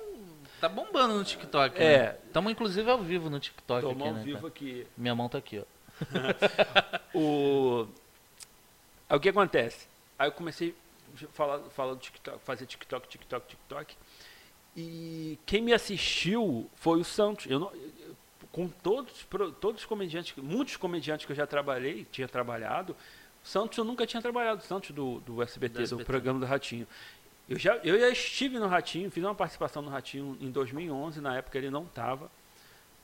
tá 0.60 0.68
bombando 0.68 1.14
no 1.14 1.24
TikTok, 1.24 1.78
É. 1.80 1.98
né? 1.98 2.16
Estamos 2.26 2.50
inclusive 2.50 2.90
ao 2.90 2.98
vivo 3.00 3.30
no 3.30 3.38
TikTok 3.38 3.86
aqui, 3.92 4.02
ao 4.02 4.12
né? 4.12 4.22
vivo 4.24 4.38
cara? 4.38 4.48
aqui. 4.48 4.86
Minha 4.96 5.14
mão 5.14 5.28
tá 5.28 5.38
aqui, 5.38 5.60
ó. 5.60 5.64
O, 7.14 7.86
aí 9.08 9.16
o 9.16 9.20
que 9.20 9.28
acontece? 9.28 9.86
Aí 10.18 10.26
eu 10.28 10.32
comecei 10.32 10.74
a 11.22 11.26
falar, 11.28 11.60
falar 11.70 11.94
do 11.94 12.00
TikTok, 12.00 12.38
fazer 12.44 12.66
TikTok, 12.66 13.06
TikTok, 13.08 13.46
TikTok. 13.46 13.96
E 14.76 15.38
quem 15.46 15.62
me 15.62 15.72
assistiu 15.72 16.68
foi 16.74 16.98
o 16.98 17.04
Santos. 17.04 17.46
Eu 17.48 17.60
não, 17.60 17.70
com 18.54 18.68
todos, 18.68 19.26
todos 19.60 19.80
os 19.80 19.84
comediantes, 19.84 20.32
muitos 20.36 20.76
comediantes 20.76 21.26
que 21.26 21.32
eu 21.32 21.36
já 21.36 21.44
trabalhei, 21.44 22.06
tinha 22.12 22.28
trabalhado, 22.28 22.94
Santos 23.42 23.76
eu 23.76 23.84
nunca 23.84 24.06
tinha 24.06 24.22
trabalhado, 24.22 24.62
Santos 24.62 24.92
do, 24.92 25.18
do 25.20 25.42
SBT, 25.42 25.72
Do 25.72 25.78
do, 25.78 25.82
SBT. 25.82 26.04
programa 26.04 26.38
do 26.38 26.46
Ratinho. 26.46 26.86
Eu 27.48 27.58
já, 27.58 27.76
eu 27.78 27.98
já 27.98 28.08
estive 28.10 28.60
no 28.60 28.68
Ratinho, 28.68 29.10
fiz 29.10 29.24
uma 29.24 29.34
participação 29.34 29.82
no 29.82 29.90
Ratinho 29.90 30.38
em 30.40 30.52
2011, 30.52 31.20
na 31.20 31.36
época 31.36 31.58
ele 31.58 31.68
não 31.68 31.82
estava, 31.82 32.30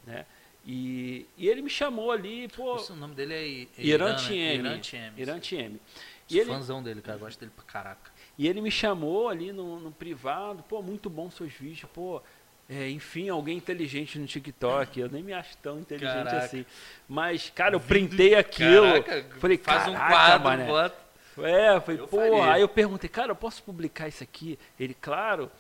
né? 0.07 0.25
E, 0.65 1.27
e 1.37 1.49
ele 1.49 1.63
me 1.63 1.71
chamou 1.71 2.13
ali, 2.13 2.47
pô, 2.49 2.77
Esse- 2.77 2.93
o 2.93 2.97
nome 2.97 3.15
dele 3.17 3.35
é 3.35 3.47
I- 3.49 3.69
Irante 3.79 4.33
Irã, 4.33 4.63
né? 4.63 4.69
M. 4.69 4.69
Irante 4.69 4.97
M. 4.97 5.21
Irante 5.21 5.57
M. 5.57 5.81
E 6.29 6.33
Sou 6.35 6.41
ele, 6.43 6.51
fãzão 6.53 6.83
dele, 6.83 7.03
cara. 7.03 7.19
Gosto 7.19 7.41
dele 7.41 7.51
pra 7.57 7.65
caraca. 7.65 8.13
e 8.39 8.47
ele 8.47 8.61
me 8.61 8.71
chamou 8.71 9.29
ali 9.29 9.53
no, 9.53 9.81
no 9.81 9.91
privado, 9.91 10.63
pô, 10.69 10.81
muito 10.81 11.11
bom 11.11 11.29
seus 11.29 11.53
vídeos, 11.53 11.91
pô. 11.93 12.23
É, 12.71 12.89
enfim, 12.89 13.29
alguém 13.29 13.57
inteligente 13.57 14.17
no 14.19 14.27
TikTok. 14.27 15.01
Eu 15.01 15.09
nem 15.11 15.23
me 15.25 15.33
acho 15.33 15.57
tão 15.59 15.81
inteligente 15.81 16.15
Caraca. 16.25 16.45
assim. 16.45 16.65
Mas, 17.09 17.51
cara, 17.51 17.75
eu 17.75 17.81
printei 17.81 18.37
aquilo. 18.37 19.03
Caraca, 19.03 19.27
falei, 19.41 19.59
faz 19.59 19.89
um 19.89 19.93
"Caraca, 19.93 20.11
quadro, 20.15 20.45
mané." 20.45 20.67
bota. 20.67 20.97
É, 21.43 21.81
falei, 21.81 22.01
Eu 22.01 22.07
pô, 22.09 22.17
faria. 22.19 22.53
aí 22.53 22.61
eu 22.61 22.69
perguntei, 22.69 23.09
cara, 23.09 23.33
eu 23.33 23.37
posso 23.37 23.63
publicar 23.63 24.07
isso 24.09 24.23
aqui? 24.23 24.59
Ele, 24.79 24.95
claro, 24.95 25.51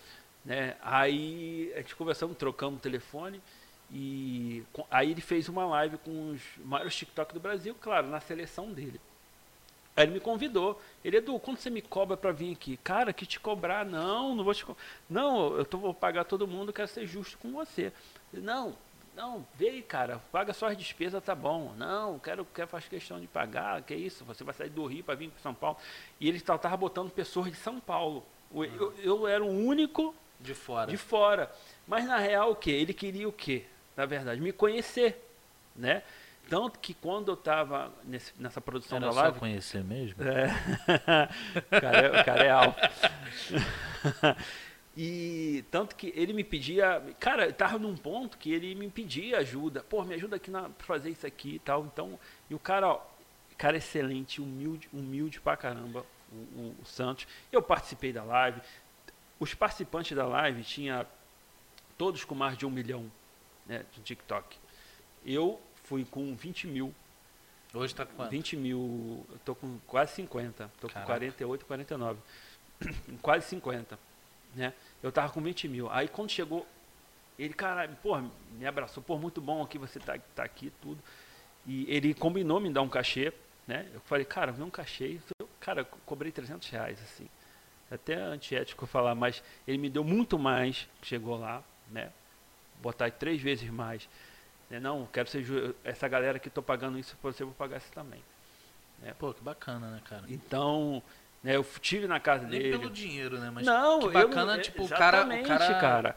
né? 0.44 0.77
Aí 0.83 1.73
a 1.75 1.79
gente 1.81 1.96
conversamos, 1.96 2.37
trocamos 2.37 2.79
o 2.79 2.83
telefone 2.83 3.40
e 3.90 4.62
aí 4.90 5.11
ele 5.11 5.20
fez 5.20 5.49
uma 5.49 5.66
live 5.66 5.96
com 5.99 6.31
os 6.31 6.40
maiores 6.64 6.94
TikTok 6.94 7.35
do 7.35 7.40
Brasil, 7.40 7.75
claro, 7.81 8.07
na 8.09 8.20
seleção 8.20 8.73
dele. 8.73 9.01
Aí 10.01 10.07
ele 10.07 10.15
me 10.15 10.21
convidou. 10.21 10.81
Ele, 11.05 11.19
Edu, 11.19 11.39
quanto 11.39 11.61
você 11.61 11.69
me 11.71 11.83
cobra 11.83 12.17
pra 12.17 12.33
vir 12.33 12.53
aqui? 12.53 12.77
Cara, 12.79 13.13
que 13.13 13.27
te 13.27 13.39
cobrar? 13.39 13.85
Não, 13.85 14.35
não 14.35 14.43
vou 14.45 14.55
te 14.55 14.65
cobrar. 14.65 14.83
Não, 15.09 15.57
eu 15.57 15.65
tô, 15.65 15.77
vou 15.79 15.93
pagar 15.93 16.25
todo 16.25 16.47
mundo, 16.49 16.73
quero 16.73 16.89
ser 16.89 17.07
justo 17.07 17.37
com 17.39 17.53
você. 17.53 17.93
Ele, 18.33 18.43
não, 18.43 18.75
não, 19.15 19.47
vê 19.55 19.69
aí, 19.69 19.83
cara, 19.83 20.21
paga 20.33 20.53
só 20.55 20.69
as 20.69 20.77
despesas, 20.77 21.23
tá 21.23 21.35
bom. 21.35 21.75
Não, 21.77 22.19
quero, 22.19 22.45
quero 22.47 22.69
fazer 22.69 22.89
questão 22.89 23.21
de 23.21 23.27
pagar, 23.27 23.83
que 23.83 23.95
isso, 23.95 24.25
você 24.25 24.43
vai 24.43 24.55
sair 24.55 24.71
do 24.71 24.87
Rio 24.87 25.05
para 25.05 25.15
vir 25.15 25.29
para 25.31 25.43
São 25.43 25.53
Paulo. 25.55 25.77
E 26.19 26.29
ele 26.29 26.41
tava, 26.41 26.59
tava 26.59 26.77
botando 26.77 27.11
pessoas 27.11 27.51
de 27.51 27.57
São 27.57 27.79
Paulo. 27.79 28.25
O- 28.51 28.65
Eu, 28.65 28.95
eu 29.03 29.29
era 29.29 29.45
o 29.45 29.49
único 29.49 30.15
De 30.41 30.55
fora. 30.55 30.91
de 30.91 30.97
fora. 30.97 31.51
Mas 31.87 32.07
na 32.07 32.17
real 32.19 32.53
o 32.53 32.57
quê? 32.57 32.71
Ele 32.71 32.95
queria 32.95 33.29
o 33.29 33.33
quê? 33.33 33.65
Na 33.97 34.07
verdade, 34.07 34.41
me 34.41 34.53
conhecer, 34.53 35.23
né? 35.77 36.03
Tanto 36.51 36.81
que 36.81 36.93
quando 36.93 37.29
eu 37.29 37.35
estava 37.35 37.93
nessa 38.37 38.61
produção 38.61 38.99
Era 38.99 39.07
da 39.07 39.13
só 39.13 39.21
live, 39.21 39.39
conhecer 39.39 39.85
mesmo? 39.85 40.21
é. 40.25 40.49
o, 41.57 41.81
cara 41.81 41.99
é, 41.99 42.21
o 42.21 42.25
cara 42.25 42.45
é 42.45 42.51
alto. 42.51 42.81
e 44.97 45.65
tanto 45.71 45.95
que 45.95 46.13
ele 46.17 46.33
me 46.33 46.43
pedia. 46.43 47.01
Cara, 47.21 47.47
eu 47.47 47.53
tava 47.53 47.79
num 47.79 47.97
ponto 47.97 48.37
que 48.37 48.53
ele 48.53 48.75
me 48.75 48.91
pedia 48.91 49.39
ajuda. 49.39 49.85
Pô, 49.85 50.03
me 50.03 50.13
ajuda 50.17 50.37
aqui 50.37 50.51
na, 50.51 50.63
pra 50.63 50.85
fazer 50.85 51.11
isso 51.11 51.25
aqui 51.25 51.55
e 51.55 51.59
tal. 51.61 51.85
Então, 51.85 52.19
e 52.51 52.55
o 52.55 52.59
cara, 52.59 52.89
ó, 52.89 53.01
cara 53.57 53.77
excelente, 53.77 54.41
humilde, 54.41 54.89
humilde 54.93 55.41
pra 55.41 55.57
caramba, 55.57 56.05
o, 56.33 56.35
o, 56.35 56.77
o 56.83 56.85
Santos. 56.85 57.29
Eu 57.53 57.63
participei 57.63 58.13
da 58.13 58.25
live. 58.25 58.61
Os 59.39 59.55
participantes 59.55 60.17
da 60.17 60.27
live 60.27 60.65
tinha 60.65 61.07
todos 61.97 62.25
com 62.25 62.35
mais 62.35 62.59
de 62.59 62.67
um 62.67 62.71
milhão 62.71 63.09
né, 63.67 63.85
de 63.93 64.01
TikTok. 64.01 64.59
Eu 65.25 65.61
fui 65.90 66.05
com 66.05 66.37
20 66.37 66.68
mil. 66.68 66.94
Hoje 67.74 67.92
tá 67.92 68.07
com 68.07 68.14
quanto? 68.14 68.31
20 68.31 68.57
mil, 68.57 69.26
tô 69.44 69.57
com 69.57 69.76
quase 69.88 70.14
50. 70.14 70.70
Tô 70.81 70.87
Caraca. 70.87 71.00
com 71.00 71.07
48, 71.07 71.66
49. 71.66 72.20
quase 73.20 73.48
50. 73.48 73.98
Né? 74.55 74.72
Eu 75.03 75.11
tava 75.11 75.33
com 75.33 75.42
20 75.42 75.66
mil. 75.66 75.90
Aí 75.90 76.07
quando 76.07 76.31
chegou, 76.31 76.64
ele, 77.37 77.53
cara, 77.53 77.88
porra, 78.00 78.24
me 78.53 78.66
abraçou, 78.66 79.03
pô, 79.03 79.18
muito 79.18 79.40
bom 79.40 79.62
aqui, 79.62 79.79
você 79.79 79.98
tá, 79.98 80.16
tá 80.35 80.44
aqui, 80.44 80.72
tudo. 80.81 81.03
E 81.66 81.85
ele 81.92 82.14
combinou 82.14 82.61
me 82.61 82.72
dar 82.72 82.83
um 82.83 82.88
cachê, 82.88 83.33
né? 83.66 83.88
Eu 83.92 84.00
falei, 84.03 84.24
cara, 84.24 84.53
me 84.53 84.59
dá 84.59 84.64
um 84.64 84.70
cachê. 84.70 85.18
Eu, 85.40 85.48
cara, 85.59 85.85
cobrei 86.07 86.31
300 86.31 86.68
reais, 86.70 87.00
assim. 87.03 87.29
Até 87.90 88.14
antiético 88.14 88.87
falar, 88.87 89.16
mas 89.16 89.42
ele 89.66 89.79
me 89.79 89.90
deu 89.90 90.05
muito 90.05 90.38
mais, 90.38 90.88
chegou 91.03 91.37
lá, 91.37 91.64
né? 91.90 92.12
Botar 92.81 93.11
três 93.11 93.42
vezes 93.42 93.68
mais. 93.68 94.09
Né? 94.70 94.78
Não, 94.80 95.06
quero 95.12 95.28
ser 95.28 95.42
ju- 95.42 95.74
essa 95.85 96.06
galera 96.09 96.38
que 96.38 96.48
tô 96.48 96.62
pagando 96.62 96.98
isso 96.98 97.16
pra 97.20 97.33
você, 97.33 97.42
eu 97.42 97.48
vou 97.48 97.56
pagar 97.56 97.78
isso 97.78 97.90
também. 97.92 98.22
Pô, 99.18 99.33
que 99.35 99.42
bacana, 99.42 99.90
né, 99.90 100.00
cara? 100.09 100.24
Então, 100.28 101.02
né, 101.42 101.56
eu 101.56 101.64
tive 101.80 102.06
na 102.06 102.20
casa 102.20 102.46
Nem 102.46 102.61
dele. 102.61 102.78
pelo 102.78 102.90
dinheiro, 102.90 103.38
né? 103.38 103.50
Mas 103.52 103.66
não, 103.66 103.98
que 104.00 104.06
eu 104.06 104.12
bacana, 104.12 104.56
não- 104.56 104.62
tipo, 104.62 104.85
o 104.85 104.88
cara, 104.88 105.18
o 105.18 105.20
exatamente, 105.20 105.48
cara, 105.48 105.80
cara. 105.80 106.16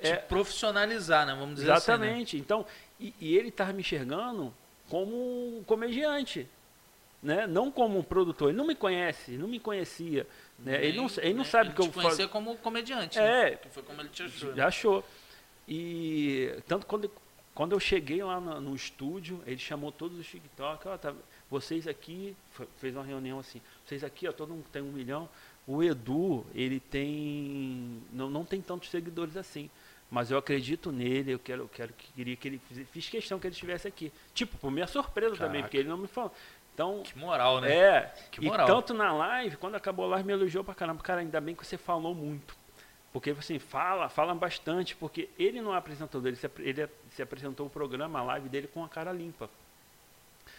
te 0.00 0.08
É, 0.08 0.16
profissionalizar, 0.16 1.24
né? 1.24 1.32
Vamos 1.34 1.54
dizer 1.54 1.70
assim. 1.70 1.90
né? 1.92 1.96
Exatamente. 1.96 2.36
Então, 2.36 2.66
e, 2.98 3.14
e 3.20 3.36
ele 3.36 3.48
estava 3.50 3.72
me 3.72 3.80
enxergando 3.82 4.52
como 4.90 5.14
um 5.58 5.62
comediante, 5.64 6.48
né? 7.22 7.46
Não 7.46 7.70
como 7.70 8.00
um 8.00 8.02
produtor. 8.02 8.48
Ele 8.48 8.58
não 8.58 8.66
me 8.66 8.74
conhece, 8.74 9.38
não 9.38 9.46
me 9.46 9.60
conhecia, 9.60 10.26
né? 10.58 10.84
ele 10.84 10.96
não, 10.96 11.06
Nem- 11.06 11.18
ele 11.18 11.34
não 11.34 11.42
nem- 11.42 11.44
sabe 11.44 11.68
ele 11.68 11.74
que 11.76 11.80
eu 11.82 11.86
faço. 11.86 12.00
conhecia 12.02 12.26
como 12.28 12.56
comediante, 12.58 13.16
É. 13.20 13.50
né? 13.52 13.58
Foi 13.70 13.82
como 13.84 14.00
ele 14.02 14.08
te 14.08 14.24
achou. 14.24 14.52
Já 14.56 14.66
achou. 14.66 15.04
E 15.68 16.52
tanto 16.66 16.84
quando, 16.84 17.08
quando 17.54 17.72
eu 17.72 17.80
cheguei 17.80 18.22
lá 18.22 18.40
no, 18.40 18.60
no 18.60 18.74
estúdio, 18.74 19.42
ele 19.46 19.58
chamou 19.58 19.92
todos 19.92 20.18
os 20.18 20.26
TikTok, 20.26 20.88
ó, 20.88 20.96
tá, 20.96 21.12
vocês 21.50 21.86
aqui, 21.86 22.34
fe- 22.52 22.66
fez 22.78 22.94
uma 22.96 23.04
reunião 23.04 23.38
assim, 23.38 23.60
vocês 23.84 24.02
aqui, 24.02 24.26
ó, 24.26 24.32
todo 24.32 24.50
mundo 24.54 24.64
tem 24.72 24.80
um 24.82 24.92
milhão. 24.92 25.28
O 25.66 25.80
Edu, 25.82 26.44
ele 26.54 26.80
tem. 26.80 28.02
Não, 28.12 28.28
não 28.28 28.44
tem 28.44 28.60
tantos 28.60 28.90
seguidores 28.90 29.36
assim. 29.36 29.70
Mas 30.10 30.30
eu 30.30 30.36
acredito 30.36 30.90
nele, 30.92 31.32
eu 31.32 31.38
quero, 31.38 31.62
eu 31.62 31.68
quero 31.68 31.92
que 31.94 32.12
queria 32.12 32.36
que 32.36 32.48
ele 32.48 32.60
fiz, 32.68 32.86
fiz 32.90 33.08
questão 33.08 33.38
que 33.38 33.46
ele 33.46 33.54
estivesse 33.54 33.86
aqui. 33.88 34.12
Tipo, 34.34 34.58
por 34.58 34.70
minha 34.70 34.86
surpresa 34.86 35.36
também, 35.36 35.52
Caraca. 35.52 35.62
porque 35.68 35.76
ele 35.78 35.88
não 35.88 35.96
me 35.96 36.06
falou. 36.08 36.32
Então, 36.74 37.02
Que 37.02 37.16
moral, 37.18 37.60
né? 37.60 37.72
é, 37.74 38.14
Que 38.30 38.40
e 38.42 38.44
moral. 38.46 38.66
tanto 38.66 38.92
na 38.92 39.12
live, 39.12 39.56
quando 39.56 39.74
acabou 39.76 40.06
a 40.06 40.08
live, 40.08 40.26
me 40.26 40.32
elogiou 40.32 40.64
pra 40.64 40.74
caramba. 40.74 41.02
Cara, 41.02 41.20
ainda 41.20 41.40
bem 41.40 41.54
que 41.54 41.64
você 41.66 41.78
falou 41.78 42.14
muito. 42.14 42.54
Porque, 43.12 43.30
assim, 43.30 43.58
fala, 43.58 44.08
fala 44.08 44.34
bastante, 44.34 44.96
porque 44.96 45.28
ele 45.38 45.60
não 45.60 45.74
é 45.74 45.78
apresentador, 45.78 46.26
ele 46.26 46.36
se, 46.36 46.50
ele 46.60 46.88
se 47.10 47.22
apresentou 47.22 47.66
o 47.66 47.70
programa, 47.70 48.20
a 48.20 48.22
live 48.22 48.48
dele 48.48 48.66
com 48.66 48.82
a 48.82 48.88
cara 48.88 49.12
limpa. 49.12 49.50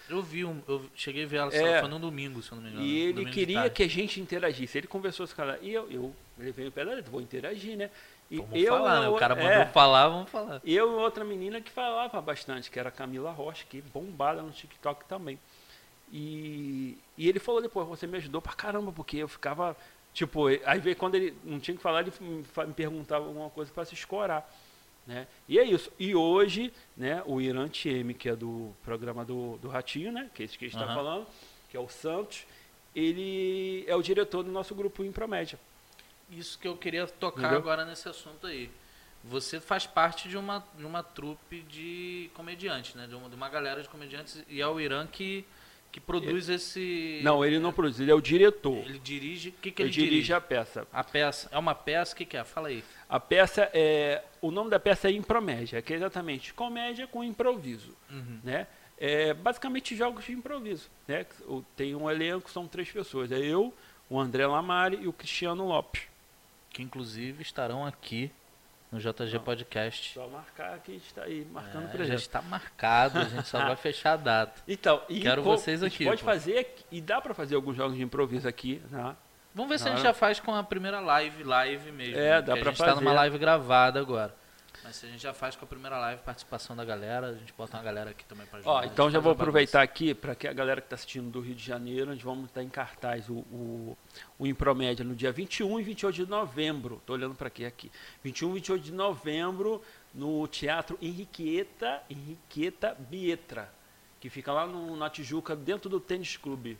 Eu 0.07 0.21
vi, 0.21 0.45
um, 0.45 0.61
eu 0.67 0.85
cheguei 0.95 1.23
a 1.23 1.27
ver 1.27 1.37
ela, 1.37 1.55
É. 1.55 1.79
foi 1.79 1.89
num 1.89 1.99
domingo, 1.99 2.41
se 2.43 2.51
eu 2.51 2.57
não 2.57 2.63
me 2.63 2.69
engano. 2.69 2.85
E 2.85 2.99
ele 2.99 3.25
queria 3.31 3.69
que 3.69 3.81
a 3.81 3.87
gente 3.89 4.19
interagisse. 4.19 4.77
Ele 4.77 4.87
conversou 4.87 5.25
com 5.25 5.29
esse 5.29 5.35
cara, 5.35 5.57
e 5.61 5.73
eu, 5.73 5.89
eu 5.89 6.15
levei 6.37 6.67
o 6.67 6.71
pé 6.71 6.85
da 6.85 6.91
letra, 6.91 7.09
vou 7.09 7.21
interagir, 7.21 7.77
né? 7.77 7.89
E 8.29 8.37
Vamos 8.37 8.59
eu, 8.59 8.73
falar, 8.73 9.01
né? 9.01 9.09
O 9.09 9.15
cara 9.15 9.35
mandou 9.35 9.51
é, 9.51 9.65
falar, 9.67 10.07
vamos 10.09 10.29
falar. 10.29 10.61
Eu 10.65 10.91
e 10.91 10.95
outra 10.95 11.23
menina 11.23 11.61
que 11.61 11.71
falava 11.71 12.21
bastante, 12.21 12.69
que 12.69 12.79
era 12.79 12.89
a 12.89 12.91
Camila 12.91 13.31
Rocha, 13.31 13.65
que 13.69 13.81
bombada 13.81 14.41
no 14.41 14.51
TikTok 14.51 15.05
também. 15.05 15.39
E, 16.11 16.97
e 17.17 17.27
ele 17.27 17.39
falou 17.39 17.61
depois, 17.61 17.87
você 17.87 18.05
me 18.05 18.17
ajudou 18.17 18.41
pra 18.41 18.53
caramba, 18.53 18.91
porque 18.91 19.17
eu 19.17 19.27
ficava, 19.27 19.75
tipo, 20.13 20.47
aí 20.47 20.95
quando 20.95 21.15
ele 21.15 21.35
não 21.43 21.59
tinha 21.59 21.75
que 21.75 21.81
falar, 21.81 22.01
ele 22.01 22.13
me 22.19 22.73
perguntava 22.73 23.25
alguma 23.25 23.49
coisa 23.49 23.71
para 23.71 23.85
se 23.85 23.93
escorar. 23.93 24.49
Né? 25.05 25.27
E 25.49 25.59
é 25.59 25.63
isso. 25.63 25.91
E 25.99 26.15
hoje, 26.15 26.73
né, 26.95 27.21
o 27.25 27.41
Irã 27.41 27.67
TM, 27.67 28.13
que 28.13 28.29
é 28.29 28.35
do 28.35 28.73
programa 28.83 29.25
do, 29.25 29.57
do 29.57 29.67
Ratinho, 29.67 30.11
né, 30.11 30.29
que 30.33 30.43
é 30.43 30.45
esse 30.45 30.57
que 30.57 30.65
a 30.65 30.67
gente 30.67 30.77
está 30.77 30.85
Aham. 30.85 30.95
falando, 30.95 31.27
que 31.69 31.75
é 31.75 31.79
o 31.79 31.89
Santos, 31.89 32.45
ele 32.95 33.83
é 33.87 33.95
o 33.95 34.01
diretor 34.01 34.43
do 34.43 34.51
nosso 34.51 34.73
grupo 34.73 35.03
Impromédia. 35.03 35.59
Isso 36.29 36.57
que 36.57 36.67
eu 36.67 36.77
queria 36.77 37.05
tocar 37.05 37.41
Entendeu? 37.41 37.57
agora 37.57 37.85
nesse 37.85 38.07
assunto 38.07 38.47
aí. 38.47 38.69
Você 39.25 39.59
faz 39.59 39.85
parte 39.85 40.27
de 40.27 40.37
uma, 40.37 40.63
de 40.77 40.85
uma 40.85 41.01
trupe 41.01 41.61
de 41.61 42.29
comediantes, 42.33 42.95
né? 42.95 43.07
De 43.07 43.15
uma, 43.15 43.29
de 43.29 43.35
uma 43.35 43.47
galera 43.47 43.81
de 43.81 43.87
comediantes. 43.87 44.43
E 44.49 44.61
é 44.61 44.67
o 44.67 44.79
Irã 44.79 45.07
que, 45.07 45.45
que 45.93 45.99
produz 45.99 46.49
esse. 46.49 47.21
Não, 47.23 47.45
ele 47.45 47.59
não 47.59 47.71
produz, 47.71 47.99
ele 47.99 48.09
é 48.09 48.15
o 48.15 48.19
diretor. 48.19 48.79
Ele 48.79 48.97
dirige. 48.97 49.49
O 49.49 49.61
que, 49.61 49.69
que 49.69 49.81
Ele 49.83 49.89
ele, 49.89 49.93
dirige 49.93 50.09
dirige? 50.09 50.33
a 50.33 50.41
peça. 50.41 50.87
A 50.91 51.03
peça. 51.03 51.47
É 51.51 51.57
uma 51.57 51.75
peça? 51.75 52.13
O 52.13 52.17
que, 52.17 52.25
que 52.25 52.35
é? 52.35 52.43
Fala 52.43 52.69
aí. 52.69 52.83
A 53.07 53.19
peça 53.19 53.69
é. 53.71 54.23
O 54.41 54.49
nome 54.49 54.71
da 54.71 54.79
peça 54.79 55.07
é 55.07 55.11
Impromédia, 55.11 55.83
que 55.83 55.93
é 55.93 55.95
exatamente 55.95 56.51
comédia 56.51 57.05
com 57.05 57.23
improviso. 57.23 57.95
Uhum. 58.09 58.39
Né? 58.43 58.65
É 58.97 59.35
basicamente 59.35 59.95
jogos 59.95 60.25
de 60.25 60.31
improviso. 60.31 60.89
Né? 61.07 61.27
Tem 61.75 61.93
um 61.93 62.09
elenco, 62.09 62.49
são 62.49 62.67
três 62.67 62.91
pessoas. 62.91 63.31
É 63.31 63.37
eu, 63.37 63.71
o 64.09 64.19
André 64.19 64.47
Lamari 64.47 64.97
e 64.99 65.07
o 65.07 65.13
Cristiano 65.13 65.67
Lopes. 65.67 66.01
Que 66.71 66.81
inclusive 66.81 67.43
estarão 67.43 67.85
aqui 67.85 68.31
no 68.93 68.99
JG 68.99 69.33
Não. 69.33 69.43
Podcast. 69.43 70.13
Só 70.13 70.27
marcar 70.27 70.79
que 70.79 70.91
a 70.91 70.93
gente 70.93 71.05
está 71.07 71.23
aí 71.23 71.45
marcando 71.51 71.83
É, 71.85 71.87
já 71.87 71.93
presença. 71.93 72.15
está 72.21 72.41
marcado, 72.43 73.19
a 73.19 73.23
gente 73.25 73.47
só 73.47 73.57
vai 73.65 73.75
fechar 73.75 74.13
a 74.13 74.17
data. 74.17 74.61
Então, 74.67 75.01
e 75.09 75.19
Quero 75.19 75.41
co- 75.43 75.49
vocês 75.57 75.81
a 75.81 75.87
gente 75.87 75.95
aqui, 75.95 76.05
Pode 76.05 76.21
pô. 76.21 76.29
fazer, 76.29 76.75
e 76.91 77.01
dá 77.01 77.19
para 77.19 77.33
fazer 77.33 77.55
alguns 77.55 77.75
jogos 77.75 77.97
de 77.97 78.03
improviso 78.03 78.47
aqui. 78.47 78.81
Né? 78.91 79.15
Vamos 79.55 79.69
ver 79.69 79.79
se 79.79 79.85
a 79.87 79.91
gente 79.91 80.01
Claro. 80.01 80.13
já 80.15 80.19
faz 80.19 80.39
com 80.39 80.53
a 80.53 80.63
primeira 80.63 80.99
live, 80.99 81.43
live 81.43 81.91
mesmo. 81.91 82.17
É, 82.17 82.29
né? 82.35 82.41
dá 82.41 82.53
Porque 82.53 82.61
pra 82.61 82.69
A 82.69 82.73
gente 82.73 82.79
tá 82.79 82.87
numa 82.95 83.01
fazer. 83.03 83.15
live 83.15 83.37
gravada 83.37 83.99
agora. 83.99 84.33
Mas 84.83 84.97
se 84.97 85.05
a 85.05 85.09
gente 85.09 85.21
já 85.21 85.33
faz 85.33 85.55
com 85.55 85.63
a 85.63 85.67
primeira 85.67 85.97
live, 85.97 86.21
participação 86.23 86.75
da 86.75 86.83
galera, 86.83 87.27
a 87.27 87.33
gente 87.33 87.53
bota 87.53 87.77
uma 87.77 87.83
galera 87.83 88.09
aqui 88.09 88.25
também 88.25 88.45
pra 88.45 88.59
ajudar. 88.59 88.71
Ó, 88.73 88.83
então 88.83 89.09
já 89.09 89.19
vou 89.19 89.31
a 89.31 89.33
bagunça. 89.33 89.43
aproveitar 89.43 89.81
aqui 89.81 90.13
para 90.13 90.35
que 90.35 90.47
a 90.47 90.51
galera 90.53 90.81
que 90.81 90.87
está 90.87 90.95
assistindo 90.95 91.29
do 91.31 91.39
Rio 91.39 91.55
de 91.55 91.63
Janeiro, 91.63 92.11
a 92.11 92.13
gente 92.13 92.25
vamos 92.25 92.45
estar 92.45 92.61
em 92.61 92.67
cartaz 92.69 93.29
o, 93.29 93.35
o, 93.35 93.97
o 94.37 94.45
Impromédia 94.45 95.05
no 95.05 95.15
dia 95.15 95.31
21 95.31 95.79
e 95.79 95.83
28 95.83 96.15
de 96.15 96.25
novembro. 96.29 96.97
Estou 96.97 97.15
olhando 97.15 97.33
para 97.35 97.47
aqui 97.47 97.65
aqui. 97.65 97.89
21 98.23 98.49
e 98.49 98.53
28 98.55 98.83
de 98.83 98.91
novembro 98.91 99.81
no 100.13 100.45
Teatro 100.47 100.97
Henriqueta, 101.01 102.01
Henriqueta 102.09 102.93
Bietra, 102.99 103.73
que 104.19 104.29
fica 104.29 104.51
lá 104.51 104.67
no, 104.67 104.95
na 104.97 105.09
Tijuca, 105.09 105.55
dentro 105.55 105.89
do 105.89 105.99
Tênis 105.99 106.35
Clube. 106.35 106.77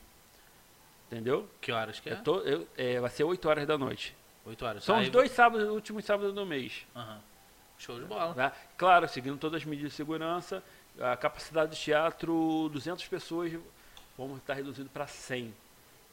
Entendeu? 1.08 1.50
Que 1.62 1.72
horas 1.72 2.00
que 2.00 2.10
é? 2.10 2.14
Eu 2.14 2.22
tô- 2.24 2.40
eu- 2.42 2.68
é, 2.76 3.00
vai 3.00 3.10
ser 3.10 3.24
8 3.24 3.48
horas 3.48 3.68
da 3.68 3.78
noite. 3.78 4.16
8 4.46 4.66
horas. 4.66 4.84
São 4.84 4.96
Aí- 4.98 5.04
os 5.06 5.10
dois 5.10 5.32
sábados, 5.32 5.70
últimos 5.70 6.04
sábados 6.04 6.34
do 6.34 6.46
mês. 6.46 6.86
Aham. 6.96 7.20
Show 7.78 8.00
de 8.00 8.06
bola. 8.06 8.34
Tá? 8.34 8.54
Claro, 8.78 9.08
seguindo 9.08 9.38
todas 9.38 9.62
as 9.62 9.66
medidas 9.66 9.92
de 9.92 9.98
segurança, 9.98 10.64
a 11.00 11.16
capacidade 11.18 11.72
do 11.72 11.76
teatro, 11.76 12.70
200 12.72 13.06
pessoas, 13.08 13.52
vamos 14.18 14.38
estar 14.38 14.54
reduzido 14.54 14.90
para 14.90 15.08
100. 15.08 15.54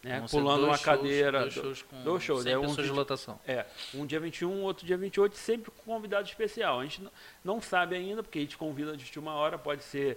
Né? 0.02 0.24
Pulando 0.30 0.64
uma 0.64 0.72
shows- 0.78 0.82
cadeira. 0.84 1.40
Dois 1.40 1.54
do- 1.54 1.60
shows 1.62 1.82
com 1.82 2.02
dois 2.02 2.22
shows, 2.22 2.42
100 2.44 2.52
é 2.54 2.58
um 2.58 2.62
pessoas 2.62 2.86
de 2.86 2.92
de- 2.92 2.98
lotação. 2.98 3.38
É, 3.46 3.66
um 3.94 4.06
dia 4.06 4.18
21, 4.18 4.62
outro 4.62 4.86
dia 4.86 4.96
28, 4.96 5.36
sempre 5.36 5.70
com 5.70 5.82
convidado 5.92 6.26
especial. 6.26 6.80
A 6.80 6.84
gente 6.84 7.06
não 7.44 7.60
sabe 7.60 7.94
ainda, 7.96 8.22
porque 8.22 8.38
a 8.38 8.42
gente 8.42 8.56
convida 8.56 8.96
de 8.96 9.04
última 9.04 9.34
hora, 9.34 9.58
pode 9.58 9.82
ser 9.84 10.16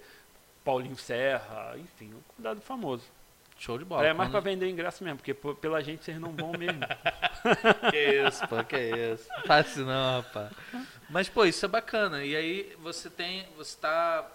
Paulinho 0.64 0.96
Serra, 0.96 1.74
enfim, 1.76 2.14
um 2.14 2.20
convidado 2.28 2.62
famoso. 2.62 3.04
Show 3.64 3.78
de 3.78 3.84
bola. 3.84 4.04
é 4.06 4.12
mais 4.12 4.30
para 4.30 4.40
Quando- 4.40 4.44
vender 4.52 4.68
ingresso 4.68 5.02
mesmo, 5.02 5.16
porque 5.18 5.32
pela 5.34 5.82
gente 5.82 6.04
vocês 6.04 6.20
não 6.20 6.32
vão 6.32 6.52
mesmo. 6.52 6.80
Que 7.90 8.26
isso, 8.26 8.46
pô, 8.48 8.62
que 8.64 8.76
isso. 8.76 9.28
Isso 9.66 9.84
não, 9.84 10.22
rapaz. 10.22 10.50
Mas, 11.10 11.28
pô, 11.28 11.44
isso 11.44 11.64
é 11.64 11.68
bacana. 11.68 12.24
E 12.24 12.34
aí 12.34 12.76
você 12.80 13.08
tem. 13.10 13.46
Você 13.56 13.76
tá. 13.78 14.26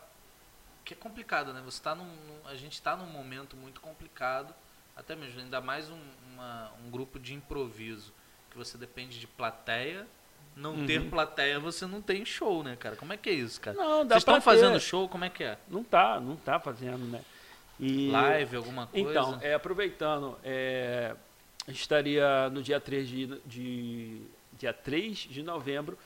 Que 0.86 0.94
é 0.94 0.98
complicado, 0.98 1.54
né? 1.54 1.62
Você 1.66 1.82
tá 1.82 1.96
num. 1.96 2.08
A 2.46 2.56
gente 2.56 2.82
tá 2.82 2.96
num 2.96 3.08
momento 3.08 3.56
muito 3.58 3.82
complicado. 3.82 4.54
Até 4.96 5.16
mesmo, 5.16 5.40
ainda 5.40 5.60
mais 5.62 5.90
um, 5.90 6.00
uma- 6.34 6.72
um 6.86 6.90
grupo 6.92 7.20
de 7.20 7.34
improviso. 7.34 8.14
Que 8.52 8.58
você 8.58 8.78
depende 8.78 9.20
de 9.20 9.28
plateia. 9.28 10.06
Não 10.56 10.74
Uhum. 10.74 10.86
ter 10.88 11.10
plateia, 11.10 11.60
você 11.60 11.86
não 11.86 12.02
tem 12.02 12.26
show, 12.26 12.64
né, 12.64 12.76
cara? 12.76 12.96
Como 12.96 13.14
é 13.14 13.18
que 13.18 13.30
é 13.30 13.34
isso, 13.34 13.62
cara? 13.62 13.78
Não, 13.78 14.06
dá 14.06 14.16
Vocês 14.16 14.22
estão 14.22 14.34
pra 14.36 14.42
fazendo 14.42 14.80
show? 14.80 15.08
Como 15.08 15.24
é 15.24 15.30
que 15.30 15.44
é? 15.44 15.58
Não 15.70 15.84
tá, 15.84 16.20
não 16.20 16.36
tá 16.36 16.60
fazendo, 16.60 17.06
né? 17.06 17.22
E... 17.80 18.10
Live, 18.10 18.58
alguma 18.58 18.88
coisa? 18.88 19.10
Então, 19.10 19.40
é, 19.42 19.54
aproveitando, 19.54 20.38
é, 20.44 21.16
estaria 21.68 22.50
no 22.50 22.62
dia 22.62 22.80
3 22.80 23.08
de, 23.08 23.42
de, 23.46 24.22
dia 24.58 24.74
3 24.74 25.18
de 25.18 25.42
novembro 25.42 25.98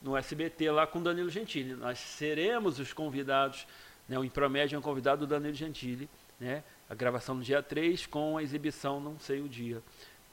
no 0.00 0.16
SBT 0.16 0.70
lá 0.70 0.86
com 0.86 1.02
Danilo 1.02 1.30
Gentili. 1.30 1.74
Nós 1.74 1.98
seremos 1.98 2.78
os 2.78 2.92
convidados, 2.92 3.66
né, 4.08 4.18
o 4.18 4.24
Impromédio 4.24 4.76
é 4.76 4.78
um 4.78 4.82
convidado 4.82 5.26
do 5.26 5.30
Danilo 5.30 5.54
Gentili, 5.54 6.08
né? 6.38 6.62
A 6.88 6.94
gravação 6.94 7.34
no 7.36 7.42
dia 7.42 7.62
3 7.62 8.06
com 8.06 8.36
a 8.36 8.42
exibição 8.42 9.00
não 9.00 9.18
sei 9.18 9.40
o 9.40 9.48
dia. 9.48 9.82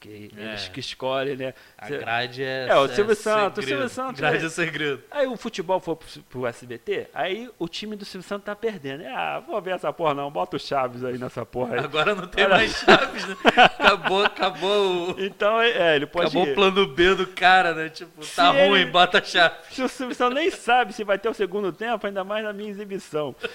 Porque 0.02 0.32
É. 0.36 0.44
eles 0.44 0.68
que 0.70 0.80
escolhem, 0.80 1.38
né? 1.38 1.54
A 1.78 1.88
grade 1.88 2.44
é. 2.44 2.68
É, 2.70 2.76
o 2.76 2.88
Silvio 2.88 3.16
Santos, 3.16 3.64
o. 3.64 3.68
Silvio 3.68 3.88
Santos 3.88 4.20
Grade 4.20 4.44
é- 4.44 4.48
é 4.48 4.50
segredo. 4.50 5.04
Aí 5.12 5.28
o 5.28 5.38
futebol 5.38 5.80
foi 5.80 5.96
pro, 5.96 6.08
pro 6.24 6.48
SBT, 6.48 7.08
aí 7.14 7.48
o 7.60 7.68
time 7.68 7.96
do 7.96 8.04
Silvio 8.04 8.28
Santos 8.28 8.46
tá 8.46 8.56
perdendo. 8.56 9.04
Ah, 9.06 9.40
vou 9.46 9.62
ver 9.62 9.76
essa 9.76 9.94
porra 9.94 10.16
não, 10.16 10.32
bota 10.32 10.56
o 10.56 10.60
Chaves 10.60 11.04
aí 11.04 11.20
nessa 11.20 11.46
porra 11.46 11.76
aí. 11.76 11.80
Agora 11.82 12.16
não 12.16 12.26
tem 12.28 12.46
Olha- 12.46 12.56
mais 12.58 12.72
chaves, 12.76 13.28
né? 13.28 13.36
Acabou, 13.56 14.26
acabou 14.26 15.12
o. 15.16 15.22
Então, 15.24 15.62
é, 15.62 15.96
ele 15.96 16.08
pode 16.08 16.28
Acabou 16.30 16.52
o 16.52 16.56
plano 16.56 16.88
B 16.88 17.14
do 17.14 17.28
cara, 17.28 17.76
né? 17.76 17.90
Tipo, 17.90 18.24
Se 18.24 18.36
tá 18.36 18.50
ruim, 18.50 18.82
ele- 18.82 18.86
bota 18.92 19.20
a 19.20 19.24
chave. 19.24 19.54
Se 19.70 19.84
o 19.84 19.88
Silvio 19.88 20.16
Santos 20.16 20.34
nem 20.36 20.50
sabe 20.50 20.94
se 20.94 21.04
vai 21.04 21.20
ter 21.20 21.30
o 21.30 21.34
segundo 21.34 21.72
tempo, 21.72 22.08
ainda 22.08 22.24
mais 22.24 22.44
na 22.44 22.52
minha 22.52 22.72
exibição. 22.72 23.36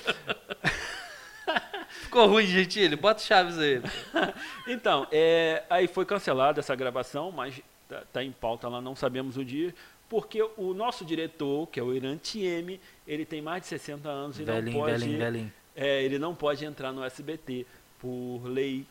Ficou 2.16 2.30
ruim, 2.30 2.46
Gentili, 2.46 2.96
bota 2.96 3.20
chaves 3.20 3.58
aí. 3.58 3.82
Então, 4.66 5.06
é, 5.12 5.64
aí 5.68 5.86
foi 5.86 6.06
cancelada 6.06 6.60
essa 6.60 6.74
gravação, 6.74 7.30
mas 7.30 7.60
tá, 7.86 8.04
tá 8.10 8.24
em 8.24 8.32
pauta 8.32 8.66
lá, 8.70 8.80
não 8.80 8.96
sabemos 8.96 9.36
o 9.36 9.44
dia, 9.44 9.74
porque 10.08 10.42
o 10.56 10.72
nosso 10.72 11.04
diretor, 11.04 11.66
que 11.66 11.78
é 11.78 11.82
o 11.82 11.92
Irã 11.92 12.16
Tieme, 12.16 12.80
ele 13.06 13.26
tem 13.26 13.42
mais 13.42 13.60
de 13.64 13.68
60 13.68 14.08
anos 14.08 14.40
e 14.40 14.46
não 14.46 14.54
Velhinho, 14.54 14.78
pode, 14.78 14.92
velhinho, 14.98 15.18
velhinho. 15.18 15.52
é, 15.76 16.02
ele 16.02 16.18
não 16.18 16.34
pode 16.34 16.64
entrar 16.64 16.90
no 16.90 17.04
SBT 17.04 17.66
por 17.98 18.40
lei, 18.46 18.86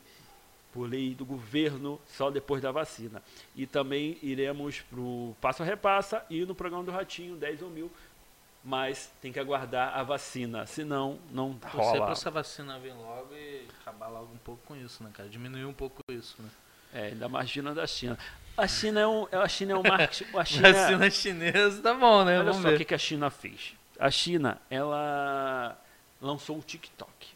por 0.71 0.87
lei 0.87 1.15
do 1.15 1.25
governo, 1.25 1.99
só 2.05 2.29
depois 2.29 2.61
da 2.61 2.71
vacina. 2.71 3.23
E 3.55 3.65
também 3.65 4.19
iremos 4.21 4.81
pro 4.81 5.35
Passo 5.41 5.63
a 5.63 5.65
Repassa 5.65 6.23
e 6.29 6.45
no 6.45 6.53
programa 6.53 6.83
do 6.83 6.91
Ratinho, 6.91 7.35
10 7.37 7.63
ou 7.63 7.71
mil, 7.71 7.91
mas 8.65 9.13
tem 9.21 9.31
que 9.31 9.39
aguardar 9.39 9.95
a 9.95 10.01
vacina, 10.01 10.65
senão 10.65 11.19
não 11.31 11.53
Torcer 11.53 11.79
rola. 11.79 12.01
pra 12.05 12.11
essa 12.13 12.31
vacina 12.31 12.79
vir 12.79 12.93
logo 12.93 13.31
e 13.35 13.67
acabar 13.81 14.07
logo 14.07 14.33
um 14.33 14.37
pouco 14.37 14.61
com 14.65 14.75
isso, 14.75 15.03
né, 15.03 15.11
cara? 15.13 15.29
Diminuir 15.29 15.65
um 15.65 15.73
pouco 15.73 16.01
isso, 16.09 16.35
né? 16.41 16.49
É, 16.91 17.05
ainda 17.07 17.29
mais 17.29 17.53
da 17.53 17.85
China. 17.85 18.17
A 18.57 18.67
China 18.67 19.01
é 19.01 19.07
um, 19.07 19.27
a 19.31 19.47
China 19.47 19.73
é 19.73 19.75
um 19.75 19.83
marketing. 19.83 20.25
A 20.35 20.45
China, 20.45 20.73
Vacina 20.73 21.09
chinesa, 21.11 21.81
tá 21.81 21.93
bom, 21.93 22.23
né? 22.23 22.39
olha 22.39 22.45
Vamos 22.51 22.61
só 22.63 22.73
o 22.73 22.77
que, 22.77 22.85
que 22.85 22.95
a 22.95 22.97
China 22.97 23.29
fez. 23.29 23.73
A 23.99 24.09
China, 24.09 24.59
ela 24.69 25.77
lançou 26.21 26.57
o 26.57 26.61
TikTok. 26.61 27.27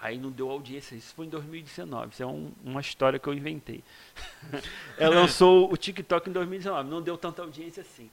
Aí 0.00 0.18
não 0.18 0.30
deu 0.30 0.50
audiência. 0.50 0.94
Isso 0.94 1.14
foi 1.14 1.26
em 1.26 1.28
2019. 1.28 2.12
Isso 2.12 2.22
é 2.22 2.26
um- 2.26 2.52
uma 2.62 2.80
história 2.80 3.18
que 3.18 3.26
eu 3.26 3.32
inventei. 3.32 3.82
ela 4.98 5.14
lançou 5.14 5.72
o 5.72 5.76
TikTok 5.76 6.28
em 6.28 6.32
2019. 6.32 6.88
Não 6.90 7.00
deu 7.00 7.16
tanta 7.16 7.40
audiência 7.42 7.80
assim. 7.80 8.10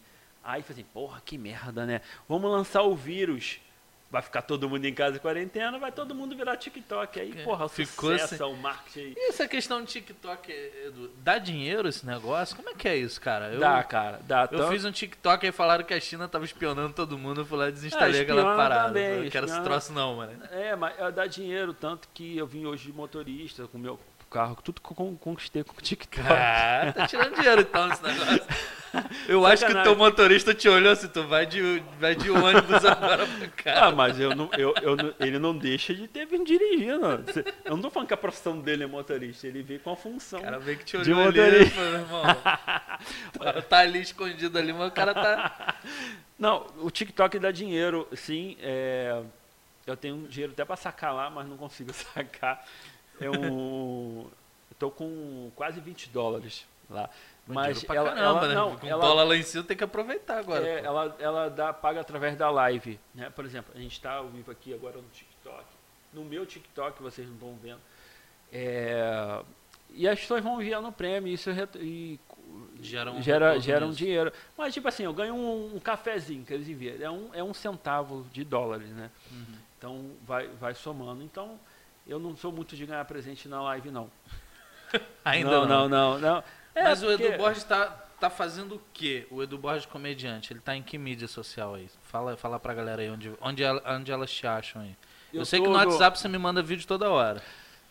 Aí 0.50 0.62
falei 0.64 0.82
assim, 0.82 0.89
porra, 0.93 1.22
que 1.24 1.38
merda, 1.38 1.86
né? 1.86 2.02
Vamos 2.28 2.50
lançar 2.52 2.82
o 2.84 2.95
vírus. 2.95 3.60
Vai 4.12 4.24
ficar 4.24 4.41
todo 4.41 4.68
mundo 4.68 4.84
em 4.86 4.93
casa 4.95 5.18
em 5.18 5.20
quarentena, 5.20 5.78
vai 5.78 5.91
todo 5.91 6.16
mundo 6.16 6.36
virar 6.36 6.58
TikTok. 6.58 7.20
Aí, 7.20 7.43
porra, 7.43 7.66
o 7.66 7.70
ficou 7.70 8.18
sucesso, 8.18 8.43
o 8.47 8.58
marketing. 8.58 9.14
E 9.16 9.30
essa 9.30 9.47
questão 9.47 9.84
de 9.84 9.88
TikTok, 9.91 10.52
Edu, 10.52 11.12
dá 11.18 11.38
dinheiro 11.38 11.88
esse 11.88 12.04
negócio? 12.08 12.56
Como 12.56 12.70
é 12.70 12.74
que 12.74 12.88
é 12.88 12.97
isso, 12.97 13.22
cara? 13.22 13.50
Eu, 13.54 13.60
Dá, 13.60 13.84
cara, 13.84 14.20
dá. 14.24 14.50
eu 14.52 14.68
fiz 14.70 14.84
um 14.84 14.91
TikTok 14.91 15.45
e 15.45 15.52
falaram 15.52 15.84
que 15.84 15.93
a 15.93 16.00
China 16.00 16.28
tava 16.28 16.43
espionando 16.43 16.91
todo 16.91 17.20
mundo. 17.20 17.41
Eu 17.41 17.45
fui 17.45 17.56
lá 17.60 17.70
e 17.70 17.72
desinstalei 17.72 18.22
Ah, 18.22 18.24
aquela 18.24 18.56
parada. 18.56 18.88
também, 18.88 19.04
eu 19.04 19.24
não 19.26 19.30
quero 19.30 19.45
esse 19.45 19.54
espiona. 19.54 19.64
troço 19.70 19.93
não, 19.93 20.16
mano. 20.16 20.43
É, 20.50 20.76
mas 20.76 21.00
é, 21.00 21.12
dá 21.12 21.28
dinheiro, 21.28 21.72
tanto 21.76 22.10
que 22.12 22.36
eu 22.36 22.47
vim 22.47 22.66
hoje 22.66 22.86
de 22.88 22.93
motorista 22.93 23.68
com 23.68 23.78
meu 23.78 24.00
carro, 24.30 24.58
tudo 24.64 24.80
que 24.82 24.92
eu 24.92 24.96
con- 24.96 25.16
conquistei 25.18 25.64
com 25.64 25.74
o 25.78 25.82
TikTok. 25.82 26.26
Ah, 26.30 26.92
tá 26.94 27.08
tirando 27.08 27.36
dinheiro 27.36 27.62
então 27.62 27.90
esse 27.92 28.04
negócio. 28.04 28.44
Eu 29.28 29.46
acho 29.46 29.64
que 29.68 29.72
o 29.72 29.76
teu 29.76 29.84
Sacanagem. 29.84 29.98
motorista 29.98 30.52
te 30.52 30.68
olhou 30.68 30.92
assim, 30.92 31.08
tu 31.10 31.22
vai 31.28 31.46
de, 31.46 31.84
vai 32.00 32.16
de 32.16 32.32
ônibus 32.32 32.84
agora 32.90 33.24
pra 33.28 33.48
cá. 33.50 33.86
Ah, 33.86 33.92
mas 33.92 34.20
eu 34.20 34.36
não, 34.36 34.50
eu, 34.58 34.74
eu 34.82 35.14
ele 35.20 35.38
não 35.38 35.56
deixa 35.56 35.94
de 35.94 36.08
ter 36.08 36.26
vindo 36.26 36.44
dirigindo. 36.44 37.06
Eu 37.64 37.76
não 37.76 37.82
tô 37.84 37.92
falando 37.92 38.08
que 38.08 38.16
a 38.16 38.18
profissão 38.18 38.60
dele 38.60 38.86
é 38.86 38.88
motorista, 38.88 39.46
ele 39.46 39.62
veio 39.62 39.80
com 39.80 39.92
a 39.92 39.96
função. 39.96 40.40
O 40.40 40.44
cara 40.44 40.58
veio 40.58 40.80
que 40.80 40.86
te 40.86 40.98
olhou 40.98 41.22
ali, 41.28 41.38
meu 41.40 41.84
irmão. 42.00 42.24
tá, 43.38 43.62
tá 43.70 43.78
ali 43.78 44.02
escondido 44.02 44.58
ali, 44.58 44.74
mas 44.74 44.88
o 44.88 44.92
cara 44.92 45.14
tá. 45.14 45.76
Não, 46.40 46.66
o 46.80 46.90
TikTok 46.90 47.38
dá 47.38 47.52
dinheiro, 47.52 48.08
sim. 48.16 48.58
é, 48.60 49.22
eu 49.86 49.96
tenho 49.96 50.28
dinheiro 50.28 50.54
até 50.54 50.66
pra 50.66 50.76
sacar 50.76 51.14
lá, 51.14 51.30
mas 51.30 51.48
não 51.48 51.58
consigo 51.58 51.94
sacar. 51.94 52.66
Eu 53.20 54.30
tô 54.78 54.90
com 54.92 55.52
quase 55.56 55.80
20 55.80 56.10
dólares 56.10 56.66
lá. 56.90 57.10
Mas 57.48 57.84
ela, 57.84 58.10
caramba, 58.12 58.22
ela- 58.22 58.48
né? 58.48 58.54
não, 58.54 58.78
Com 58.78 58.88
ela- 58.88 59.04
dólar 59.06 59.24
lá 59.24 59.36
em 59.36 59.42
cima 59.44 59.64
tem 59.64 59.76
que 59.76 59.84
aproveitar 59.84 60.38
agora. 60.40 60.68
É, 60.68 60.84
ela, 60.84 61.16
ela 61.20 61.50
dá, 61.50 61.74
paga 61.74 62.00
através 62.02 62.36
da 62.38 62.50
live. 62.52 63.00
Né? 63.14 63.30
Por 63.32 63.44
exemplo, 63.44 63.72
a 63.76 63.80
gente 63.80 63.94
está 63.94 64.14
ao 64.14 64.28
vivo 64.28 64.52
aqui 64.52 64.74
agora 64.74 64.98
no 64.98 65.08
TikTok. 65.10 65.64
No 66.14 66.24
meu 66.24 66.46
TikTok, 66.46 67.02
vocês 67.02 67.28
não 67.28 67.34
estão 67.36 67.56
vendo. 67.62 67.80
É, 68.52 69.42
e 69.92 70.08
as 70.08 70.20
pessoas 70.20 70.44
vão 70.44 70.62
enviando 70.62 70.88
o 70.88 70.92
prêmio. 70.92 71.32
Isso 71.34 71.50
e, 71.78 72.20
Gera 72.82 73.12
um 73.12 73.22
gera, 73.22 73.60
gera 73.60 73.86
um 73.86 73.92
dinheiro. 73.92 74.32
Mas, 74.58 74.74
tipo 74.74 74.88
assim, 74.88 75.04
eu 75.04 75.14
ganho 75.14 75.36
um, 75.36 75.76
um 75.76 75.80
cafezinho 75.80 76.44
que 76.46 76.54
eles 76.54 76.68
enviam. 76.68 76.96
É 77.00 77.10
um, 77.10 77.30
é 77.34 77.44
um 77.44 77.54
centavo 77.54 78.26
de 78.32 78.44
dólares, 78.44 78.90
né? 78.90 79.10
Uhum. 79.32 79.46
Então, 79.78 80.12
vai, 80.26 80.48
vai 80.48 80.74
somando. 80.74 81.22
Então, 81.24 81.60
eu 82.10 82.20
não 82.20 82.36
sou 82.36 82.51
muito 82.51 82.76
de 82.76 82.86
ganhar 82.86 83.03
presente 83.05 83.47
na 83.47 83.62
live, 83.62 83.91
não. 83.91 84.10
Ainda 85.24 85.49
não, 85.51 85.66
não. 85.66 85.89
não, 85.89 86.20
não. 86.20 86.20
não. 86.36 86.43
É, 86.76 86.84
Mas 86.84 87.03
o 87.03 87.12
Edu 87.12 87.24
porque- 87.24 87.38
Borges 87.38 87.64
tá, 87.64 87.88
tá 88.20 88.30
fazendo 88.30 88.76
o 88.76 88.82
quê? 88.93 89.28
O 89.30 89.41
Edu 89.43 89.57
Borges 89.57 89.86
comediante, 89.86 90.53
ele 90.53 90.60
tá 90.60 90.76
em 90.76 90.82
que 90.84 90.97
mídia 90.97 91.28
social 91.28 91.76
aí? 91.76 91.89
Fala, 92.03 92.36
fala 92.38 92.60
pra 92.60 92.74
galera 92.74 93.01
aí 93.01 93.10
onde, 93.10 93.34
onde, 93.41 93.64
ela- 93.64 93.82
onde 93.95 94.12
elas 94.12 94.32
te 94.32 94.45
acham 94.47 94.82
aí. 94.82 94.95
Eu, 95.34 95.41
Eu 95.41 95.45
sei 95.45 95.60
que 95.60 95.68
no 95.68 95.74
no- 95.74 95.78
WhatsApp 95.80 96.18
você 96.18 96.28
me 96.28 96.38
manda 96.38 96.62
vídeo 96.62 96.88
toda 96.88 97.10
hora. 97.10 97.41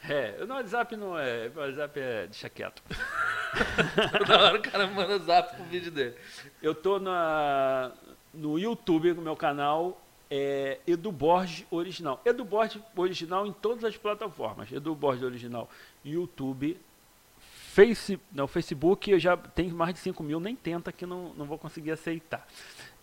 É, 0.09 0.45
no 0.47 0.55
WhatsApp 0.55 0.97
não 0.97 1.19
é. 1.19 1.51
O 1.55 1.59
WhatsApp 1.59 2.01
é. 2.01 2.27
Deixa 2.29 2.49
quieto. 2.49 2.83
Toda 4.19 4.39
hora 4.45 4.59
o 4.59 4.63
cara 4.63 4.87
manda 4.87 5.19
zap 5.19 5.57
com 5.57 5.63
o 5.63 5.67
vídeo 5.67 5.91
dele. 5.91 6.15
Eu 6.63 6.75
tô 6.75 6.99
na, 7.01 7.91
no 8.33 8.59
YouTube, 8.59 9.13
no 9.15 9.23
meu 9.23 9.35
canal, 9.37 10.01
é 10.31 10.79
Edu 10.87 11.11
Borges 11.11 11.67
Original. 11.71 12.21
Edu 12.25 12.45
Borges 12.45 12.83
Original 12.97 13.47
em 13.47 13.53
todas 13.53 13.85
as 13.85 13.97
plataformas. 13.97 14.71
Edu 14.71 14.95
Borges 14.95 15.23
Original, 15.23 15.69
YouTube, 16.05 16.79
Face, 17.79 18.19
não, 18.33 18.49
Facebook, 18.49 19.09
eu 19.09 19.21
já 19.21 19.37
tenho 19.37 19.73
mais 19.73 19.95
de 19.95 20.01
5 20.01 20.21
mil, 20.23 20.41
nem 20.41 20.57
tenta 20.57 20.91
que 20.91 21.07
não, 21.07 21.33
não 21.35 21.47
vou 21.47 21.57
conseguir 21.57 21.93
aceitar. 21.93 22.45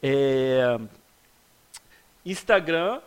É, 0.04 0.78
Instagram 2.26 3.00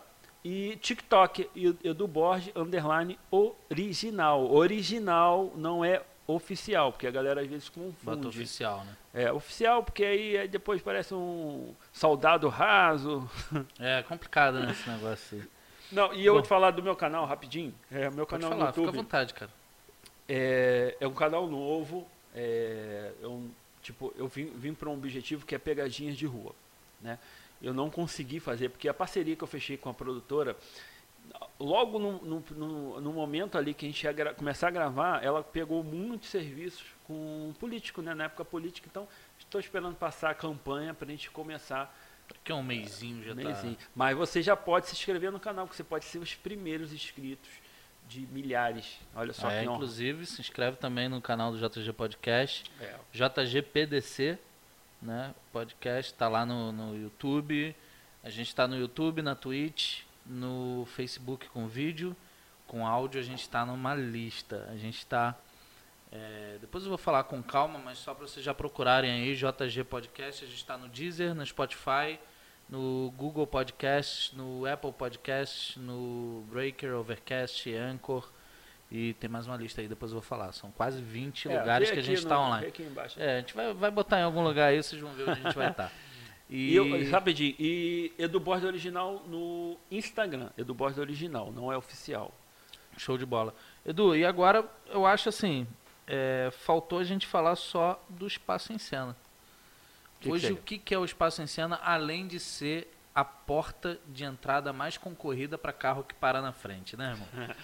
e 0.43 0.77
TikTok, 0.77 1.51
Edu 1.85 2.09
Borges, 2.09 2.51
underline 2.57 3.19
original. 3.31 4.51
Original 4.51 5.53
não 5.57 5.85
é 5.85 6.03
oficial, 6.29 6.93
porque 6.93 7.07
a 7.07 7.11
galera 7.11 7.41
às 7.41 7.47
vezes 7.47 7.69
Bota 7.71 7.91
confunde. 8.03 8.29
oficial, 8.29 8.85
né? 8.85 8.97
É, 9.15 9.33
oficial, 9.33 9.83
porque 9.83 10.05
aí, 10.05 10.37
aí 10.37 10.47
depois 10.47 10.83
parece 10.83 11.15
um 11.15 11.75
soldado 11.93 12.49
raso. 12.49 13.29
É 13.81 14.03
complicado, 14.03 14.61
né, 14.61 14.71
esse 14.71 14.89
negócio 14.89 15.39
aí. 15.39 15.45
Não, 15.91 16.13
e 16.13 16.25
eu 16.25 16.35
vou 16.35 16.43
Bom. 16.43 16.47
te 16.47 16.49
falar 16.49 16.71
do 16.73 16.83
meu 16.83 16.95
canal 16.95 17.25
rapidinho. 17.25 17.75
É, 17.91 18.11
meu 18.11 18.27
canal 18.27 18.51
falar, 18.51 18.67
no 18.67 18.73
fica 18.73 18.81
à 18.81 18.85
YouTube 18.85 19.03
vontade, 19.03 19.33
cara. 19.33 19.51
é, 20.29 20.95
é 21.01 21.09
um 21.09 21.15
canal 21.15 21.49
novo. 21.49 22.07
É, 22.35 23.13
eu, 23.23 23.51
tipo, 23.83 24.13
eu 24.19 24.29
vim, 24.29 24.53
vim 24.55 24.75
para 24.75 24.91
um 24.91 24.93
objetivo 24.93 25.47
que 25.47 25.55
é 25.55 25.59
pegadinhas 25.59 26.15
de 26.15 26.27
rua. 26.27 26.55
Né? 27.01 27.19
Eu 27.63 27.73
não 27.73 27.89
consegui 27.89 28.39
fazer, 28.39 28.69
porque 28.69 28.87
a 28.87 28.93
parceria 28.95 29.35
que 29.35 29.43
eu 29.43 29.49
fechei 29.49 29.79
com 29.79 29.89
a 29.89 29.95
produtora, 29.95 30.55
logo 31.59 31.99
no, 31.99 32.13
no, 32.25 32.45
no- 32.57 33.01
no 33.01 33.13
momento 33.13 33.59
ali 33.59 33.75
que 33.75 33.85
a 33.87 33.89
gente 33.89 34.03
ia 34.05 34.35
começar 34.35 34.69
a 34.69 34.71
gravar, 34.71 35.25
ela 35.25 35.43
pegou 35.43 35.83
muitos 35.83 36.29
serviços 36.29 36.85
com 37.05 37.53
político, 37.59 38.01
né? 38.03 38.15
na 38.15 38.25
época 38.25 38.45
política. 38.45 38.87
Então, 38.91 39.09
estou 39.39 39.61
esperando 39.61 39.95
passar 39.97 40.31
a 40.31 40.35
campanha 40.35 40.95
para 40.95 41.07
a 41.09 41.11
gente 41.11 41.31
começar 41.31 41.93
Daqui 42.29 42.53
a 42.53 42.55
um 42.57 42.63
mêsinho 42.63 43.25
já 43.25 43.35
Meiozinho. 43.35 43.75
tá. 43.75 43.87
Mas 43.97 44.17
você 44.17 44.43
já 44.43 44.55
pode 44.55 44.87
se 44.87 44.93
inscrever 44.95 45.33
no 45.33 45.41
canal, 45.41 45.67
que 45.67 45.75
você 45.75 45.83
pode 45.83 46.05
ser 46.05 46.19
os 46.19 46.35
primeiros 46.35 46.93
inscritos 46.93 47.49
de 48.07 48.21
milhares. 48.27 48.99
Olha 49.15 49.33
só 49.33 49.51
É, 49.51 49.61
que 49.63 49.67
honra. 49.69 49.77
inclusive, 49.77 50.27
se 50.27 50.41
inscreve 50.41 50.77
também 50.77 51.09
no 51.09 51.21
canal 51.23 51.51
do 51.53 51.59
JG 51.59 51.93
Podcast. 51.95 52.71
É, 52.81 52.95
JGPDC, 53.13 54.39
né? 55.01 55.35
Podcast 55.53 56.13
tá 56.15 56.29
lá 56.29 56.45
no, 56.45 56.71
no 56.71 56.95
YouTube. 56.97 57.75
A 58.23 58.31
gente 58.31 58.55
tá 58.55 58.67
no 58.69 58.77
YouTube, 58.79 59.23
na 59.23 59.35
Twitch, 59.35 60.03
no 60.29 60.87
Facebook 60.95 61.49
com 61.49 61.67
vídeo, 61.67 62.15
com 62.67 62.87
áudio. 62.87 63.21
A 63.21 63.25
gente 63.25 63.49
tá 63.49 63.65
numa 63.65 63.95
lista. 63.95 64.69
A 64.71 64.77
gente 64.77 65.05
tá. 65.07 65.35
é, 66.13 66.59
depois 66.61 66.85
eu 66.85 66.91
vou 66.91 66.99
falar 66.99 67.25
com 67.25 67.43
calma, 67.43 67.79
mas 67.79 67.99
só 67.99 68.15
para 68.15 68.27
vocês 68.27 68.45
já 68.45 68.55
procurarem 68.55 69.11
aí 69.11 69.35
JG 69.35 69.85
Podcast. 69.85 70.45
A 70.45 70.49
gente 70.49 70.65
tá 70.65 70.77
no 70.77 70.89
Deezer, 70.89 71.35
no 71.35 71.45
Spotify, 71.45 72.19
no 72.69 73.13
Google 73.17 73.47
Podcast, 73.47 74.37
no 74.37 74.67
Apple 74.67 74.93
Podcast, 74.93 75.79
no 75.79 76.45
Breaker, 76.51 76.95
Overcast, 76.95 77.75
Anchor. 77.75 78.31
E 78.91 79.13
tem 79.15 79.29
mais 79.29 79.47
uma 79.47 79.57
lista 79.57 79.83
aí, 79.83 79.89
depois 79.89 80.13
eu 80.13 80.15
vou 80.17 80.23
falar. 80.23 80.51
São 80.53 80.71
quase 80.71 81.03
20 81.03 81.49
É, 81.49 81.59
lugares 81.59 81.91
que 81.91 81.99
a 81.99 82.03
gente 82.03 82.19
está 82.19 82.41
online. 82.41 82.73
É, 83.19 83.37
a 83.37 83.41
gente 83.41 83.55
vai, 83.55 83.75
vai 83.75 83.91
botar 83.91 84.19
em 84.21 84.23
algum 84.23 84.43
lugar 84.43 84.69
aí, 84.69 84.83
vocês 84.83 85.01
vão 85.01 85.13
ver 85.13 85.25
onde 85.29 85.41
a 85.41 85.45
gente 85.45 85.55
vai 85.57 85.71
estar. 85.71 85.93
E, 86.51 86.75
eu, 86.75 87.11
rapidinho, 87.11 87.55
e 87.59 88.13
Edu 88.19 88.41
Borges 88.41 88.65
Original 88.65 89.23
no 89.27 89.77
Instagram. 89.91 90.49
Edu 90.57 90.73
Borges 90.73 90.99
Original, 90.99 91.53
não 91.53 91.71
é 91.71 91.77
oficial. 91.77 92.33
Show 92.97 93.19
de 93.19 93.27
bola. 93.27 93.55
Edu, 93.85 94.17
e 94.17 94.25
agora 94.25 94.65
eu 94.87 95.07
acho 95.07 95.29
assim, 95.29 95.67
é, 96.07 96.51
faltou 96.51 96.99
a 96.99 97.05
gente 97.05 97.27
falar 97.27 97.55
só 97.55 98.03
do 98.09 98.27
espaço 98.27 98.73
em 98.73 98.79
cena. 98.79 99.15
Que 100.21 100.31
Hoje, 100.31 100.47
que 100.47 100.53
é? 100.53 100.55
o 100.55 100.57
que, 100.57 100.79
que 100.79 100.95
é 100.95 100.99
o 100.99 101.05
espaço 101.05 101.43
em 101.43 101.47
cena, 101.47 101.79
além 101.83 102.27
de 102.27 102.41
ser 102.41 102.93
a 103.15 103.25
porta 103.25 103.99
de 104.07 104.25
entrada 104.25 104.73
mais 104.73 104.97
concorrida 104.97 105.59
para 105.59 105.73
carro 105.73 106.03
que 106.03 106.15
para 106.15 106.41
na 106.41 106.53
frente, 106.53 106.97
né, 106.97 107.11
irmão? 107.11 107.29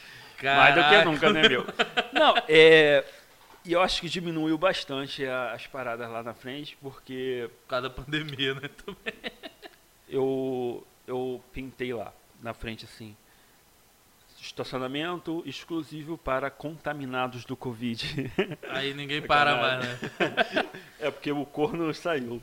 Mais 0.43 0.74
do 0.74 0.80
que 0.80 0.91
Caraca. 0.91 1.05
nunca, 1.05 1.32
né, 1.32 1.49
meu? 1.49 1.64
Não, 2.12 2.35
é. 2.49 3.05
E 3.65 3.73
eu 3.73 3.81
acho 3.81 4.01
que 4.01 4.09
diminuiu 4.09 4.59
bastante 4.59 5.25
a- 5.27 5.53
as 5.53 5.67
paradas 5.67 6.11
lá 6.11 6.23
na 6.23 6.35
frente, 6.35 6.77
porque 6.83 7.49
Por 7.62 7.69
causa 7.69 7.89
da 7.89 7.95
pandemia, 7.95 8.55
né? 8.55 8.69
Também. 8.85 9.15
eu, 10.09 10.87
eu 11.07 11.43
pintei 11.53 11.93
lá 11.95 12.12
na 12.43 12.53
frente 12.53 12.85
assim. 12.85 13.17
Estacionamento 14.41 15.43
exclusivo 15.47 16.19
para 16.19 16.51
contaminados 16.51 17.47
do 17.47 17.57
Covid. 17.57 18.31
Aí 18.69 18.93
ninguém 18.93 19.23
para 19.23 19.57
mais, 19.57 20.03
né? 20.03 20.11
é 21.01 21.11
porque 21.11 21.33
o 21.33 21.47
corno 21.47 21.93
saiu. 21.95 22.43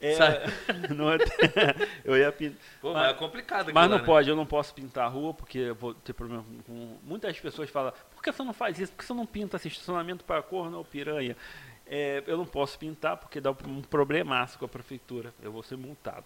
É, 0.00 0.14
Sai. 0.14 0.40
não 0.94 1.10
é- 1.12 1.18
eu 2.04 2.16
ia 2.16 2.32
pintar. 2.32 2.58
Pô, 2.80 2.92
Mas- 2.92 3.02
mas 3.02 3.10
é 3.12 3.14
complicado 3.14 3.66
Mas 3.72 3.76
aquilo 3.76 3.82
não 3.88 3.90
lá, 3.96 3.98
né? 4.00 4.04
pode, 4.06 4.28
eu 4.28 4.36
não 4.36 4.44
posso 4.44 4.74
pintar 4.74 5.04
a 5.04 5.08
rua 5.08 5.32
porque 5.32 5.58
eu 5.58 5.74
vou 5.76 5.94
ter 5.94 6.12
problema 6.12 6.44
com. 6.66 6.98
Muitas 7.04 7.38
pessoas 7.38 7.70
falam, 7.70 7.92
que 8.32 8.36
você 8.36 8.42
não 8.44 8.52
faz 8.52 8.78
isso? 8.78 8.92
Por 8.92 8.98
que 8.98 9.04
você 9.04 9.14
não 9.14 9.26
pinta 9.26 9.56
assim, 9.56 9.68
estacionamento 9.68 10.24
para 10.24 10.42
corno 10.42 10.78
ou 10.78 10.84
piranha? 10.84 11.36
É, 11.86 12.22
eu 12.26 12.36
não 12.36 12.46
posso 12.46 12.78
pintar 12.78 13.16
porque 13.16 13.40
dá 13.40 13.50
um 13.50 13.80
problemaço 13.82 14.58
com 14.58 14.64
a 14.64 14.68
prefeitura. 14.68 15.32
Eu 15.42 15.52
vou 15.52 15.62
ser 15.62 15.76
multado. 15.76 16.24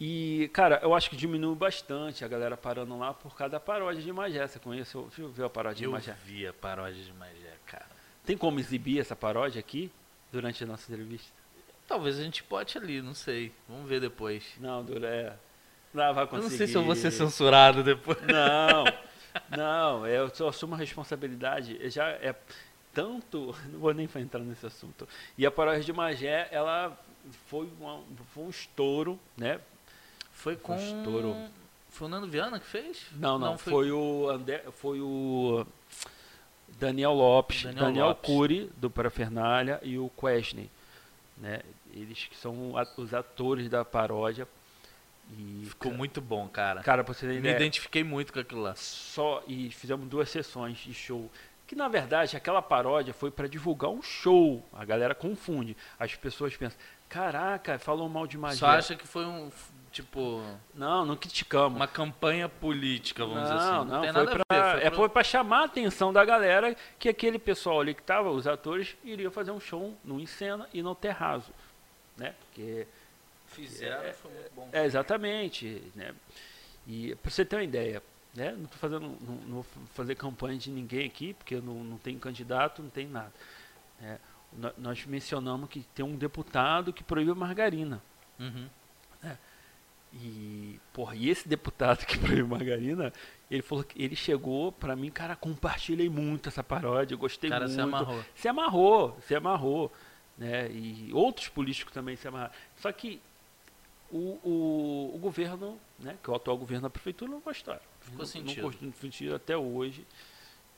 E, 0.00 0.50
cara, 0.52 0.80
eu 0.82 0.92
acho 0.94 1.08
que 1.08 1.14
diminuiu 1.16 1.54
bastante 1.54 2.24
a 2.24 2.28
galera 2.28 2.56
parando 2.56 2.98
lá 2.98 3.14
por 3.14 3.36
causa 3.36 3.52
da 3.52 3.60
paródia 3.60 4.02
de 4.02 4.12
Magé. 4.12 4.44
Você 4.46 4.58
conhece? 4.58 4.96
Deixa 4.96 5.22
eu 5.22 5.28
ver 5.28 5.44
a 5.44 5.50
paródia 5.50 5.76
de 5.78 5.84
Eu 5.84 5.92
Magé. 5.92 6.16
vi 6.24 6.44
a 6.46 6.52
paródia 6.52 7.02
de 7.04 7.12
Magé, 7.12 7.54
cara. 7.66 7.86
Tem 8.26 8.36
como 8.36 8.58
exibir 8.58 8.98
essa 9.00 9.14
paródia 9.14 9.60
aqui 9.60 9.92
durante 10.32 10.64
a 10.64 10.66
nossa 10.66 10.90
entrevista? 10.90 11.30
Talvez 11.86 12.18
a 12.18 12.22
gente 12.22 12.42
bote 12.48 12.76
ali, 12.78 13.00
não 13.00 13.14
sei. 13.14 13.52
Vamos 13.68 13.88
ver 13.88 14.00
depois. 14.00 14.44
Não, 14.58 14.82
Dura, 14.84 15.06
é. 15.08 15.32
Não 15.94 16.12
vai 16.14 16.24
Eu 16.24 16.28
conseguir. 16.28 16.50
não 16.50 16.56
sei 16.58 16.66
se 16.66 16.74
eu 16.74 16.82
vou 16.82 16.96
ser 16.96 17.10
censurado 17.12 17.84
depois. 17.84 18.18
Não, 18.22 18.84
não, 19.50 20.06
eu 20.06 20.28
só 20.34 20.48
assumo 20.48 20.74
a 20.74 20.78
responsabilidade. 20.78 21.78
Já 21.90 22.08
é 22.08 22.34
tanto. 22.92 23.54
Não 23.72 23.78
vou 23.80 23.92
nem 23.94 24.08
entrar 24.16 24.40
nesse 24.40 24.66
assunto. 24.66 25.08
E 25.36 25.46
a 25.46 25.50
paródia 25.50 25.82
de 25.82 25.92
Magé, 25.92 26.48
ela 26.50 26.96
foi, 27.46 27.68
uma- 27.80 28.00
foi 28.34 28.44
um 28.44 28.50
estouro, 28.50 29.18
né? 29.36 29.60
Foi 30.32 30.56
com. 30.56 30.74
um 30.74 30.76
estouro. 30.76 31.36
Foi 31.90 32.06
o 32.06 32.10
Nando 32.10 32.26
Viana 32.26 32.58
que 32.58 32.66
fez? 32.66 33.06
Não, 33.12 33.38
não, 33.38 33.58
foi... 33.58 33.92
o 33.92 34.28
André, 34.30 34.64
foi 34.72 35.00
o 35.00 35.66
Daniel 36.78 37.12
Lopes, 37.12 37.64
Daniel 37.64 37.84
Daniel, 37.84 38.06
Lopes. 38.08 38.30
Cury, 38.30 38.72
do 38.78 38.90
Parafernália, 38.90 39.78
e 39.82 39.98
o 39.98 40.10
Quesney, 40.18 40.70
né? 41.36 41.60
Eles 41.92 42.24
que 42.24 42.36
são 42.36 42.72
os 42.96 43.12
atores 43.12 43.68
da 43.68 43.84
paródia. 43.84 44.48
E, 45.30 45.64
Ficou 45.66 45.92
muito 45.92 46.20
bom, 46.20 46.46
cara. 46.48 46.82
Cara, 46.82 47.02
pra 47.02 47.14
você 47.14 47.26
ter 47.26 47.32
Me 47.32 47.38
ideia, 47.38 47.56
identifiquei 47.56 48.04
muito 48.04 48.32
com 48.32 48.40
aquilo 48.40 48.62
lá. 48.62 48.74
só 48.74 49.42
e 49.46 49.70
fizemos 49.70 50.06
duas 50.08 50.28
sessões 50.28 50.78
de 50.78 50.92
show. 50.92 51.30
Que 51.66 51.74
na 51.74 51.88
verdade 51.88 52.36
aquela 52.36 52.60
paródia 52.60 53.14
foi 53.14 53.30
para 53.30 53.48
divulgar 53.48 53.90
um 53.90 54.02
show. 54.02 54.62
A 54.72 54.84
galera 54.84 55.14
confunde. 55.14 55.74
As 55.98 56.14
pessoas 56.14 56.54
pensam: 56.54 56.78
caraca, 57.08 57.78
falou 57.78 58.08
mal 58.08 58.26
de 58.26 58.36
magia. 58.36 58.58
Só 58.58 58.66
acha 58.66 58.94
que 58.94 59.06
foi 59.06 59.24
um. 59.24 59.50
Tipo. 59.90 60.42
Não, 60.74 61.04
não 61.06 61.16
criticamos. 61.16 61.76
Uma 61.76 61.86
campanha 61.86 62.48
política, 62.48 63.24
vamos 63.24 63.42
não, 63.42 63.56
dizer 63.56 63.56
assim. 63.56 63.90
não, 63.90 64.00
tem 64.02 64.12
foi 64.12 64.24
nada 64.24 64.44
pra, 64.46 64.70
a 64.70 64.74
ver. 64.74 64.86
é, 64.86 64.90
foi 64.90 65.08
pra 65.08 65.22
chamar 65.22 65.60
a 65.60 65.64
atenção 65.64 66.12
da 66.12 66.24
galera 66.24 66.76
que 66.98 67.08
aquele 67.08 67.38
pessoal 67.38 67.80
ali 67.80 67.94
que 67.94 68.02
tava, 68.02 68.30
os 68.30 68.46
atores, 68.46 68.96
iriam 69.04 69.30
fazer 69.30 69.50
um 69.50 69.60
show 69.60 69.94
no 70.04 70.18
Encena 70.20 70.66
e 70.72 70.82
no 70.82 70.94
Terrazo, 70.94 71.52
né? 72.16 72.34
Porque 72.40 72.86
Fizeram, 73.54 74.12
foi 74.14 74.30
muito 74.32 74.52
bom. 74.54 74.68
É, 74.72 74.84
exatamente. 74.84 75.82
Né? 75.94 76.14
E 76.86 77.14
para 77.16 77.30
você 77.30 77.44
ter 77.44 77.56
uma 77.56 77.62
ideia, 77.64 78.02
né? 78.34 78.52
não 78.52 78.64
estou 78.64 78.78
fazendo, 78.78 79.02
não, 79.20 79.34
não 79.36 79.52
vou 79.62 79.66
fazer 79.94 80.14
campanha 80.16 80.58
de 80.58 80.70
ninguém 80.70 81.06
aqui, 81.06 81.34
porque 81.34 81.56
não, 81.56 81.84
não 81.84 81.98
tem 81.98 82.18
candidato, 82.18 82.82
não 82.82 82.90
tem 82.90 83.06
nada. 83.06 83.32
né? 84.00 84.18
No- 84.52 84.72
Nós 84.78 85.04
mencionamos 85.06 85.68
que 85.70 85.80
tem 85.94 86.04
um 86.04 86.16
deputado 86.16 86.92
que 86.92 87.02
proíbe 87.04 87.30
a 87.30 87.34
margarina. 87.34 88.02
Uhum. 88.38 88.68
E, 90.14 90.78
porra, 90.92 91.16
e 91.16 91.30
esse 91.30 91.48
deputado 91.48 92.04
que 92.04 92.18
proíbe 92.20 92.42
margarina, 92.42 93.10
ele 93.50 93.62
falou 93.62 93.82
que 93.82 94.00
ele 94.02 94.14
chegou 94.14 94.70
para 94.70 94.94
mim, 94.94 95.10
cara, 95.10 95.34
compartilhei 95.34 96.08
muito 96.10 96.50
essa 96.50 96.62
paródia, 96.62 97.14
eu 97.14 97.18
gostei 97.18 97.48
cara 97.48 97.64
muito. 97.64 97.74
se 97.74 97.80
amarrou. 97.80 98.24
Se 98.34 98.48
amarrou, 98.48 99.18
se 99.26 99.34
amarrou. 99.34 99.92
Né? 100.36 100.70
E 100.70 101.10
outros 101.14 101.48
políticos 101.48 101.94
também 101.94 102.16
se 102.16 102.28
amarraram. 102.28 102.52
Só 102.76 102.92
que 102.92 103.22
o, 104.12 104.38
o, 104.44 105.12
o 105.14 105.18
governo, 105.18 105.78
né, 105.98 106.16
que 106.22 106.28
é 106.30 106.32
o 106.32 106.36
atual 106.36 106.56
governo 106.56 106.82
da 106.82 106.90
prefeitura, 106.90 107.30
não 107.30 107.40
gostaram. 107.40 107.80
Ficou 108.00 108.18
não, 108.20 108.26
sentido. 108.26 108.62
Não 108.62 108.70
gostou 108.70 108.92
sentido 109.00 109.34
até 109.34 109.56
hoje. 109.56 110.06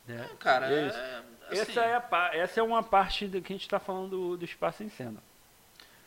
Né? 0.07 0.29
Cara, 0.39 0.71
É 0.73 0.87
isso. 0.87 0.97
é. 0.99 1.19
assim, 1.51 1.61
essa, 1.73 1.81
é 1.83 1.95
a, 1.97 2.31
essa 2.35 2.61
é 2.61 2.63
uma 2.63 2.83
parte 2.83 3.27
do 3.27 3.41
que 3.43 3.53
a 3.53 3.57
gente 3.57 3.65
está 3.67 3.79
falando 3.81 4.11
do, 4.11 4.37
do 4.37 4.45
espaço 4.45 4.83
em 4.83 4.89
cena. 4.89 5.23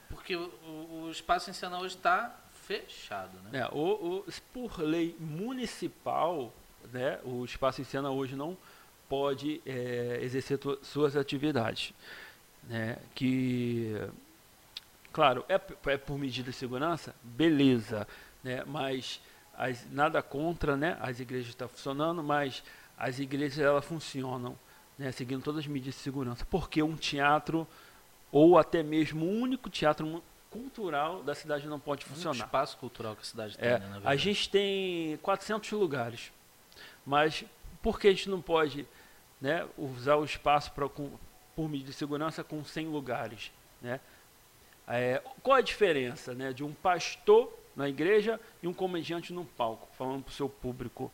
Porque 0.10 0.36
o, 0.36 0.46
o- 0.66 1.04
o 1.08 1.12
espaço 1.12 1.50
em 1.50 1.54
cena 1.54 1.78
hoje 1.80 1.96
está 1.96 2.34
fechado, 2.66 3.32
né? 3.52 3.60
É, 3.62 3.66
o, 3.74 4.20
o- 4.20 4.26
por 4.54 4.80
lei 4.80 5.16
municipal, 5.20 6.54
né, 6.94 7.20
o 7.24 7.44
espaço 7.44 7.82
em 7.82 7.84
cena 7.84 8.10
hoje 8.12 8.36
não 8.36 8.58
pode 9.10 9.62
é, 9.66 10.20
exercer 10.22 10.58
tu- 10.58 10.78
suas 10.84 11.16
atividades. 11.18 11.94
Né, 12.64 12.98
que, 13.16 13.96
claro, 15.18 15.44
é, 15.50 15.60
é 15.92 15.98
por 15.98 16.16
medida 16.20 16.52
de 16.52 16.56
segurança, 16.56 17.16
beleza, 17.24 18.08
né, 18.44 18.64
mas 18.68 19.20
as- 19.58 19.90
nada 19.90 20.22
contra, 20.22 20.78
né, 20.78 20.96
as 21.02 21.20
igrejas 21.20 21.48
estão 21.50 21.68
funcionando, 21.68 22.22
mas 22.22 22.64
as 22.96 23.18
igrejas 23.18 23.58
elas 23.58 23.84
funcionam 23.84 24.56
né, 24.96 25.12
seguindo 25.12 25.42
todas 25.42 25.62
as 25.62 25.68
medidas 25.68 25.96
de 25.96 26.02
segurança. 26.02 26.46
Porque 26.46 26.84
um 26.84 26.96
teatro, 26.96 27.68
ou 28.32 28.60
até 28.60 28.84
mesmo 28.84 29.26
o 29.26 29.30
único 29.42 29.72
teatro 29.72 30.24
cultural 30.52 31.24
da 31.24 31.34
cidade 31.34 31.66
não 31.68 31.80
pode 31.80 32.06
funcionar. 32.06 32.46
espaço 32.46 32.78
cultural 32.78 33.16
que 33.16 33.22
a 33.22 33.26
cidade 33.26 33.58
tem, 33.58 33.70
É, 33.70 33.80
né, 33.80 34.02
a 34.06 34.16
gente 34.16 34.48
tem 34.52 35.18
400 35.18 35.72
lugares, 35.72 36.32
mas 37.04 37.44
por 37.82 38.00
que 38.00 38.08
a 38.08 38.12
gente 38.12 38.30
não 38.30 38.40
pode 38.42 38.88
né, 39.42 39.68
usar 39.80 40.16
o 40.18 40.24
espaço 40.24 40.72
pra, 40.74 40.88
com, 40.88 41.10
por 41.56 41.68
medida 41.68 41.90
de 41.90 41.98
segurança 41.98 42.44
com 42.44 42.64
100 42.64 42.86
lugares? 42.88 43.52
Né? 43.82 44.00
É, 44.88 45.22
qual 45.44 45.58
a 45.58 45.62
diferença 45.62 46.34
né, 46.34 46.54
de 46.54 46.64
um 46.64 46.74
pastor 46.74 47.52
na 47.76 47.90
igreja 47.90 48.40
e 48.64 48.68
um 48.68 48.74
comediante 48.74 49.34
num 49.34 49.46
palco, 49.46 49.88
falando 49.98 50.24
para 50.24 50.32
o 50.32 50.34
seu 50.34 50.48
público? 50.48 51.12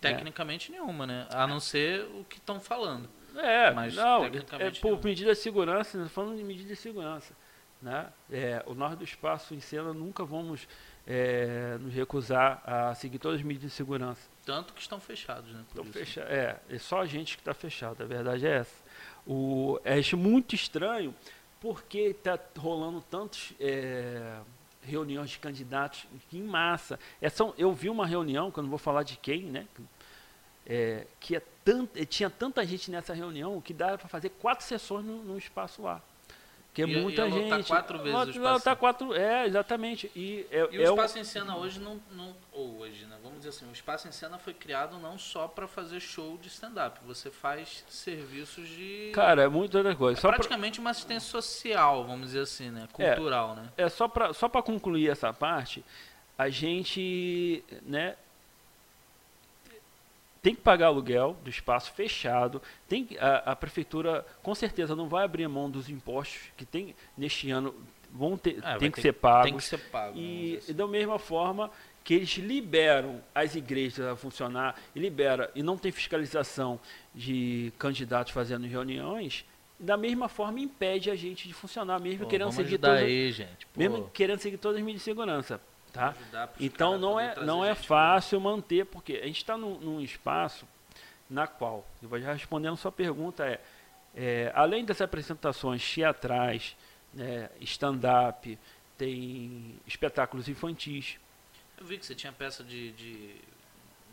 Tecnicamente 0.00 0.70
nenhuma, 0.72 1.06
né? 1.06 1.26
A 1.30 1.46
não 1.46 1.60
ser 1.60 2.04
o 2.14 2.24
que 2.24 2.38
estão 2.38 2.58
falando. 2.58 3.08
É, 3.36 3.70
Mas, 3.70 3.94
não, 3.94 4.24
é 4.24 4.30
tecnicamente, 4.30 4.80
por 4.80 4.92
não. 4.92 5.00
medida 5.02 5.32
de 5.32 5.38
segurança, 5.38 5.98
nós 5.98 6.10
falando 6.10 6.36
de 6.36 6.44
medida 6.44 6.68
de 6.68 6.76
segurança. 6.76 7.34
Né? 7.82 8.08
É, 8.30 8.62
o 8.66 8.74
nós 8.74 8.96
do 8.96 9.04
espaço 9.04 9.54
em 9.54 9.60
cena 9.60 9.92
nunca 9.94 10.24
vamos 10.24 10.68
é, 11.06 11.78
nos 11.80 11.94
recusar 11.94 12.62
a 12.64 12.94
seguir 12.94 13.18
todas 13.18 13.40
as 13.40 13.46
medidas 13.46 13.70
de 13.70 13.76
segurança. 13.76 14.28
Tanto 14.44 14.74
que 14.74 14.80
estão 14.80 15.00
fechados, 15.00 15.50
né? 15.52 15.64
isso. 15.74 15.92
fecha, 15.92 16.20
é, 16.22 16.60
é 16.68 16.78
só 16.78 17.00
a 17.00 17.06
gente 17.06 17.36
que 17.36 17.40
está 17.40 17.54
fechado, 17.54 18.02
a 18.02 18.06
verdade 18.06 18.46
é 18.46 18.58
essa. 18.58 18.82
O, 19.26 19.78
é 19.84 20.00
muito 20.16 20.54
estranho 20.54 21.14
porque 21.60 21.98
está 21.98 22.38
rolando 22.58 23.00
tantas 23.02 23.52
reuniões 24.82 25.30
de 25.30 25.38
candidatos 25.38 26.06
em 26.32 26.42
massa. 26.42 26.98
É, 27.20 27.28
eu 27.56 27.72
vi 27.72 27.88
uma 27.88 28.06
reunião, 28.06 28.50
que 28.50 28.58
eu 28.58 28.62
não 28.62 28.70
vou 28.70 28.78
falar 28.78 29.02
de 29.02 29.16
quem, 29.16 29.42
né? 29.42 29.66
É, 30.66 31.06
que 31.18 31.36
é 31.36 31.42
tinha 32.08 32.30
tanta 32.30 32.64
gente 32.64 32.90
nessa 32.90 33.12
reunião 33.14 33.60
que 33.60 33.72
dava 33.72 33.98
para 33.98 34.08
fazer 34.08 34.30
quatro 34.30 34.64
sessões 34.64 35.04
no 35.04 35.36
espaço 35.36 35.82
lá. 35.82 36.02
Que 36.72 36.82
é 36.82 36.86
Ia- 36.86 37.02
muita 37.02 37.24
lotar 37.24 37.58
gente. 37.58 37.66
quatro 37.66 37.98
vezes 37.98 38.14
o 38.14 38.18
Lot- 38.18 38.30
espaço. 38.30 38.52
lotar 38.54 38.76
quatro, 38.76 39.12
é, 39.14 39.44
exatamente. 39.46 40.08
E, 40.14 40.46
é, 40.52 40.68
E 40.70 40.78
o 40.78 40.82
é 40.84 40.90
um- 40.90 40.94
Espaço 40.94 41.18
em 41.18 41.24
Cena 41.24 41.56
hoje 41.56 41.80
não, 41.80 42.00
não. 42.12 42.32
Ou 42.52 42.78
hoje, 42.78 43.06
né? 43.06 43.16
Vamos 43.22 43.38
dizer 43.38 43.48
assim, 43.50 43.68
o 43.68 43.72
Espaço 43.72 44.06
em 44.06 44.12
Cena 44.12 44.38
foi 44.38 44.54
criado 44.54 44.96
não 44.98 45.18
só 45.18 45.48
para 45.48 45.66
fazer 45.66 45.98
show 45.98 46.38
de 46.38 46.46
stand-up. 46.46 47.00
Você 47.06 47.28
faz 47.28 47.84
serviços 47.88 48.68
de. 48.68 49.10
Cara, 49.12 49.42
é 49.42 49.48
muito 49.48 49.76
outra 49.76 49.96
coisa. 49.96 50.16
é 50.18 50.20
Só 50.20 50.28
pra- 50.28 50.36
praticamente 50.38 50.78
uma 50.78 50.90
assistência 50.90 51.28
social, 51.28 52.04
vamos 52.04 52.26
dizer 52.28 52.40
assim, 52.42 52.70
né? 52.70 52.86
Cultural, 52.92 53.56
né? 53.56 53.68
É 53.76 53.88
só 53.88 54.06
para 54.06 54.32
só 54.32 54.48
para 54.48 54.62
concluir 54.62 55.10
essa 55.10 55.32
parte, 55.32 55.84
a 56.38 56.48
gente, 56.48 57.64
né, 57.82 58.14
tem 60.42 60.54
que 60.54 60.60
pagar 60.62 60.86
aluguel 60.86 61.36
do 61.44 61.50
espaço 61.50 61.92
fechado. 61.92 62.62
Tem 62.88 63.08
a, 63.18 63.52
a 63.52 63.56
prefeitura 63.56 64.24
com 64.42 64.54
certeza 64.54 64.96
não 64.96 65.08
vai 65.08 65.24
abrir 65.24 65.46
mão 65.48 65.70
dos 65.70 65.88
impostos 65.88 66.50
que 66.56 66.64
tem 66.64 66.94
neste 67.16 67.50
ano 67.50 67.74
vão 68.12 68.36
ter 68.36 68.58
É, 68.58 68.60
vai 68.60 68.78
tem 68.78 68.90
que 68.90 68.96
ter- 68.96 69.02
ser 69.02 69.12
pagos. 69.12 69.44
Tem 69.50 69.56
que 69.56 69.64
ser 69.64 69.78
pago. 69.90 70.14
vamos 70.14 70.20
E, 70.28 70.54
e 70.54 70.56
assim. 70.56 70.72
da 70.74 70.86
mesma 70.86 71.18
forma 71.18 71.70
que 72.02 72.14
eles 72.14 72.30
liberam 72.38 73.20
as 73.34 73.54
igrejas 73.54 74.06
a 74.06 74.16
funcionar 74.16 74.74
e 74.96 74.98
libera 74.98 75.50
e 75.54 75.62
não 75.62 75.76
tem 75.76 75.92
fiscalização 75.92 76.80
de 77.14 77.72
candidatos 77.78 78.32
fazendo 78.32 78.66
reuniões, 78.66 79.44
da 79.78 79.96
mesma 79.96 80.28
forma 80.28 80.58
impede 80.60 81.10
a 81.10 81.14
gente 81.14 81.46
de 81.46 81.54
funcionar, 81.54 82.00
mesmo 82.00 82.24
Pô, 82.24 82.30
querendo 82.30 82.52
seguir 82.52 82.78
todas, 82.78 83.00
aí, 83.00 83.30
gente. 83.30 83.66
Pô, 83.66 83.78
mesmo 83.80 84.10
querendo 84.12 84.38
seguir 84.40 84.56
todas 84.58 84.78
as 84.78 84.82
medidas 84.82 85.02
de 85.02 85.04
segurança, 85.04 85.60
tá? 85.92 86.14
Então 86.58 86.90
caras 86.90 87.00
não 87.00 87.20
é 87.20 87.44
não 87.44 87.64
é 87.64 87.74
fácil 87.74 88.40
manter, 88.40 88.86
porque 88.86 89.14
a 89.14 89.26
gente 89.26 89.38
está 89.38 89.56
num, 89.56 89.78
num 89.78 90.00
espaço 90.00 90.66
na 91.28 91.46
qual, 91.46 91.86
eu 92.02 92.08
vou 92.08 92.20
já 92.20 92.32
respondendo 92.32 92.76
sua 92.76 92.90
pergunta 92.90 93.46
é, 93.46 93.60
é, 94.14 94.52
além 94.54 94.84
das 94.84 95.00
apresentações 95.00 95.88
teatrais, 95.94 96.76
né, 97.14 97.48
stand-up, 97.60 98.58
tem 98.98 99.78
espetáculos 99.86 100.48
infantis, 100.48 101.18
Eu 101.78 101.86
vi 101.86 101.98
que 101.98 102.04
você 102.04 102.14
tinha 102.14 102.32
peça 102.32 102.64
de, 102.64 102.92
de, 102.92 103.36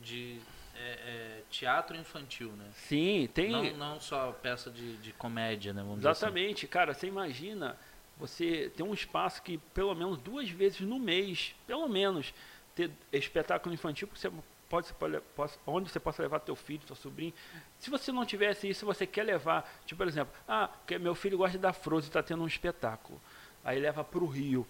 de 0.01 0.39
é, 0.75 0.91
é, 0.91 1.41
teatro 1.49 1.97
infantil, 1.97 2.51
né? 2.51 2.65
sim, 2.73 3.27
tem 3.33 3.51
Não, 3.51 3.63
não 3.73 3.99
só 3.99 4.31
peça 4.31 4.69
de, 4.69 4.97
de 4.97 5.11
comédia, 5.13 5.73
né? 5.73 5.81
Vamos 5.81 6.05
assim. 6.05 6.25
Exatamente, 6.25 6.67
cara, 6.67 6.93
você 6.93 7.07
imagina 7.07 7.75
você 8.19 8.71
ter 8.75 8.83
um 8.83 8.93
espaço 8.93 9.41
que 9.41 9.57
pelo 9.73 9.93
menos 9.95 10.17
duas 10.17 10.49
vezes 10.49 10.81
no 10.81 10.99
mês, 10.99 11.55
pelo 11.65 11.87
menos, 11.87 12.33
ter 12.75 12.91
espetáculo 13.11 13.73
infantil, 13.73 14.07
porque 14.07 14.19
você 14.19 14.31
pode, 14.69 14.87
você 14.87 14.93
pode- 15.35 15.53
onde 15.65 15.89
você 15.89 15.99
possa 15.99 16.21
levar 16.21 16.39
teu 16.39 16.55
filho, 16.55 16.81
teu 16.85 16.95
sobrinho. 16.95 17.33
Se 17.79 17.89
você 17.89 18.11
não 18.11 18.25
tivesse 18.25 18.67
isso, 18.69 18.85
você 18.85 19.05
quer 19.05 19.23
levar, 19.23 19.69
tipo, 19.85 19.97
por 19.97 20.07
exemplo, 20.07 20.33
ah, 20.47 20.69
meu 20.99 21.15
filho 21.15 21.37
gosta 21.37 21.57
da 21.57 21.71
Frozen 21.73 22.07
e 22.07 22.09
está 22.09 22.23
tendo 22.23 22.43
um 22.43 22.47
espetáculo. 22.47 23.21
Aí 23.63 23.79
leva 23.79 24.03
para 24.03 24.23
o 24.23 24.27
Rio, 24.27 24.67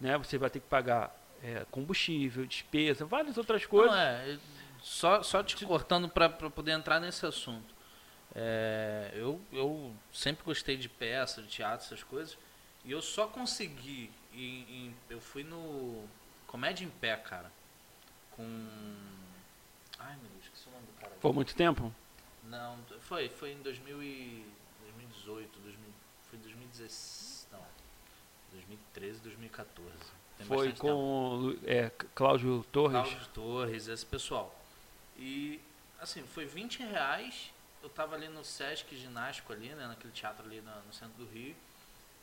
né? 0.00 0.16
Você 0.18 0.38
vai 0.38 0.48
ter 0.50 0.60
que 0.60 0.66
pagar 0.66 1.14
é, 1.42 1.64
combustível, 1.70 2.44
despesa, 2.46 3.04
várias 3.04 3.36
outras 3.38 3.64
coisas. 3.66 3.90
Não, 3.90 3.98
é, 3.98 4.38
só, 4.82 5.22
só 5.22 5.42
te 5.42 5.64
cortando 5.64 6.08
para 6.08 6.28
poder 6.30 6.72
entrar 6.72 7.00
nesse 7.00 7.24
assunto. 7.26 7.74
É, 8.34 9.10
eu, 9.14 9.40
eu 9.52 9.92
sempre 10.12 10.44
gostei 10.44 10.76
de 10.76 10.88
peça, 10.88 11.42
de 11.42 11.48
teatro, 11.48 11.84
essas 11.86 12.02
coisas. 12.02 12.36
E 12.84 12.90
eu 12.92 13.02
só 13.02 13.26
consegui. 13.26 14.10
Em, 14.32 14.62
em- 14.88 14.96
eu 15.08 15.20
fui 15.20 15.42
no 15.44 16.04
Comédia 16.46 16.84
em 16.84 16.90
Pé, 16.90 17.16
cara. 17.16 17.50
Com. 18.32 18.44
Ai 19.98 20.16
meu 20.16 20.30
Deus, 20.30 20.44
esqueci 20.44 20.68
o 20.68 20.72
nome 20.72 20.86
do 20.86 20.92
cara. 21.00 21.12
Por 21.20 21.34
muito 21.34 21.54
tempo? 21.54 21.92
Não, 22.44 22.78
foi, 23.00 23.28
foi 23.28 23.52
em 23.52 23.62
2000 23.62 24.02
e 24.02 24.44
2018, 24.82 25.58
2000, 25.60 25.78
foi 26.28 26.38
em 26.38 26.42
2016, 26.42 27.48
não, 27.52 27.60
2013, 28.52 29.20
2014. 29.20 29.92
Tem 30.38 30.46
Foi 30.46 30.68
tempo. 30.72 30.80
com 30.80 31.56
é, 31.64 31.90
Cláudio 32.14 32.64
Torres. 32.72 32.92
Cláudio 33.08 33.28
Torres, 33.34 33.88
esse 33.88 34.06
pessoal. 34.06 34.54
E, 35.18 35.60
assim, 36.00 36.22
foi 36.22 36.46
20 36.46 36.82
reais. 36.82 37.52
Eu 37.82 37.90
tava 37.90 38.14
ali 38.14 38.26
no 38.28 38.42
Sesc 38.44 38.96
Ginástico 38.96 39.52
ali, 39.52 39.68
né? 39.68 39.86
Naquele 39.86 40.12
teatro 40.14 40.44
ali 40.46 40.60
na- 40.62 40.80
no 40.86 40.92
centro 40.94 41.14
do 41.22 41.30
Rio. 41.30 41.54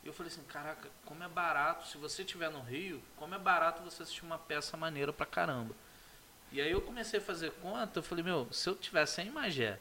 E 0.08 0.10
eu 0.10 0.14
falei 0.14 0.32
assim, 0.32 0.44
caraca, 0.44 0.88
como 1.04 1.22
é 1.22 1.28
barato, 1.28 1.86
se 1.86 1.98
você 1.98 2.22
estiver 2.22 2.50
no 2.50 2.62
Rio, 2.62 3.04
como 3.18 3.36
é 3.36 3.38
barato 3.38 3.84
você 3.84 4.04
assistir 4.04 4.24
uma 4.24 4.38
peça 4.38 4.78
maneira 4.78 5.12
pra 5.12 5.26
caramba. 5.26 5.76
E 6.50 6.62
aí 6.62 6.72
eu 6.72 6.80
comecei 6.80 7.20
a 7.20 7.22
fazer 7.22 7.52
conta, 7.62 8.00
eu 8.00 8.04
falei, 8.04 8.24
meu, 8.24 8.48
se 8.50 8.70
eu 8.70 8.76
tivesse 8.76 9.22
em 9.22 9.30
Magé 9.30 9.78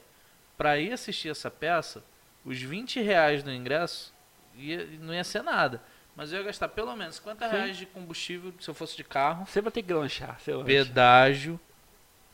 pra 0.58 0.78
ir 0.78 0.92
assistir 0.92 1.28
essa 1.28 1.48
peça, 1.48 2.02
os 2.44 2.60
20 2.60 3.00
reais 3.00 3.44
do 3.44 3.52
ingresso 3.52 4.12
ia, 4.56 4.84
não 4.98 5.14
ia 5.14 5.22
ser 5.22 5.42
nada. 5.44 5.80
Mas 6.16 6.32
eu 6.32 6.40
ia 6.40 6.44
gastar 6.44 6.70
pelo 6.70 6.96
menos 6.96 7.14
50 7.14 7.44
Sim. 7.44 7.54
reais 7.54 7.76
de 7.76 7.86
combustível 7.86 8.52
se 8.58 8.68
eu 8.68 8.74
fosse 8.74 8.96
de 8.96 9.04
carro 9.04 9.46
Você 9.46 9.60
vai 9.60 9.70
ter 9.70 9.84
que 9.84 9.92
lanchar, 9.92 10.40
seu 10.40 10.64
pedágio, 10.64 11.60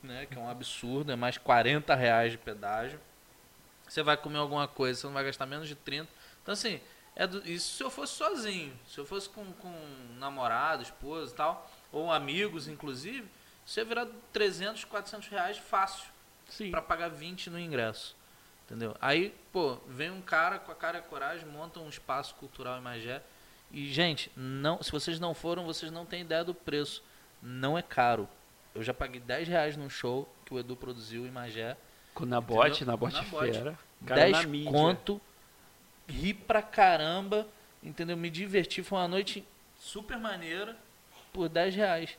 né, 0.03 0.25
que 0.25 0.39
é 0.39 0.41
um 0.41 0.49
absurdo, 0.49 1.13
é 1.13 1.17
mais 1.17 1.37
40 1.37 1.95
reais 1.95 2.33
de 2.33 2.39
pedágio. 2.39 2.99
Você 3.87 4.03
vai 4.03 4.17
comer 4.17 4.39
alguma 4.39 4.67
coisa, 4.67 4.99
você 4.99 5.07
não 5.07 5.13
vai 5.13 5.25
gastar 5.25 5.45
menos 5.45 5.69
de 5.69 5.75
30. 5.75 6.09
Então, 6.43 6.55
assim, 6.55 6.81
é 7.17 7.27
do- 7.27 7.47
isso 7.49 7.77
se 7.77 7.83
eu 7.83 7.91
fosse 7.91 8.15
sozinho. 8.15 8.73
Se 8.89 8.99
eu 8.99 9.05
fosse 9.07 9.29
com, 9.29 9.45
com 9.55 9.73
namorado, 10.19 10.83
esposa 10.83 11.33
e 11.33 11.37
tal, 11.37 11.71
ou 11.91 12.11
amigos, 12.11 12.69
inclusive, 12.69 13.29
você 13.65 13.81
ia 13.81 13.85
virar 13.85 14.07
300, 14.33 14.85
400 14.85 15.29
reais 15.29 15.59
fácil 15.59 16.11
Sim. 16.49 16.71
para 16.71 16.83
pagar 16.83 17.09
20 17.09 17.51
no 17.51 17.59
ingresso. 17.59 18.17
Entendeu? 18.65 18.97
Aí, 19.01 19.35
pô, 19.53 19.77
vem 19.87 20.11
um 20.11 20.23
cara 20.23 20.59
com 20.59 20.73
a 20.73 20.75
cara 20.75 20.99
e 20.99 21.01
a 21.01 21.03
coragem, 21.05 21.47
monta 21.47 21.79
um 21.81 21.89
espaço 21.89 22.35
cultural 22.37 22.79
em 22.79 22.81
Magé. 22.81 23.23
E, 23.71 23.93
gente, 23.93 24.31
não, 24.37 24.83
se 24.83 24.91
vocês 24.91 25.19
não 25.21 25.35
foram, 25.35 25.65
vocês 25.65 25.91
não 25.93 26.07
têm 26.07 26.23
ideia 26.23 26.45
do 26.45 26.55
preço. 26.55 27.03
Não 27.43 27.77
é 27.77 27.83
caro. 27.83 28.29
Eu 28.75 28.83
já 28.83 28.95
paguei 28.95 29.21
10 29.21 29.49
reais 29.49 29.77
num 29.77 29.91
show 29.91 30.27
que 30.47 30.55
o 30.55 30.59
Edu 30.59 30.75
produziu 30.77 31.27
em 31.27 31.31
Magé. 31.31 31.77
Com 32.15 32.25
na 32.25 32.41
bote, 32.41 32.85
na 32.85 32.97
bote. 32.97 33.17
Cara, 34.07 34.21
10 34.21 34.33
na 34.33 34.43
mídia. 34.45 34.71
conto, 34.71 35.21
ri 36.13 36.35
pra 36.35 36.63
caramba, 36.63 37.47
entendeu? 37.83 38.17
Me 38.17 38.31
diverti, 38.31 38.83
foi 38.83 38.99
uma 38.99 39.09
noite 39.09 39.45
super 39.79 40.19
maneira 40.19 40.77
por 41.33 41.49
10 41.49 41.75
reais. 41.75 42.19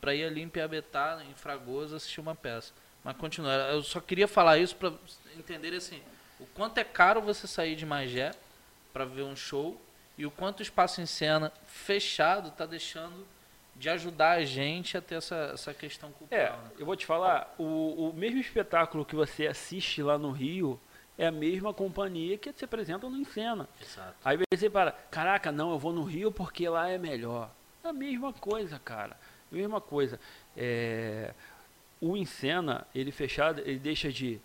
Pra 0.00 0.14
ir 0.14 0.24
ali 0.24 0.40
em 0.42 0.48
Piabetá, 0.48 1.22
em 1.30 1.34
Fragoso, 1.34 1.94
assistir 1.94 2.20
uma 2.20 2.34
peça. 2.34 2.72
Mas 3.04 3.16
continua, 3.16 3.52
eu 3.52 3.82
só 3.82 4.00
queria 4.00 4.26
falar 4.28 4.58
isso 4.58 4.74
pra 4.76 4.92
entender 5.36 5.74
assim, 5.74 6.00
o 6.40 6.46
quanto 6.46 6.78
é 6.78 6.84
caro 6.84 7.20
você 7.20 7.46
sair 7.46 7.74
de 7.76 7.84
Magé 7.86 8.30
pra 8.92 9.04
ver 9.04 9.22
um 9.22 9.34
show 9.36 9.80
e 10.16 10.24
o 10.26 10.30
quanto 10.30 10.60
o 10.60 10.62
espaço 10.62 11.00
em 11.00 11.06
cena 11.06 11.52
fechado 11.66 12.50
tá 12.52 12.64
deixando 12.66 13.26
de 13.74 13.88
ajudar 13.88 14.32
a 14.32 14.44
gente 14.44 14.96
a 14.96 15.00
ter 15.00 15.16
essa, 15.16 15.50
essa 15.54 15.72
questão 15.74 16.10
É, 16.10 16.12
cultural. 16.12 16.58
né? 16.58 16.70
eu 16.78 16.84
vou 16.86 16.94
te 16.94 17.06
falar, 17.06 17.52
o, 17.58 18.10
o 18.10 18.12
mesmo 18.12 18.38
espetáculo 18.40 19.04
que 19.04 19.14
você 19.16 19.46
assiste 19.46 20.02
lá 20.02 20.18
no 20.18 20.30
Rio 20.30 20.78
é 21.18 21.26
a 21.26 21.30
mesma 21.32 21.74
companhia 21.74 22.38
que 22.38 22.52
se 22.52 22.64
apresenta 22.64 23.08
no 23.08 23.16
Encena. 23.16 23.68
Exato. 23.80 24.14
Aí 24.24 24.38
você 24.52 24.70
para, 24.70 24.92
caraca, 25.10 25.52
não, 25.52 25.72
eu 25.72 25.78
vou 25.78 25.92
no 25.92 26.02
Rio 26.02 26.32
porque 26.32 26.68
lá 26.68 26.88
é 26.88 26.98
melhor. 26.98 27.50
É 27.84 27.88
a 27.88 27.92
mesma 27.92 28.32
coisa, 28.32 28.78
cara. 28.78 29.16
A 29.50 29.54
mesma 29.54 29.80
coisa. 29.80 30.18
É, 30.56 31.34
o 32.00 32.16
Encena, 32.16 32.86
ele 32.94 33.12
fechado, 33.12 33.60
ele 33.60 33.78
deixa 33.78 34.10
de. 34.10 34.40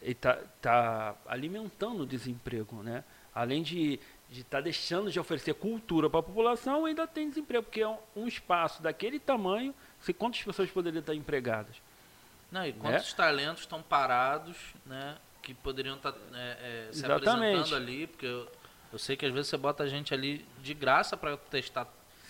Ele 0.00 0.14
tá, 0.14 0.38
tá 0.60 1.14
alimentando 1.26 2.02
o 2.02 2.06
desemprego, 2.06 2.82
né? 2.82 3.04
Além 3.34 3.62
de 3.62 4.00
estar 4.30 4.60
deixando 4.60 5.10
de 5.10 5.20
oferecer 5.20 5.54
cultura 5.54 6.10
para 6.10 6.20
a 6.20 6.22
população, 6.22 6.86
ainda 6.86 7.06
tem 7.06 7.28
desemprego, 7.28 7.64
porque 7.64 7.82
é 7.82 7.88
um, 7.88 7.98
um 8.16 8.26
espaço 8.26 8.82
daquele 8.82 9.20
tamanho, 9.20 9.74
se 10.00 10.12
quantas 10.12 10.42
pessoas 10.42 10.70
poderiam 10.70 11.00
estar 11.00 11.14
empregadas? 11.14 11.76
Não, 12.50 12.66
e 12.66 12.72
quantos 12.72 13.12
talentos 13.12 13.62
estão 13.62 13.82
parados, 13.82 14.56
né? 14.84 15.16
Que 15.42 15.52
poderiam 15.54 15.96
estar 15.96 16.14
é, 16.34 16.86
é, 16.88 16.92
se 16.92 17.04
apresentando 17.04 17.74
ali, 17.76 18.06
porque 18.06 18.26
eu, 18.26 18.48
eu 18.92 18.98
sei 18.98 19.16
que 19.16 19.26
às 19.26 19.32
vezes 19.32 19.48
você 19.48 19.56
bota 19.56 19.82
a 19.82 19.88
gente 19.88 20.14
ali 20.14 20.46
de 20.62 20.72
graça 20.72 21.16
para 21.16 21.36
testar 21.36 21.86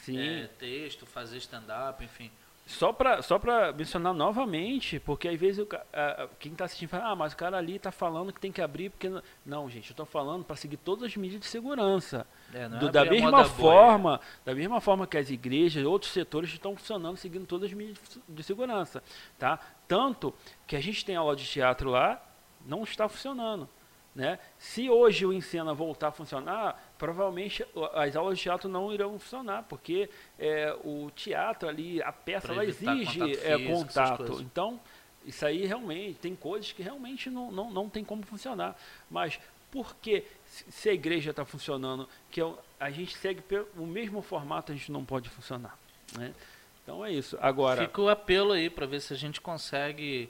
é, 0.08 0.48
texto, 0.58 1.04
fazer 1.06 1.36
stand-up, 1.36 2.02
enfim. 2.02 2.30
Só 2.64 2.92
para 2.92 3.20
só 3.22 3.38
pra 3.40 3.72
mencionar 3.72 4.14
novamente, 4.14 4.98
porque 5.00 5.26
às 5.28 5.38
vezes 5.38 5.58
o 5.64 5.68
a- 5.92 6.28
quem 6.38 6.52
está 6.52 6.64
assistindo 6.64 6.88
fala, 6.88 7.10
ah, 7.10 7.16
mas 7.16 7.32
o 7.32 7.36
cara 7.36 7.58
ali 7.58 7.74
está 7.74 7.90
falando 7.90 8.32
que 8.32 8.40
tem 8.40 8.52
que 8.52 8.62
abrir, 8.62 8.88
porque. 8.90 9.08
Não, 9.08 9.20
não 9.44 9.68
gente, 9.68 9.90
eu 9.90 9.92
estou 9.92 10.06
falando 10.06 10.44
para 10.44 10.54
seguir 10.56 10.76
todas 10.76 11.04
as 11.04 11.16
medidas 11.16 11.40
de 11.42 11.46
segurança. 11.48 12.24
É, 12.54 12.62
é 12.62 12.68
Do- 12.68 12.90
da 12.90 13.04
mesma 13.04 13.30
moda 13.32 13.48
boa, 13.48 13.74
forma, 13.74 14.20
da 14.44 14.54
mesma 14.54 14.80
forma 14.80 15.06
que 15.08 15.18
as 15.18 15.28
igrejas, 15.28 15.84
outros 15.84 16.12
setores 16.12 16.50
estão 16.52 16.76
funcionando 16.76 17.16
seguindo 17.16 17.46
todas 17.46 17.68
as 17.68 17.76
medidas 17.76 18.18
de 18.28 18.42
segurança, 18.44 19.02
tá? 19.38 19.58
Tanto 19.88 20.32
que 20.66 20.76
a 20.76 20.80
gente 20.80 21.04
tem 21.04 21.16
aula 21.16 21.34
de 21.34 21.44
teatro 21.44 21.90
lá, 21.90 22.22
não 22.66 22.82
está 22.82 23.08
funcionando, 23.08 23.68
né? 24.14 24.38
Se 24.58 24.90
hoje 24.90 25.24
o 25.24 25.32
Encena 25.32 25.72
voltar 25.72 26.08
a 26.08 26.12
funcionar, 26.12 26.92
provavelmente 26.98 27.64
as 27.94 28.14
aulas 28.14 28.36
de 28.38 28.44
teatro 28.44 28.68
não 28.68 28.92
irão 28.92 29.18
funcionar, 29.18 29.64
porque 29.64 30.08
é, 30.38 30.76
o 30.84 31.10
teatro 31.14 31.68
ali, 31.68 32.02
a 32.02 32.12
peça, 32.12 32.48
Pra 32.48 32.56
ela 32.56 32.64
exige 32.64 33.18
contato 33.18 33.24
é, 33.24 33.56
físico, 33.56 33.72
essas 33.72 34.10
contato. 34.10 34.42
Então, 34.42 34.80
isso 35.24 35.46
aí 35.46 35.64
realmente, 35.64 36.18
tem 36.18 36.34
coisas 36.34 36.72
que 36.72 36.82
realmente 36.82 37.30
não, 37.30 37.50
não, 37.50 37.70
não 37.70 37.88
tem 37.88 38.04
como 38.04 38.22
funcionar. 38.24 38.76
Mas 39.10 39.38
por 39.70 39.96
que, 39.96 40.24
se 40.44 40.90
a 40.90 40.92
igreja 40.92 41.30
está 41.30 41.46
funcionando, 41.46 42.06
que 42.30 42.40
é 42.40 42.52
a 42.78 42.90
gente 42.90 43.16
segue 43.16 43.42
o 43.76 43.86
mesmo 43.86 44.20
formato, 44.20 44.72
a 44.72 44.74
gente 44.74 44.92
não 44.92 45.04
pode 45.04 45.30
funcionar? 45.30 45.78
Né? 46.18 46.34
Então 46.82 47.04
é 47.04 47.10
isso. 47.10 47.38
Agora, 47.40 47.86
Fica 47.86 48.02
o 48.02 48.08
apelo 48.08 48.52
aí 48.52 48.68
para 48.68 48.84
ver 48.84 49.00
se 49.00 49.14
a 49.14 49.16
gente 49.16 49.40
consegue 49.40 50.28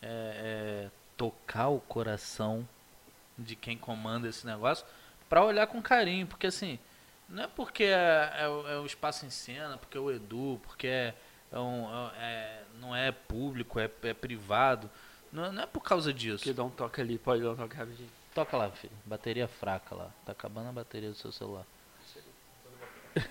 é, 0.00 0.86
é, 0.86 0.90
tocar 1.18 1.68
o 1.68 1.80
coração 1.80 2.66
de 3.36 3.54
quem 3.54 3.76
comanda 3.76 4.26
esse 4.28 4.46
negócio 4.46 4.86
para 5.28 5.44
olhar 5.44 5.66
com 5.66 5.82
carinho, 5.82 6.26
porque 6.26 6.46
assim, 6.46 6.78
não 7.28 7.42
é 7.44 7.46
porque 7.46 7.84
é, 7.84 8.32
é 8.38 8.48
o- 8.48 8.66
é 8.68 8.78
o 8.78 8.86
espaço 8.86 9.26
em 9.26 9.30
cena, 9.30 9.76
porque 9.76 9.98
é 9.98 10.00
o 10.00 10.10
Edu, 10.10 10.58
porque 10.62 10.86
é, 10.86 11.14
é 11.52 11.58
um- 11.58 11.86
é- 12.16 12.62
não 12.80 12.96
é 12.96 13.12
público, 13.12 13.78
é, 13.78 13.90
é 14.04 14.14
privado, 14.14 14.88
não, 15.32 15.44
é- 15.44 15.50
não 15.52 15.62
é 15.62 15.66
por 15.66 15.82
causa 15.82 16.12
disso. 16.14 16.42
que 16.44 16.52
dá 16.54 16.64
um 16.64 16.70
toque 16.70 17.00
ali, 17.00 17.18
pode 17.18 17.42
dar 17.42 17.50
um 17.50 17.56
toque 17.56 17.76
rapidinho. 17.76 18.08
Toca 18.34 18.56
lá, 18.56 18.70
filho, 18.70 18.92
bateria 19.04 19.48
fraca 19.48 19.94
lá, 19.94 20.10
tá 20.24 20.32
acabando 20.32 20.68
a 20.68 20.72
bateria 20.72 21.10
do 21.10 21.16
seu 21.16 21.32
celular. 21.32 21.64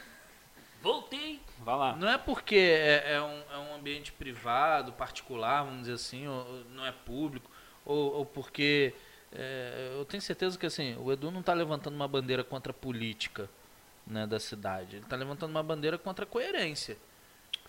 Voltei! 0.81 1.41
Vai 1.59 1.75
lá. 1.75 1.95
Não 1.95 2.07
é 2.09 2.17
porque 2.17 2.55
é, 2.55 3.13
é 3.13 3.21
um, 3.21 3.41
é 3.51 3.57
um 3.57 3.75
ambiente 3.75 4.11
privado, 4.11 4.93
particular, 4.93 5.63
vamos 5.63 5.81
dizer 5.81 5.93
assim, 5.93 6.27
ou 6.27 6.63
não 6.73 6.85
é 6.85 6.91
público, 6.91 7.49
ou, 7.87 8.13
ou 8.15 8.25
porque 8.25 8.93
é, 9.31 9.93
eu 9.95 10.05
tenho 10.05 10.21
certeza 10.21 10.57
que 10.57 10.65
assim, 10.65 10.95
o 10.97 11.11
Edu 11.11 11.31
não 11.31 11.39
está 11.39 11.53
levantando 11.53 11.95
uma 11.95 12.07
bandeira 12.07 12.43
contra 12.43 12.71
a 12.71 12.73
política 12.73 13.49
né, 14.05 14.27
da 14.27 14.39
cidade. 14.39 14.97
Ele 14.97 15.03
está 15.03 15.15
levantando 15.15 15.51
uma 15.51 15.63
bandeira 15.63 15.97
contra 15.97 16.25
a 16.25 16.27
coerência. 16.27 16.97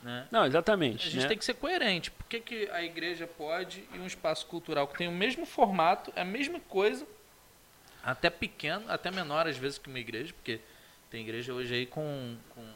Né? 0.02 0.26
Não, 0.30 0.44
exatamente. 0.44 1.06
A 1.06 1.10
gente 1.10 1.22
né? 1.22 1.28
tem 1.28 1.38
que 1.38 1.44
ser 1.44 1.54
coerente. 1.54 2.10
Por 2.10 2.26
que, 2.26 2.40
que 2.40 2.68
a 2.70 2.82
igreja 2.82 3.26
pode 3.26 3.88
e 3.94 3.98
um 3.98 4.06
espaço 4.06 4.46
cultural 4.46 4.88
que 4.88 4.98
tem 4.98 5.08
o 5.08 5.12
mesmo 5.12 5.46
formato, 5.46 6.12
a 6.16 6.24
mesma 6.24 6.60
coisa, 6.60 7.06
até 8.02 8.28
pequeno, 8.28 8.90
até 8.90 9.10
menor 9.10 9.46
às 9.46 9.56
vezes 9.56 9.78
que 9.78 9.88
uma 9.88 9.98
igreja, 9.98 10.32
porque 10.34 10.60
tem 11.10 11.22
igreja 11.22 11.52
hoje 11.52 11.74
aí 11.74 11.86
com, 11.86 12.36
com, 12.54 12.72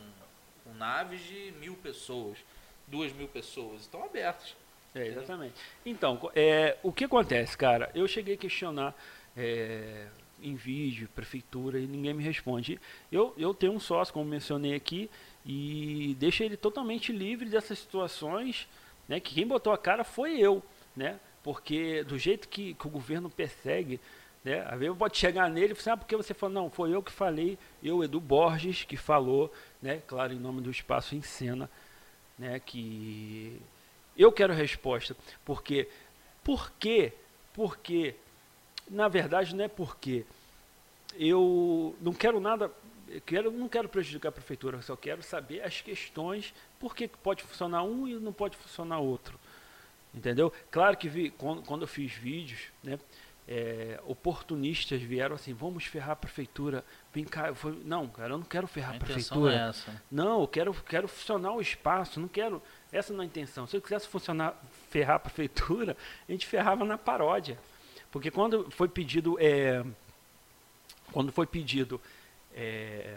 com 0.65 0.75
naves 0.75 1.21
de 1.23 1.53
mil 1.61 1.75
pessoas, 1.75 2.39
duas 2.87 3.13
mil 3.13 3.29
pessoas, 3.29 3.83
estão 3.83 4.05
abertas. 4.05 4.55
É, 4.95 5.07
exatamente. 5.07 5.55
Então, 5.85 6.31
é, 6.35 6.77
o 6.83 6.93
que 6.93 7.05
acontece, 7.05 7.57
cara? 7.57 7.91
Eu 7.95 8.07
cheguei 8.07 8.35
a 8.35 8.39
questionar 8.39 8.95
é, 9.37 10.07
em 10.43 10.55
vídeo, 10.55 11.09
prefeitura, 11.15 11.79
e 11.79 11.87
ninguém 11.87 12.13
me 12.13 12.23
responde. 12.23 12.81
Eu, 13.11 13.33
eu 13.39 13.55
tenho 13.55 13.73
um 13.73 13.81
sócio, 13.81 14.13
como 14.13 14.29
mencionei 14.29 14.75
aqui, 14.75 15.09
e 15.47 16.17
deixo 16.19 16.43
ele 16.43 16.57
totalmente 16.57 17.13
livre 17.13 17.49
dessas 17.49 17.79
situações, 17.79 18.69
né? 19.09 19.19
Que 19.19 19.35
quem 19.35 19.47
botou 19.47 19.73
a 19.73 19.79
cara 19.79 20.05
foi 20.05 20.39
eu, 20.39 20.63
né? 20.95 21.19
Porque 21.43 22.05
do 22.05 22.19
jeito 22.19 22.49
que, 22.49 22.75
que 22.75 22.87
o 22.87 22.91
governo 22.91 23.31
persegue, 23.31 23.99
né? 24.45 24.65
Às 24.69 24.79
vezes 24.79 24.97
pode 24.97 25.17
chegar 25.17 25.49
nele 25.49 25.73
e 25.73 25.75
falar, 25.75 25.81
assim, 25.81 25.91
ah, 25.91 25.97
porque 25.97 26.17
você 26.17 26.35
falou, 26.35 26.55
não, 26.55 26.71
foi 26.71 26.95
eu 26.95 27.03
que 27.03 27.13
falei, 27.13 27.59
eu, 27.83 28.05
Edu 28.05 28.21
Borges, 28.21 28.85
que 28.85 28.97
falou, 28.97 29.53
né? 29.81 30.03
Claro, 30.07 30.33
em 30.33 30.39
nome 30.39 30.61
do 30.61 30.71
Espaço 30.71 31.15
em 31.15 31.23
Cena, 31.23 31.71
né? 32.39 32.61
Que 32.61 33.61
eu 34.17 34.33
quero 34.33 34.53
resposta. 34.53 35.17
Porque, 35.45 35.89
por 36.43 36.71
quê? 36.79 37.13
Porque, 37.55 38.15
na 38.89 39.09
verdade, 39.09 39.55
não 39.55 39.65
é 39.65 39.69
porque 39.69 40.25
eu 41.15 41.95
não 42.01 42.13
quero 42.13 42.41
nada, 42.41 42.71
quero, 43.27 43.51
não 43.51 43.69
quero 43.69 43.89
prejudicar 43.89 44.31
a 44.31 44.33
prefeitura, 44.33 44.79
eu 44.79 44.83
só 44.83 44.97
quero 44.97 45.23
saber 45.23 45.63
as 45.63 45.81
questões, 45.81 46.55
por 46.79 46.95
que 46.95 47.09
pode 47.09 47.43
funcionar 47.43 47.83
um 47.83 48.09
e 48.09 48.15
não 48.15 48.33
pode 48.33 48.57
funcionar 48.57 48.99
outro. 48.99 49.39
Entendeu? 50.15 50.53
Claro 50.71 50.97
que 50.97 51.09
vi, 51.09 51.31
quando, 51.31 51.63
quando 51.63 51.83
eu 51.83 51.89
fiz 51.89 52.13
vídeos, 52.13 52.61
né, 52.83 52.99
é, 53.49 53.99
oportunistas 54.07 55.03
vieram 55.03 55.35
assim, 55.35 55.53
vamos 55.53 55.85
ferrar 55.85 56.11
a 56.11 56.17
prefeitura. 56.17 56.85
Vem 57.13 57.25
cá, 57.25 57.49
eu 57.49 57.55
falei, 57.55 57.81
não, 57.85 58.07
cara, 58.09 58.35
eu 58.35 58.39
não 58.39 58.45
quero 58.45 58.67
ferrar 58.67 58.93
a, 58.93 58.97
a 58.97 59.01
prefeitura. 59.01 59.75
É. 59.89 59.93
Não, 60.11 60.41
eu 60.43 60.49
quero, 60.49 60.75
quero 60.75 61.09
funcionar 61.09 61.53
o 61.53 61.61
espaço, 61.61 62.21
não 62.21 62.29
quero. 62.29 62.63
Essa 62.93 63.13
não 63.13 63.21
é 63.21 63.23
a 63.23 63.27
intenção. 63.27 63.67
Se 63.67 63.77
eu 63.77 63.81
quisesse 63.81 64.07
funcionar, 64.07 64.55
ferrar 64.91 65.17
a 65.17 65.19
prefeitura, 65.19 65.97
a 66.29 66.33
gente 66.33 66.47
ferrava 66.47 66.85
na 66.85 66.99
paródia. 66.99 67.59
Porque 68.11 68.31
quando 68.31 68.71
foi 68.71 68.89
pedido. 68.89 69.39
É, 69.41 69.83
quando 71.11 71.33
foi 71.33 71.47
pedido 71.47 72.01
é, 72.55 73.17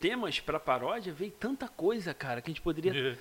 temas 0.00 0.40
para 0.40 0.58
paródia, 0.58 1.12
veio 1.12 1.30
tanta 1.30 1.68
coisa, 1.68 2.12
cara, 2.12 2.42
que 2.42 2.50
a 2.50 2.52
gente 2.52 2.60
poderia. 2.60 3.16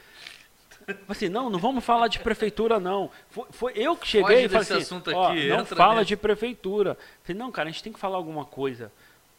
Assim, 1.07 1.29
não, 1.29 1.49
não 1.49 1.59
vamos 1.59 1.83
falar 1.85 2.07
de 2.07 2.19
prefeitura, 2.19 2.79
não. 2.79 3.09
Foi, 3.29 3.45
foi 3.51 3.73
eu 3.75 3.95
que 3.95 4.07
cheguei 4.07 4.47
Foge 4.49 4.63
e 4.63 4.65
falei 4.65 4.81
assim, 4.81 5.01
ó, 5.13 5.33
não 5.57 5.65
fala 5.65 5.93
nele. 5.95 6.05
de 6.05 6.17
prefeitura. 6.17 6.97
Falei, 7.23 7.39
não, 7.39 7.51
cara, 7.51 7.69
a 7.69 7.71
gente 7.71 7.83
tem 7.83 7.93
que 7.93 7.99
falar 7.99 8.17
alguma 8.17 8.43
coisa. 8.43 8.91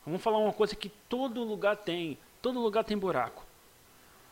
Vamos 0.07 0.23
falar 0.23 0.39
uma 0.39 0.53
coisa 0.53 0.77
que 0.77 0.89
todo 1.09 1.43
lugar 1.43 1.77
tem. 1.77 2.17
Todo 2.41 2.61
lugar 2.61 2.85
tem 2.85 2.97
buraco. 2.97 3.45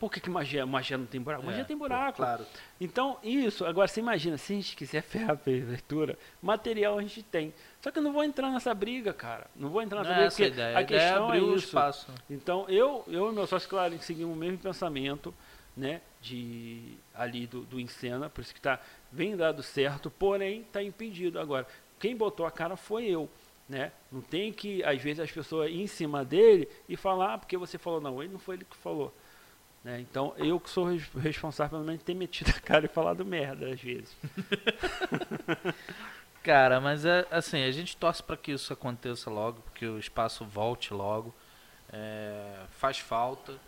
Por 0.03 0.11
que, 0.11 0.19
que 0.19 0.29
magia, 0.29 0.65
magia 0.65 0.97
não 0.97 1.05
tem 1.05 1.21
buraco? 1.21 1.45
Magia 1.45 1.61
é, 1.61 1.63
tem 1.63 1.77
buraco. 1.77 2.17
Pô, 2.17 2.23
claro. 2.23 2.45
Então, 2.77 3.17
isso, 3.23 3.65
agora 3.65 3.87
você 3.87 4.01
imagina, 4.01 4.37
se 4.37 4.51
a 4.51 4.55
gente 4.57 4.75
quiser 4.75 4.99
ferrar 5.01 5.31
a 5.31 5.35
prefeitura, 5.37 6.19
material 6.41 6.99
a 6.99 7.01
gente 7.01 7.23
tem. 7.23 7.53
Só 7.79 7.89
que 7.89 7.99
eu 7.99 8.03
não 8.03 8.11
vou 8.11 8.21
entrar 8.21 8.51
nessa 8.51 8.73
briga, 8.73 9.13
cara. 9.13 9.47
Não 9.55 9.69
vou 9.69 9.81
entrar 9.81 9.99
nessa 9.99 10.09
não 10.09 10.17
briga, 10.17 10.27
é 10.27 10.29
porque 10.29 10.45
ideia. 10.47 10.75
a, 10.75 10.79
a 10.81 10.83
questão 10.83 11.33
é, 11.33 11.37
é 11.37 11.39
isso. 11.39 11.55
espaço. 11.55 12.07
Então, 12.29 12.65
eu, 12.67 13.05
eu 13.07 13.31
e 13.31 13.33
meu 13.33 13.47
sócio, 13.47 13.69
claro, 13.69 13.97
seguimos 14.01 14.35
o 14.35 14.37
mesmo 14.37 14.57
pensamento, 14.57 15.33
né, 15.73 16.01
de 16.19 16.97
ali 17.15 17.47
do, 17.47 17.61
do 17.61 17.79
Encena, 17.79 18.29
por 18.29 18.41
isso 18.41 18.53
que 18.53 18.59
tá 18.59 18.81
bem 19.09 19.37
dado 19.37 19.63
certo, 19.63 20.11
porém 20.11 20.63
está 20.63 20.83
impedido. 20.83 21.39
Agora, 21.39 21.65
quem 21.97 22.13
botou 22.13 22.45
a 22.45 22.51
cara 22.51 22.75
foi 22.75 23.05
eu. 23.05 23.29
Né? 23.69 23.93
Não 24.11 24.19
tem 24.19 24.51
que, 24.51 24.83
às 24.83 25.01
vezes, 25.01 25.21
as 25.21 25.31
pessoas 25.31 25.71
ir 25.71 25.79
em 25.79 25.87
cima 25.87 26.25
dele 26.25 26.67
e 26.89 26.97
falar, 26.97 27.35
ah, 27.35 27.37
porque 27.37 27.55
você 27.55 27.77
falou, 27.77 28.01
não, 28.01 28.21
ele 28.21 28.33
não 28.33 28.39
foi 28.39 28.55
ele 28.55 28.65
que 28.65 28.75
falou. 28.75 29.15
Né? 29.83 29.99
Então, 29.99 30.33
eu 30.37 30.59
que 30.59 30.69
sou 30.69 30.87
responsável 31.19 31.77
pelo 31.77 31.83
menos 31.83 32.03
ter 32.03 32.13
metido 32.13 32.49
a 32.55 32.59
cara 32.59 32.85
e 32.85 32.89
falado 32.89 33.25
merda 33.25 33.69
às 33.69 33.81
vezes. 33.81 34.15
cara, 36.41 36.79
mas 36.79 37.03
é 37.05 37.27
assim, 37.29 37.63
a 37.63 37.71
gente 37.71 37.97
torce 37.97 38.23
para 38.23 38.37
que 38.37 38.51
isso 38.51 38.71
aconteça 38.71 39.29
logo, 39.29 39.61
que 39.75 39.85
o 39.85 39.99
espaço 39.99 40.45
volte 40.45 40.93
logo. 40.93 41.35
É, 41.91 42.55
faz 42.71 42.97
falta. 42.97 43.51
Né? 43.51 43.59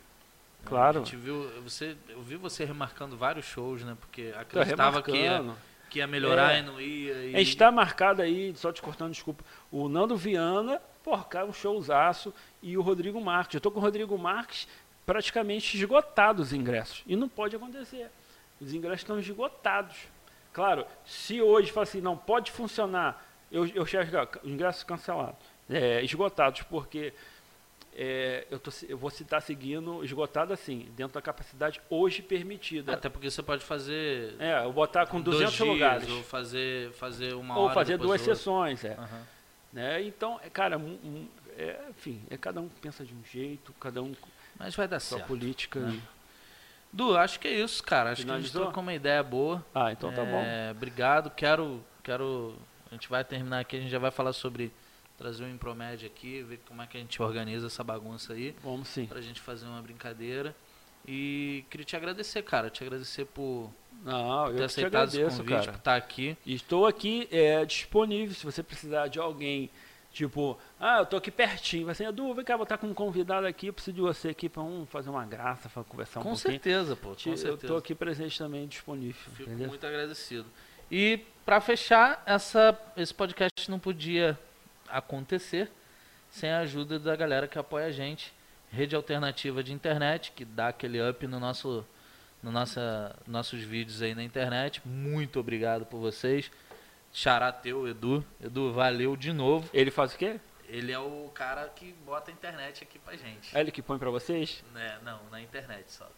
Claro. 0.65 1.01
A 1.01 1.03
gente 1.03 1.15
viu, 1.15 1.49
você, 1.61 1.95
eu 2.09 2.21
vi 2.23 2.37
você 2.37 2.63
remarcando 2.65 3.15
vários 3.15 3.45
shows, 3.45 3.83
né? 3.83 3.95
Porque 3.99 4.33
acreditava 4.35 5.01
que 5.03 5.11
ia, 5.11 5.55
que 5.89 5.99
ia 5.99 6.07
melhorar 6.07 6.55
é, 6.55 6.59
e 6.59 6.61
não 6.63 6.81
ia. 6.81 7.25
E... 7.25 7.41
Está 7.41 7.71
marcado 7.71 8.21
aí, 8.21 8.53
só 8.55 8.71
te 8.71 8.81
cortando, 8.81 9.11
desculpa, 9.11 9.43
o 9.69 9.87
Nando 9.87 10.17
Viana, 10.17 10.81
porra, 11.03 11.23
cara, 11.25 11.45
um 11.45 11.53
showzaço, 11.53 12.33
e 12.63 12.77
o 12.77 12.81
Rodrigo 12.81 13.21
Marques. 13.21 13.53
Eu 13.53 13.61
tô 13.61 13.69
com 13.69 13.79
o 13.79 13.81
Rodrigo 13.81 14.17
Marques 14.17 14.67
praticamente 15.05 15.77
esgotados 15.77 16.47
os 16.47 16.53
ingressos. 16.53 17.03
E 17.05 17.15
não 17.15 17.29
pode 17.29 17.55
acontecer. 17.55 18.09
Os 18.59 18.73
ingressos 18.73 19.01
estão 19.01 19.19
esgotados. 19.19 19.95
Claro, 20.53 20.85
se 21.05 21.41
hoje 21.41 21.71
fala 21.71 21.83
assim, 21.83 22.01
não 22.01 22.17
pode 22.17 22.51
funcionar, 22.51 23.25
eu, 23.51 23.67
eu 23.67 23.85
chego, 23.85 24.09
ingressos 24.43 24.83
cancelados, 24.83 25.35
é, 25.69 26.01
esgotados, 26.01 26.61
porque 26.63 27.13
é, 27.97 28.45
eu, 28.51 28.59
tô, 28.59 28.71
eu, 28.89 28.97
vou 28.97 29.09
estar 29.09 29.39
seguindo 29.39 30.03
esgotado 30.03 30.51
assim, 30.51 30.89
dentro 30.97 31.13
da 31.13 31.21
capacidade 31.21 31.81
hoje 31.89 32.21
permitida. 32.21 32.93
Até 32.93 33.07
porque 33.07 33.31
você 33.31 33.41
pode 33.41 33.63
fazer. 33.63 34.35
É, 34.37 34.65
eu 34.65 34.73
botar 34.73 35.07
com 35.07 35.21
200 35.21 35.53
dias, 35.53 35.67
lugares. 35.67 36.09
Ou 36.09 36.23
fazer, 36.23 36.91
fazer 36.93 37.33
uma. 37.33 37.57
Ou 37.57 37.69
fazer 37.71 37.97
duas 37.97 38.19
sessões, 38.19 38.83
é. 38.83 38.97
Uhum. 38.97 39.21
Né? 39.71 40.03
Então, 40.03 40.39
é, 40.43 40.49
cara, 40.49 40.77
um, 40.77 40.99
um, 41.03 41.27
é, 41.57 41.79
enfim, 41.89 42.21
é, 42.29 42.37
cada 42.37 42.59
um 42.59 42.67
pensa 42.67 43.05
de 43.05 43.13
um 43.13 43.23
jeito, 43.23 43.73
cada 43.79 44.01
um 44.01 44.13
mas 44.57 44.75
vai 44.75 44.87
dar 44.87 44.99
sua 44.99 45.17
certo. 45.17 45.27
política. 45.27 45.79
Né? 45.79 45.99
Du, 46.91 47.17
acho 47.17 47.39
que 47.39 47.47
é 47.47 47.59
isso, 47.59 47.83
cara. 47.83 48.11
Acho 48.11 48.21
Finalizou? 48.21 48.51
que 48.51 48.57
a 48.57 48.59
gente 48.59 48.63
trocou 48.63 48.81
uma 48.83 48.93
ideia 48.93 49.21
boa. 49.21 49.65
Ah, 49.73 49.91
então 49.91 50.13
tá 50.13 50.23
bom. 50.23 50.41
É, 50.41 50.71
obrigado. 50.71 51.29
Quero, 51.29 51.83
quero. 52.01 52.55
A 52.89 52.93
gente 52.93 53.09
vai 53.09 53.23
terminar 53.23 53.59
aqui, 53.59 53.75
a 53.75 53.79
gente 53.79 53.91
já 53.91 53.99
vai 53.99 54.11
falar 54.11 54.31
sobre 54.31 54.71
trazer 55.17 55.43
um 55.43 55.49
Impromed 55.49 56.05
aqui, 56.05 56.41
ver 56.43 56.59
como 56.67 56.81
é 56.81 56.87
que 56.87 56.97
a 56.97 56.99
gente 56.99 57.21
organiza 57.21 57.67
essa 57.67 57.83
bagunça 57.83 58.33
aí. 58.33 58.55
Vamos 58.63 58.87
sim. 58.87 59.05
Pra 59.05 59.21
gente 59.21 59.41
fazer 59.41 59.65
uma 59.65 59.81
brincadeira. 59.81 60.55
E 61.07 61.63
queria 61.69 61.85
te 61.85 61.95
agradecer, 61.95 62.41
cara. 62.41 62.69
Te 62.69 62.83
agradecer 62.83 63.25
por 63.25 63.69
Não, 64.03 64.53
ter 64.53 64.61
eu 64.61 64.65
aceitado 64.65 65.09
te 65.09 65.17
agradeço, 65.17 65.27
esse 65.27 65.37
convite, 65.37 65.59
cara. 65.59 65.71
por 65.71 65.77
estar 65.77 65.95
aqui. 65.95 66.37
Estou 66.45 66.87
aqui 66.87 67.27
é, 67.31 67.63
disponível 67.65 68.33
se 68.33 68.43
você 68.43 68.63
precisar 68.63 69.07
de 69.07 69.19
alguém 69.19 69.69
Tipo, 70.15 70.57
ah, 70.79 70.99
eu 70.99 71.05
tô 71.05 71.17
aqui 71.17 71.29
pertinho. 71.29 71.87
Vai 71.87 71.93
ser, 71.93 72.05
Edu, 72.05 72.33
vem 72.33 72.45
cá, 72.45 72.55
vou 72.55 72.63
estar 72.63 72.77
com 72.77 72.87
um 72.87 72.93
convidado 72.93 73.45
aqui, 73.45 73.67
eu 73.67 73.73
preciso 73.73 73.93
de 73.93 73.99
você 73.99 74.29
aqui 74.29 74.47
para 74.47 74.63
um, 74.63 74.85
fazer 74.85 75.09
uma 75.09 75.25
graça, 75.25 75.67
para 75.67 75.83
conversar 75.83 76.21
um 76.21 76.23
com 76.23 76.29
pouquinho. 76.29 76.53
Certeza, 76.53 76.95
pô, 76.95 77.09
com 77.09 77.15
certeza, 77.17 77.47
Eu 77.49 77.57
tô 77.57 77.75
aqui 77.75 77.93
presente 77.93 78.37
também, 78.37 78.65
disponível. 78.65 79.21
Fico 79.35 79.49
entendeu? 79.49 79.67
muito 79.67 79.85
agradecido. 79.85 80.45
E 80.89 81.19
para 81.45 81.59
fechar, 81.59 82.23
essa, 82.25 82.79
esse 82.95 83.13
podcast 83.13 83.69
não 83.69 83.77
podia 83.77 84.39
acontecer 84.87 85.69
sem 86.29 86.49
a 86.49 86.59
ajuda 86.59 86.97
da 86.97 87.13
galera 87.13 87.45
que 87.45 87.59
apoia 87.59 87.87
a 87.87 87.91
gente. 87.91 88.31
Rede 88.71 88.95
alternativa 88.95 89.61
de 89.61 89.73
internet, 89.73 90.31
que 90.31 90.45
dá 90.45 90.69
aquele 90.69 91.01
up 91.01 91.27
no 91.27 91.41
nosso, 91.41 91.85
no 92.41 92.53
nossa, 92.53 93.13
nossos 93.27 93.61
vídeos 93.63 94.01
aí 94.01 94.15
na 94.15 94.23
internet. 94.23 94.81
Muito 94.85 95.41
obrigado 95.41 95.85
por 95.85 95.99
vocês. 95.99 96.49
Xará 97.15 97.49
teu, 97.49 97.87
Edu. 97.87 98.25
Edu, 98.43 98.73
valeu 98.73 99.15
de 99.15 99.31
novo. 99.31 99.69
Ele 99.73 99.89
faz 99.89 100.13
o 100.13 100.17
quê? 100.17 100.37
Ele 100.67 100.91
é 100.91 100.99
o 100.99 101.31
cara 101.33 101.69
que 101.69 101.93
bota 102.05 102.29
a 102.29 102.33
internet 102.33 102.83
aqui 102.83 102.99
pra 102.99 103.15
gente. 103.15 103.55
É 103.55 103.61
ele 103.61 103.71
que 103.71 103.81
põe 103.81 103.97
pra 103.97 104.09
vocês? 104.09 104.61
É, 104.75 104.97
não, 105.01 105.21
na 105.31 105.41
internet 105.41 105.89
só. 105.93 106.11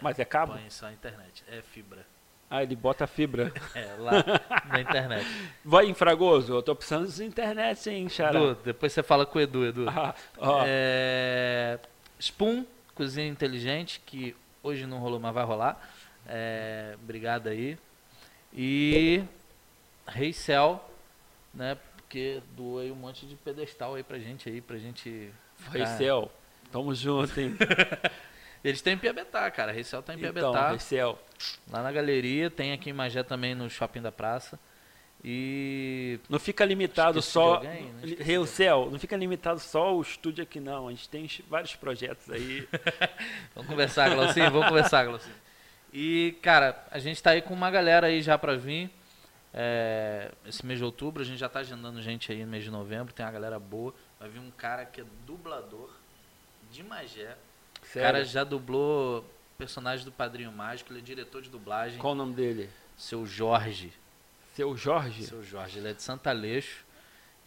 Mas 0.00 0.18
é 0.18 0.24
cabo? 0.24 0.54
Põe 0.54 0.70
só 0.70 0.86
a 0.86 0.92
internet, 0.92 1.44
é 1.46 1.60
fibra. 1.60 2.06
Ah, 2.48 2.62
ele 2.62 2.74
bota 2.74 3.06
fibra. 3.06 3.52
É, 3.76 3.94
lá 3.98 4.24
na 4.66 4.80
internet. 4.80 5.26
Vai 5.62 5.84
em 5.84 5.92
Fragoso, 5.92 6.54
eu 6.54 6.62
tô 6.62 6.74
precisando 6.74 7.06
de 7.06 7.22
internet, 7.22 7.78
sim, 7.78 8.08
Xará. 8.08 8.40
Edu, 8.40 8.58
depois 8.64 8.94
você 8.94 9.02
fala 9.02 9.26
com 9.26 9.38
o 9.38 9.42
Edu, 9.42 9.66
Edu. 9.66 9.84
Ah, 9.92 10.14
ó. 10.38 10.62
É, 10.66 11.78
Spoon, 12.18 12.64
cozinha 12.94 13.28
inteligente, 13.28 14.00
que 14.06 14.34
hoje 14.62 14.86
não 14.86 14.98
rolou, 14.98 15.20
mas 15.20 15.34
vai 15.34 15.44
rolar. 15.44 15.78
É, 16.26 16.96
obrigado 17.02 17.48
aí. 17.48 17.76
E 18.52 19.22
Reicel, 20.06 20.84
né? 21.54 21.76
Porque 21.96 22.42
aí 22.80 22.90
um 22.90 22.96
monte 22.96 23.26
de 23.26 23.36
pedestal 23.36 23.94
aí 23.94 24.02
pra 24.02 24.18
gente 24.18 24.48
aí, 24.48 24.60
pra 24.60 24.76
gente. 24.78 25.30
Reicel, 25.70 26.30
tamo 26.72 26.94
junto, 26.94 27.40
hein? 27.40 27.56
Eles 28.62 28.82
têm 28.82 28.94
em 28.94 28.98
Piabetá, 28.98 29.50
cara. 29.50 29.72
Reicel 29.72 30.02
tá 30.02 30.14
em 30.14 30.18
Piabetá. 30.18 30.48
Então, 30.48 30.68
Reicel. 30.70 31.18
Lá 31.70 31.82
na 31.82 31.90
galeria, 31.90 32.50
tem 32.50 32.72
aqui 32.72 32.90
em 32.90 32.92
Magé 32.92 33.22
também 33.22 33.54
no 33.54 33.70
Shopping 33.70 34.02
da 34.02 34.12
Praça. 34.12 34.58
E 35.22 36.18
Não 36.28 36.38
fica 36.38 36.64
limitado 36.64 37.18
Esqueci 37.18 37.32
só. 37.32 37.58
de 37.58 37.66
alguém? 37.66 37.92
Não 37.92 38.90
Rei 38.90 38.98
fica 38.98 39.16
limitado 39.16 39.60
só 39.60 39.94
o 39.94 40.00
estúdio 40.00 40.42
aqui, 40.42 40.60
não. 40.60 40.88
A 40.88 40.90
gente 40.90 41.08
tem 41.08 41.28
vários 41.48 41.76
projetos 41.76 42.30
aí. 42.30 42.66
Vamos 43.54 43.70
conversar, 43.70 44.14
Glaucinho, 44.14 44.50
vamos 44.50 44.68
conversar, 44.68 45.04
Glaucinho. 45.04 45.34
E, 45.92 46.36
cara, 46.40 46.86
a 46.90 46.98
gente 46.98 47.22
tá 47.22 47.30
aí 47.30 47.42
com 47.42 47.52
uma 47.52 47.70
galera 47.70 48.06
aí 48.06 48.22
já 48.22 48.38
pra 48.38 48.56
vir. 48.56 48.90
É, 49.52 50.30
esse 50.46 50.64
mês 50.64 50.78
de 50.78 50.84
outubro, 50.84 51.22
a 51.22 51.24
gente 51.26 51.38
já 51.38 51.48
tá 51.48 51.60
agendando 51.60 52.00
gente 52.00 52.30
aí 52.30 52.44
no 52.44 52.50
mês 52.50 52.62
de 52.64 52.70
novembro, 52.70 53.12
tem 53.12 53.24
uma 53.24 53.32
galera 53.32 53.58
boa. 53.58 53.92
Vai 54.18 54.28
vir 54.28 54.38
um 54.38 54.50
cara 54.50 54.84
que 54.84 55.00
é 55.00 55.04
dublador 55.26 55.90
de 56.70 56.82
Magé. 56.84 57.36
O 57.82 57.92
cara 57.94 58.24
já 58.24 58.44
dublou 58.44 59.24
personagem 59.58 60.04
do 60.04 60.12
Padrinho 60.12 60.52
Mágico, 60.52 60.92
ele 60.92 61.00
é 61.00 61.02
diretor 61.02 61.42
de 61.42 61.50
dublagem. 61.50 61.98
Qual 61.98 62.12
o 62.12 62.16
nome 62.16 62.34
dele? 62.34 62.70
Seu 62.96 63.26
Jorge. 63.26 63.92
Seu 64.54 64.76
Jorge? 64.76 65.24
Seu 65.24 65.42
Jorge, 65.42 65.78
ele 65.78 65.88
é 65.88 65.92
de 65.94 66.02
Santa 66.02 66.30
Aleixo. 66.30 66.84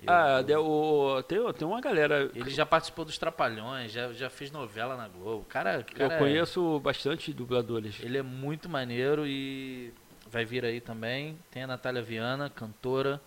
Ah, 0.06 0.44
Eu- 0.46 0.66
o- 0.66 1.24
tem, 1.24 1.40
tem 1.54 1.66
uma 1.66 1.80
galera. 1.80 2.30
Ele 2.36 2.50
já 2.50 2.66
participou 2.66 3.06
dos 3.06 3.18
Trapalhões, 3.18 3.92
já, 3.92 4.12
já 4.12 4.30
fez 4.30 4.52
novela 4.52 4.98
na 4.98 5.08
Globo. 5.08 5.46
Cara, 5.46 5.82
cara 5.84 6.04
eu 6.04 6.12
é- 6.12 6.18
conheço 6.20 6.80
bastante 6.82 7.32
dubladores. 7.32 7.96
Ele 8.02 8.18
é 8.18 8.22
muito 8.22 8.68
maneiro 8.68 9.26
e 9.26 9.94
vai 10.34 10.44
vir 10.44 10.66
aí 10.66 10.82
também. 10.82 11.38
Tem 11.52 11.64
a 11.64 11.68
Natália 11.68 12.02
Viana, 12.02 12.50
cantora, 12.50 13.22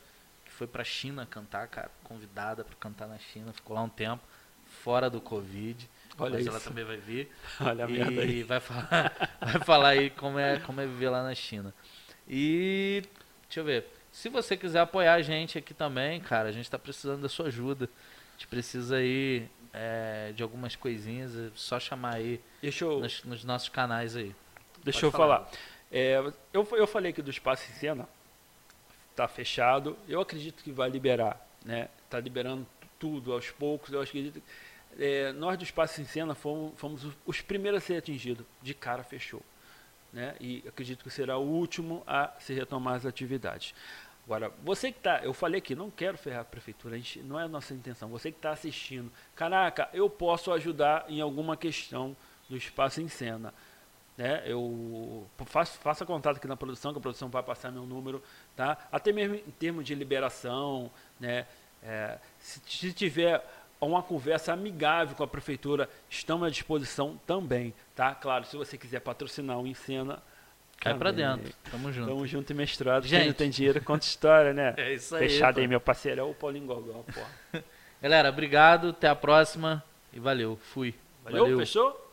que 0.44 0.50
foi 0.50 0.66
pra 0.66 0.82
China 0.82 1.24
cantar, 1.24 1.68
cara, 1.68 1.88
convidada 2.02 2.64
pra 2.64 2.74
cantar 2.74 3.06
na 3.06 3.16
China, 3.18 3.52
ficou 3.52 3.76
lá 3.76 3.82
um 3.82 3.88
tempo, 3.88 4.22
fora 4.82 5.08
do 5.08 5.20
Covid. 5.20 5.88
Olha 6.18 6.32
mas 6.32 6.40
isso. 6.40 6.50
ela 6.50 6.60
também 6.60 6.84
vai 6.84 6.96
vir. 6.96 7.30
Olha 7.60 7.84
a 7.84 7.88
merda 7.88 8.22
aí. 8.22 8.40
e 8.40 8.42
vai 8.42 8.58
falar, 8.58 9.30
vai 9.40 9.64
falar 9.64 9.88
aí 9.90 10.10
como 10.10 10.38
é, 10.38 10.58
como 10.58 10.80
é 10.80 10.86
viver 10.86 11.10
lá 11.10 11.22
na 11.22 11.34
China. 11.34 11.72
E 12.28 13.04
deixa 13.44 13.60
eu 13.60 13.64
ver. 13.64 13.86
Se 14.10 14.28
você 14.28 14.56
quiser 14.56 14.80
apoiar 14.80 15.14
a 15.14 15.22
gente 15.22 15.58
aqui 15.58 15.74
também, 15.74 16.20
cara, 16.20 16.48
a 16.48 16.52
gente 16.52 16.68
tá 16.68 16.78
precisando 16.78 17.22
da 17.22 17.28
sua 17.28 17.46
ajuda. 17.46 17.84
A 17.84 18.32
gente 18.32 18.48
precisa 18.48 18.96
aí 18.96 19.48
é, 19.72 20.32
de 20.34 20.42
algumas 20.42 20.74
coisinhas, 20.74 21.36
é 21.36 21.50
só 21.54 21.78
chamar 21.78 22.14
aí 22.14 22.40
eu, 22.62 23.00
nos, 23.00 23.22
nos 23.22 23.44
nossos 23.44 23.68
canais 23.68 24.16
aí. 24.16 24.34
deixa 24.82 25.00
pode 25.00 25.04
eu 25.04 25.12
falar. 25.12 25.44
falar. 25.44 25.75
É, 25.90 26.16
eu, 26.52 26.66
eu 26.72 26.86
falei 26.86 27.12
que 27.12 27.22
do 27.22 27.30
espaço 27.30 27.70
em 27.70 27.74
cena 27.74 28.08
tá 29.14 29.26
fechado. 29.28 29.96
Eu 30.08 30.20
acredito 30.20 30.62
que 30.62 30.72
vai 30.72 30.88
liberar, 30.90 31.40
né? 31.64 31.88
Tá 32.10 32.20
liberando 32.20 32.66
tudo 32.98 33.32
aos 33.32 33.50
poucos. 33.50 33.92
Eu 33.92 34.00
acredito. 34.00 34.42
É, 34.98 35.32
nós 35.32 35.56
do 35.58 35.64
espaço 35.64 36.00
em 36.00 36.04
cena 36.04 36.34
fomos, 36.34 36.72
fomos 36.78 37.04
os- 37.04 37.14
os 37.26 37.40
primeiros 37.40 37.82
a 37.82 37.86
ser 37.86 37.96
atingidos. 37.96 38.46
De 38.62 38.74
cara 38.74 39.02
fechou, 39.04 39.42
né? 40.12 40.34
E 40.40 40.64
acredito 40.66 41.04
que 41.04 41.10
será 41.10 41.36
o 41.38 41.42
último 41.46 42.02
a 42.06 42.32
se 42.40 42.52
retomar 42.54 42.94
as 42.94 43.06
atividades. 43.06 43.74
Agora, 44.24 44.50
você 44.64 44.90
que 44.90 44.98
está, 44.98 45.20
eu 45.22 45.32
falei 45.32 45.58
aqui, 45.58 45.76
não 45.76 45.88
quero 45.88 46.18
ferrar 46.18 46.40
a 46.40 46.44
prefeitura, 46.44 46.96
a 46.96 46.98
gente, 46.98 47.20
não 47.20 47.38
é 47.38 47.44
a 47.44 47.48
nossa 47.48 47.72
intenção. 47.72 48.08
Você 48.08 48.32
que 48.32 48.38
está 48.38 48.50
assistindo, 48.50 49.12
caraca, 49.36 49.88
eu 49.92 50.10
posso 50.10 50.50
ajudar 50.52 51.04
em 51.08 51.20
alguma 51.20 51.56
questão 51.56 52.16
do 52.48 52.56
espaço 52.56 53.00
em 53.00 53.06
cena. 53.08 53.54
Né? 54.16 54.42
Eu 54.46 55.26
faço, 55.44 55.78
faça 55.78 56.06
contato 56.06 56.36
aqui 56.36 56.46
na 56.46 56.56
produção, 56.56 56.92
que 56.92 56.98
a 56.98 57.02
produção 57.02 57.28
vai 57.28 57.42
passar 57.42 57.70
meu 57.70 57.84
número, 57.84 58.22
tá? 58.54 58.78
Até 58.90 59.12
mesmo 59.12 59.34
em 59.34 59.50
termos 59.58 59.84
de 59.84 59.94
liberação, 59.94 60.90
né? 61.20 61.46
É, 61.82 62.18
se, 62.38 62.60
se 62.66 62.92
tiver 62.92 63.44
uma 63.80 64.02
conversa 64.02 64.52
amigável 64.52 65.14
com 65.14 65.22
a 65.22 65.26
prefeitura, 65.26 65.88
estamos 66.08 66.46
à 66.46 66.50
disposição 66.50 67.20
também, 67.26 67.74
tá? 67.94 68.14
Claro, 68.14 68.46
se 68.46 68.56
você 68.56 68.78
quiser 68.78 69.00
patrocinar 69.00 69.58
o 69.58 69.66
Encena, 69.66 70.22
Cai 70.80 70.94
pra 70.94 71.10
também. 71.10 71.26
dentro. 71.26 71.54
Tamo 71.70 71.92
junto. 71.92 72.08
Tamo 72.08 72.26
junto 72.26 72.50
e 72.50 72.54
mestrado. 72.54 73.06
Gente. 73.06 73.18
Quem 73.18 73.28
não 73.28 73.34
tem 73.34 73.50
dinheiro, 73.50 73.82
conta 73.82 74.04
história, 74.04 74.52
né? 74.52 74.74
É 74.78 74.94
isso 74.94 75.14
aí. 75.14 75.28
Fechado 75.28 75.54
pô. 75.54 75.60
aí, 75.60 75.68
meu 75.68 75.80
parceiro. 75.80 76.20
É 76.20 76.24
o 76.24 76.34
Paulinho 76.34 76.66
Gogol, 76.66 77.04
pô. 77.04 77.58
Galera, 78.00 78.28
obrigado. 78.28 78.90
Até 78.90 79.08
a 79.08 79.16
próxima. 79.16 79.82
E 80.12 80.20
valeu. 80.20 80.58
Fui. 80.72 80.94
Valeu, 81.24 81.58
fechou? 81.58 82.10